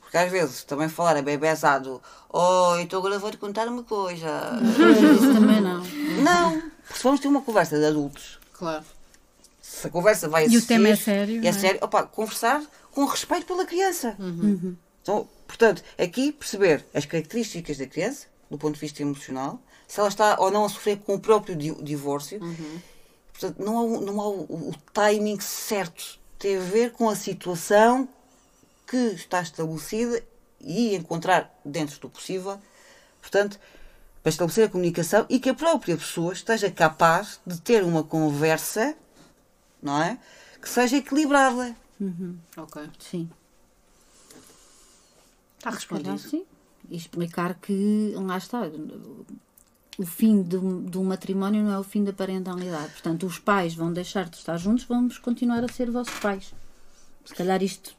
Porque 0.00 0.16
às 0.16 0.30
vezes 0.30 0.64
também 0.64 0.88
falar 0.88 1.16
a 1.16 1.22
bebezado, 1.22 2.00
oh, 2.32 2.76
então 2.80 2.98
agora 2.98 3.18
vou-te 3.18 3.36
contar 3.36 3.66
uma 3.68 3.82
coisa. 3.84 4.28
Isso 5.14 5.32
também 5.32 5.60
não. 5.60 5.82
não, 6.22 6.60
porque 6.82 6.98
se 6.98 7.02
vamos 7.02 7.20
ter 7.20 7.28
uma 7.28 7.42
conversa 7.42 7.78
de 7.78 7.84
adultos, 7.86 8.38
Claro. 8.52 8.84
se 9.60 9.86
a 9.86 9.90
conversa 9.90 10.28
vai 10.28 10.44
E 10.44 10.46
o 10.46 10.50
existir, 10.50 10.68
tema 10.68 10.88
é 10.88 10.96
sério, 10.96 11.44
é 11.44 11.48
é? 11.48 11.52
sério, 11.52 11.78
opa, 11.82 12.04
conversar 12.04 12.62
com 12.92 13.04
respeito 13.06 13.46
pela 13.46 13.64
criança. 13.64 14.16
Então, 15.02 15.28
portanto, 15.46 15.82
aqui 15.98 16.32
perceber 16.32 16.84
as 16.94 17.04
características 17.04 17.78
da 17.78 17.86
criança, 17.86 18.26
do 18.50 18.56
ponto 18.58 18.74
de 18.74 18.80
vista 18.80 19.02
emocional, 19.02 19.60
se 19.86 20.00
ela 20.00 20.08
está 20.08 20.36
ou 20.40 20.50
não 20.50 20.64
a 20.64 20.68
sofrer 20.68 20.98
com 20.98 21.14
o 21.14 21.20
próprio 21.20 21.54
di- 21.56 21.74
divórcio. 21.82 22.40
Portanto, 23.32 23.62
não 23.64 23.78
há, 23.78 23.82
o- 23.82 24.00
não 24.00 24.20
há 24.20 24.28
o, 24.28 24.70
o 24.70 24.74
timing 24.92 25.38
certo. 25.40 26.18
Tem 26.38 26.56
a 26.56 26.60
ver 26.60 26.92
com 26.92 27.08
a 27.08 27.16
situação 27.16 28.08
que 28.86 28.96
está 28.96 29.40
estabelecida 29.40 30.22
e 30.60 30.94
encontrar, 30.94 31.52
dentro 31.64 31.98
do 32.00 32.08
possível, 32.08 32.58
portanto, 33.20 33.58
para 34.22 34.30
estabelecer 34.30 34.66
a 34.66 34.68
comunicação 34.70 35.26
e 35.28 35.38
que 35.38 35.50
a 35.50 35.54
própria 35.54 35.96
pessoa 35.96 36.32
esteja 36.32 36.70
capaz 36.70 37.38
de 37.46 37.60
ter 37.60 37.82
uma 37.84 38.02
conversa, 38.02 38.94
não 39.82 40.02
é? 40.02 40.18
Que 40.62 40.68
seja 40.68 40.96
equilibrada. 40.96 41.76
Ok. 42.56 42.88
Sim. 42.98 43.28
Está 45.58 45.70
respondido. 45.70 46.18
sim. 46.18 46.44
E 46.90 46.96
explicar 46.96 47.54
que, 47.54 48.12
lá 48.16 48.36
está, 48.36 48.60
o 49.98 50.04
fim 50.06 50.42
de 50.42 50.56
um, 50.56 50.84
de 50.84 50.98
um 50.98 51.04
matrimónio 51.04 51.62
não 51.62 51.72
é 51.72 51.78
o 51.78 51.84
fim 51.84 52.02
da 52.02 52.12
parentalidade. 52.12 52.92
Portanto, 52.92 53.26
os 53.26 53.38
pais 53.38 53.74
vão 53.74 53.92
deixar 53.92 54.28
de 54.28 54.36
estar 54.36 54.56
juntos, 54.56 54.84
vamos 54.84 55.18
continuar 55.18 55.64
a 55.64 55.68
ser 55.68 55.90
vossos 55.90 56.18
pais. 56.18 56.52
Se 57.24 57.34
calhar 57.34 57.62
isto, 57.62 57.94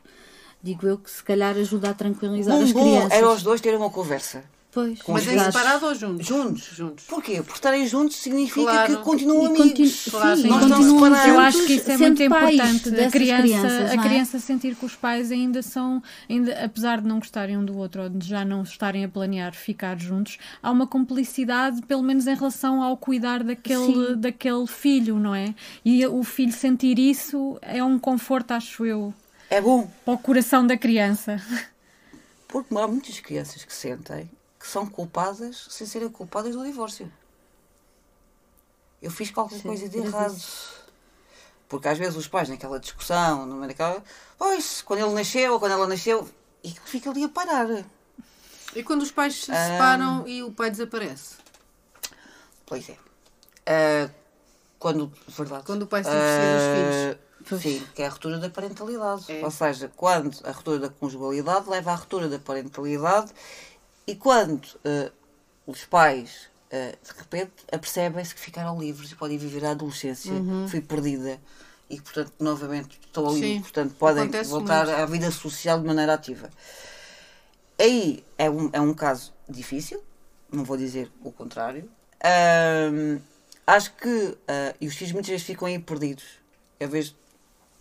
digo 0.61 0.85
eu, 0.85 0.97
que 0.97 1.09
se 1.09 1.23
calhar 1.23 1.55
ajuda 1.55 1.89
a 1.89 1.93
tranquilizar 1.93 2.57
Bom, 2.57 2.63
as 2.63 2.71
bom 2.71 2.81
crianças. 2.81 3.11
era 3.11 3.31
os 3.31 3.43
dois 3.43 3.61
terem 3.61 3.77
uma 3.79 3.89
conversa. 3.89 4.43
Pois, 4.75 5.01
Com 5.01 5.13
Mas 5.13 5.25
os 5.25 5.31
em 5.31 5.39
separado 5.39 5.85
ou 5.85 5.95
juntos? 5.95 6.27
Juntos. 6.27 6.63
Juntos. 6.75 7.05
Porquê? 7.05 7.35
Porque 7.37 7.53
estarem 7.53 7.87
juntos 7.87 8.17
significa 8.17 8.61
Claro. 8.69 8.97
que 8.97 9.03
continuam 9.03 9.45
E 9.45 9.47
continu- 9.57 9.71
amigos. 9.73 10.07
Claro, 10.11 10.35
sim, 10.35 10.41
sim. 10.41 10.47
Não 10.49 10.59
estão 10.59 10.77
continuam 10.77 11.03
separados. 11.05 11.27
Eu 11.33 11.39
acho 11.39 11.65
que 11.65 11.73
isso 11.75 11.91
é 11.91 11.97
muito 11.97 12.29
pais 12.29 12.53
importante. 12.55 12.87
A 12.89 12.91
dessas 12.91 13.11
criança, 13.13 13.41
crianças, 13.41 13.91
a 13.91 13.95
não 13.95 14.03
é? 14.03 14.07
criança 14.09 14.39
sentir 14.39 14.75
que 14.75 14.85
os 14.85 14.95
pais 14.97 15.31
ainda 15.31 15.61
são, 15.61 16.03
ainda, 16.29 16.65
apesar 16.65 16.99
de 16.99 17.07
não 17.07 17.19
gostarem 17.19 17.55
um 17.57 17.63
do 17.63 17.77
outro 17.77 18.01
ou 18.03 18.09
de 18.09 18.27
já 18.27 18.43
não 18.43 18.63
estarem 18.63 19.05
a 19.05 19.07
planear 19.07 19.55
ficar 19.55 19.97
juntos, 19.97 20.37
há 20.61 20.69
uma 20.69 20.85
cumplicidade, 20.85 21.81
pelo 21.83 22.03
menos 22.03 22.27
em 22.27 22.35
relação 22.35 22.83
ao 22.83 22.97
cuidar 22.97 23.45
daquele, 23.45 23.85
Sim. 24.09 24.15
daquele 24.17 24.67
filho, 24.67 25.17
não 25.17 25.33
é? 25.33 25.55
E 25.85 26.05
o 26.05 26.21
filho 26.21 26.51
sentir 26.51 26.99
isso 26.99 27.57
é 27.61 27.81
um 27.81 27.97
conforto, 27.97 28.51
acho 28.51 28.85
eu, 28.85 29.13
É 29.49 29.61
bom. 29.61 29.89
para 30.03 30.13
o 30.15 30.17
coração 30.17 30.67
da 30.67 30.75
criança. 30.75 31.41
Porque 32.49 32.77
há 32.77 32.87
muitas 32.87 33.17
crianças 33.21 33.63
que 33.63 33.73
sentem 33.73 34.29
são 34.65 34.85
culpadas 34.87 35.67
sem 35.69 35.85
serem 35.85 36.09
culpadas 36.09 36.55
do 36.55 36.63
divórcio. 36.63 37.11
Eu 39.01 39.11
fiz 39.11 39.29
qualquer 39.29 39.57
Sim, 39.57 39.63
coisa 39.67 39.87
de 39.87 39.97
errado. 39.97 40.35
Porque 41.69 41.87
às 41.87 41.97
vezes 41.97 42.15
os 42.15 42.27
pais, 42.27 42.49
naquela 42.49 42.79
discussão, 42.79 43.45
numa 43.45 43.67
daquela. 43.67 44.03
Pois, 44.37 44.81
quando 44.81 44.99
ele 45.01 45.13
nasceu 45.13 45.53
ou 45.53 45.59
quando 45.59 45.73
ela 45.73 45.87
nasceu, 45.87 46.27
e 46.63 46.71
fica 46.85 47.09
ali 47.09 47.23
a 47.23 47.29
parar. 47.29 47.67
E 48.75 48.83
quando 48.83 49.01
os 49.03 49.11
pais 49.11 49.43
se 49.45 49.51
Ah. 49.51 49.67
separam 49.67 50.27
e 50.27 50.43
o 50.43 50.51
pai 50.51 50.69
desaparece? 50.71 51.35
Pois 52.65 52.89
é. 52.89 52.97
Ah, 53.65 54.09
quando. 54.79 55.11
Verdade. 55.27 55.63
Quando 55.65 55.83
o 55.83 55.87
pai 55.87 56.03
se 56.03 56.09
divorcia 56.09 57.19
Ah, 57.21 57.25
Sim, 57.59 57.85
que 57.93 58.01
é 58.01 58.07
a 58.07 58.09
ruptura 58.09 58.39
da 58.39 58.49
parentalidade. 58.49 59.31
É. 59.31 59.43
Ou 59.43 59.51
seja, 59.51 59.91
quando 59.95 60.35
a 60.43 60.51
ruptura 60.51 60.79
da 60.79 60.89
conjugalidade 60.89 61.69
leva 61.69 61.91
à 61.91 61.95
ruptura 61.95 62.27
da 62.27 62.39
parentalidade 62.39 63.31
e 64.07 64.15
quando 64.15 64.67
ah, 64.83 65.11
os 65.65 65.85
pais, 65.85 66.49
ah, 66.71 66.95
de 67.01 67.19
repente, 67.19 67.53
apercebem-se 67.71 68.33
que 68.33 68.41
ficaram 68.41 68.79
livres 68.79 69.11
e 69.11 69.15
podem 69.15 69.37
viver 69.37 69.65
a 69.65 69.71
adolescência, 69.71 70.31
que 70.31 70.71
foi 70.71 70.81
perdida 70.81 71.39
e 71.89 71.97
que, 71.97 72.03
portanto, 72.03 72.33
novamente 72.39 72.99
estão 73.05 73.27
ali, 73.27 73.39
Sim, 73.39 73.61
portanto, 73.61 73.95
podem 73.95 74.23
acontece 74.23 74.49
voltar 74.49 74.85
muito. 74.85 74.99
à 74.99 75.05
vida 75.05 75.31
social 75.31 75.79
de 75.79 75.85
maneira 75.85 76.13
ativa. 76.13 76.49
Aí 77.79 78.23
é 78.37 78.49
um, 78.49 78.69
é 78.73 78.81
um 78.81 78.93
caso 78.93 79.33
difícil, 79.47 80.01
não 80.51 80.63
vou 80.63 80.77
dizer 80.77 81.11
o 81.23 81.31
contrário. 81.31 81.89
Acho 83.67 83.93
que, 83.95 84.37
ah, 84.47 84.75
e 84.79 84.87
os 84.87 84.95
filhos 84.95 85.13
muitas 85.13 85.29
vezes 85.29 85.45
ficam 85.45 85.67
aí 85.67 85.79
perdidos. 85.79 86.25
Eu 86.79 86.89
vejo, 86.89 87.15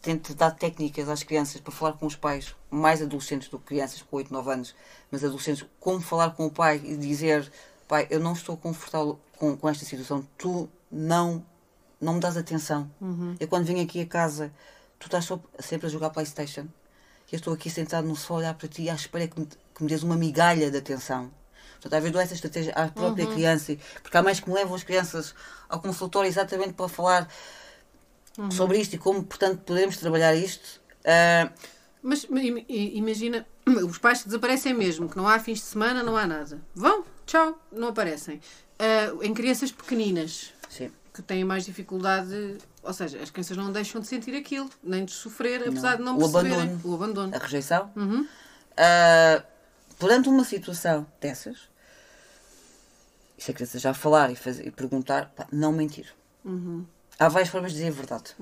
tento 0.04 0.34
dar 0.34 0.50
técnicas 0.50 1.08
às 1.08 1.22
crianças 1.22 1.60
para 1.60 1.72
falar 1.72 1.94
com 1.94 2.06
os 2.06 2.14
pais, 2.14 2.54
mais 2.70 3.00
adolescentes 3.02 3.48
do 3.48 3.58
que 3.58 3.64
crianças 3.66 4.02
com 4.02 4.16
8, 4.18 4.32
9 4.32 4.50
anos, 4.52 4.74
mas 5.10 5.24
adolescentes, 5.24 5.64
como 5.80 6.00
falar 6.00 6.30
com 6.30 6.46
o 6.46 6.50
pai 6.50 6.80
e 6.84 6.96
dizer: 6.96 7.50
pai, 7.88 8.06
eu 8.10 8.20
não 8.20 8.34
estou 8.34 8.56
confortável 8.56 9.18
com, 9.38 9.56
com 9.56 9.68
esta 9.68 9.84
situação, 9.84 10.26
tu 10.38 10.68
não, 10.92 11.44
não 12.00 12.14
me 12.14 12.20
dás 12.20 12.36
atenção. 12.36 12.88
Eu 13.40 13.48
quando 13.48 13.64
venho 13.64 13.82
aqui 13.82 14.00
a 14.02 14.06
casa, 14.06 14.52
tu 14.98 15.06
estás 15.06 15.24
só- 15.24 15.40
sempre 15.58 15.86
a 15.86 15.90
jogar 15.90 16.10
Playstation. 16.10 16.66
E 17.32 17.34
eu 17.34 17.38
estou 17.38 17.54
aqui 17.54 17.68
sentado 17.70 18.06
no 18.06 18.14
sofá 18.14 18.34
a 18.34 18.36
olhar 18.36 18.54
para 18.54 18.68
ti 18.68 18.88
à 18.90 18.94
espera 18.94 19.26
que 19.26 19.40
me, 19.40 19.46
que 19.74 19.82
me 19.82 19.88
dês 19.88 20.02
uma 20.04 20.14
migalha 20.16 20.70
de 20.70 20.76
atenção. 20.76 21.32
Portanto, 21.80 21.94
às 21.94 21.98
vezes 22.00 22.12
dou 22.12 22.20
essa 22.22 22.34
estratégia 22.34 22.72
à 22.74 22.88
própria 22.88 23.26
criança, 23.34 23.76
porque 24.02 24.16
há 24.16 24.22
mais 24.22 24.38
que 24.38 24.48
me 24.48 24.54
levam 24.54 24.74
as 24.74 24.82
crianças 24.84 25.34
ao 25.68 25.80
consultório 25.80 26.28
exatamente 26.28 26.74
para 26.74 26.88
falar 26.88 27.28
sobre 28.50 28.78
isto 28.78 28.94
e 28.94 28.98
como, 28.98 29.22
portanto, 29.24 29.60
podemos 29.64 29.96
trabalhar 29.96 30.34
isto. 30.34 30.80
Ah, 31.04 31.50
Mas 32.02 32.26
imagina, 32.68 33.46
os 33.88 33.98
pais 33.98 34.20
que 34.22 34.26
desaparecem 34.28 34.74
mesmo, 34.74 35.08
que 35.08 35.16
não 35.16 35.26
há 35.28 35.38
fins 35.38 35.58
de 35.58 35.64
semana, 35.64 36.02
não 36.02 36.16
há 36.16 36.26
nada. 36.26 36.60
Vão, 36.74 37.04
tchau, 37.26 37.58
não 37.72 37.88
aparecem. 37.88 38.40
Ah, 38.78 39.12
em 39.22 39.32
crianças 39.32 39.70
pequeninas, 39.72 40.52
sim. 40.68 40.90
que 41.12 41.22
têm 41.22 41.44
mais 41.44 41.64
dificuldade, 41.64 42.58
ou 42.82 42.92
seja, 42.92 43.18
as 43.22 43.30
crianças 43.30 43.56
não 43.56 43.70
deixam 43.72 44.00
de 44.00 44.06
sentir 44.08 44.34
aquilo, 44.34 44.68
nem 44.82 45.04
de 45.04 45.12
sofrer, 45.12 45.66
apesar 45.68 45.96
de 45.96 46.02
não 46.02 46.16
O 46.16 46.18
perceberem. 46.18 46.52
abandono. 46.54 46.80
O 46.84 46.94
abandono. 46.94 47.34
a 47.34 47.38
rejeição. 47.38 47.90
Uhum. 47.96 48.26
Ah, 48.76 49.42
perante 49.98 50.28
uma 50.28 50.42
situação 50.44 51.06
dessas, 51.20 51.68
e 53.38 53.42
se 53.42 53.50
a 53.50 53.54
criança 53.54 53.78
já 53.78 53.94
falar 53.94 54.30
e, 54.30 54.36
fazer, 54.36 54.66
e 54.66 54.70
perguntar, 54.70 55.30
pá, 55.36 55.46
não 55.52 55.72
mentir. 55.72 56.12
Uhum. 56.44 56.84
Há 57.18 57.28
várias 57.28 57.48
formas 57.48 57.72
de 57.72 57.78
dizer 57.78 57.90
a 57.90 57.94
verdade, 57.94 58.34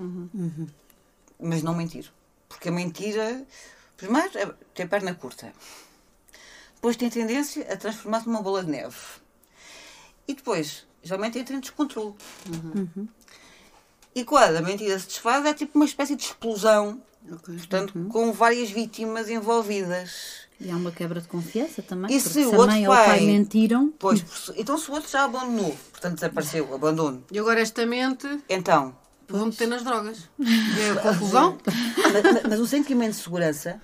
mas 1.39 1.63
não 1.63 1.75
mentir. 1.75 2.11
Porque 2.49 2.69
a 2.69 2.73
mentira, 2.73 3.45
primeiro, 3.97 4.37
é, 4.39 4.47
tem 4.75 4.87
perna 4.87 5.15
curta, 5.15 5.53
depois 6.75 6.97
tem 6.97 7.09
tendência 7.11 7.71
a 7.73 7.77
transformar-se 7.77 8.27
numa 8.27 8.43
bola 8.43 8.65
de 8.65 8.71
neve, 8.71 8.97
e 10.27 10.35
depois, 10.35 10.87
geralmente, 11.03 11.39
entra 11.39 11.57
em 11.57 11.61
descontrole. 11.61 12.15
E 14.15 14.25
quando 14.25 14.57
a 14.57 14.61
mentira 14.63 14.99
se 14.99 15.07
desfaz, 15.07 15.45
é 15.47 15.55
tipo 15.55 15.79
uma 15.79 15.87
espécie 15.87 16.15
de 16.15 16.25
explosão 16.25 17.03
Ok. 17.31 17.57
portanto, 17.57 18.09
com 18.11 18.33
várias 18.33 18.71
vítimas 18.71 19.29
envolvidas. 19.31 20.49
E 20.65 20.71
há 20.71 20.77
uma 20.77 20.93
quebra 20.93 21.21
de 21.21 21.27
confiança 21.29 21.83
também. 21.83 22.17
E 22.17 22.21
porque 22.21 22.33
se 22.35 22.45
o 22.45 22.49
se 22.51 22.55
a 22.55 22.59
outro 22.59 22.73
mãe 22.73 22.87
ou 22.87 22.93
o 22.93 22.97
pai 22.97 23.07
pai- 23.07 23.21
mentiram, 23.27 23.93
Pois, 23.99 24.25
então 24.57 24.79
se 24.79 24.91
o 24.91 24.95
outro 24.95 25.11
já 25.11 25.25
abandonou, 25.25 25.77
portanto 25.91 26.15
desapareceu, 26.15 26.73
abandono, 26.75 27.25
E 27.33 27.39
agora 27.39 27.61
esta 27.61 27.85
mente 27.85 28.27
então. 28.49 28.97
vão 29.29 29.47
meter 29.47 29.67
nas 29.67 29.83
drogas. 29.83 30.29
E 30.39 30.91
a 30.99 31.03
confusão? 31.03 31.59
mas, 32.13 32.23
mas- 32.23 32.43
mas 32.49 32.61
o 32.61 32.67
sentimento 32.67 33.13
de 33.17 33.23
segurança 33.23 33.81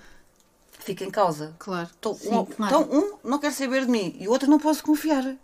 fica 0.79 1.03
em 1.03 1.11
causa. 1.11 1.53
Claro. 1.59 1.89
Então, 1.99 2.13
Sim, 2.15 2.29
um, 2.29 2.45
claro. 2.45 2.81
então, 2.83 2.97
um 2.97 3.29
não 3.29 3.39
quer 3.39 3.51
saber 3.51 3.85
de 3.85 3.91
mim 3.91 4.15
e 4.19 4.27
o 4.27 4.31
outro 4.31 4.49
não 4.49 4.57
posso 4.59 4.81
confiar. 4.83 5.35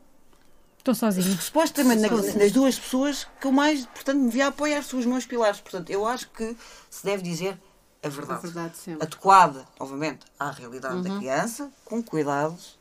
Estou 0.78 0.94
sozinha. 0.96 1.36
Supostamente 1.42 2.02
na- 2.02 2.10
Sozinho. 2.10 2.38
nas 2.40 2.52
duas 2.52 2.78
pessoas 2.80 3.28
que 3.42 3.48
eu 3.48 3.52
mais, 3.52 3.86
portanto, 3.88 4.20
me 4.20 4.26
devia 4.28 4.48
apoiar 4.48 4.84
são 4.84 5.00
os 5.00 5.06
meus 5.06 5.26
pilares. 5.26 5.60
Portanto, 5.60 5.90
eu 5.90 6.06
acho 6.06 6.30
que 6.30 6.56
se 6.90 7.04
deve 7.04 7.24
dizer 7.24 7.58
a 8.06 8.08
É 8.08 8.10
verdade. 8.12 8.42
verdade 8.42 8.78
sempre. 8.78 9.04
adequada, 9.04 9.66
obviamente, 9.80 10.26
à 10.40 10.52
realidade 10.52 11.02
da 11.02 11.18
criança, 11.18 11.72
com 11.84 12.02
cuidados, 12.04 12.78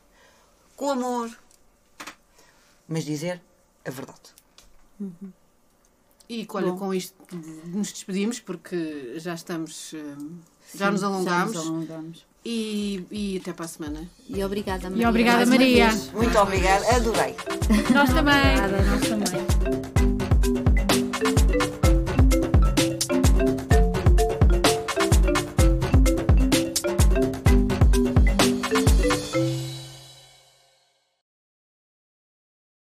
com 0.75 0.91
amor, 0.91 1.29
mas 2.87 3.03
dizer 3.03 3.41
a 3.85 3.89
verdade. 3.89 4.19
E 6.29 6.47
olha, 6.53 6.71
Bom. 6.71 6.77
com 6.77 6.93
isto 6.93 7.15
nos 7.65 7.91
despedimos 7.91 8.39
porque 8.39 9.13
já 9.19 9.33
estamos. 9.35 9.93
hum, 9.93 10.39
Já 10.73 10.89
nos 10.91 11.01
sim, 11.01 11.05
alongamos. 11.05 11.53
Já 11.53 11.59
nos 11.59 11.67
alongamos. 11.67 12.25
E, 12.43 13.05
e 13.11 13.37
até 13.37 13.53
para 13.53 13.65
a 13.65 13.67
semana. 13.67 14.09
E 14.29 14.43
obrigada, 14.43 14.89
Maria. 14.89 15.09
obrigada, 15.09 15.37
mais 15.45 15.49
uma 15.49 15.57
Maria. 15.57 15.89
Muito 16.13 16.37
obrigada, 16.37 16.95
adorei. 16.95 17.35
Nós 17.93 18.09
também. 18.13 18.57
Obrigada, 18.59 18.81
nós 18.83 19.01
também. 19.09 19.94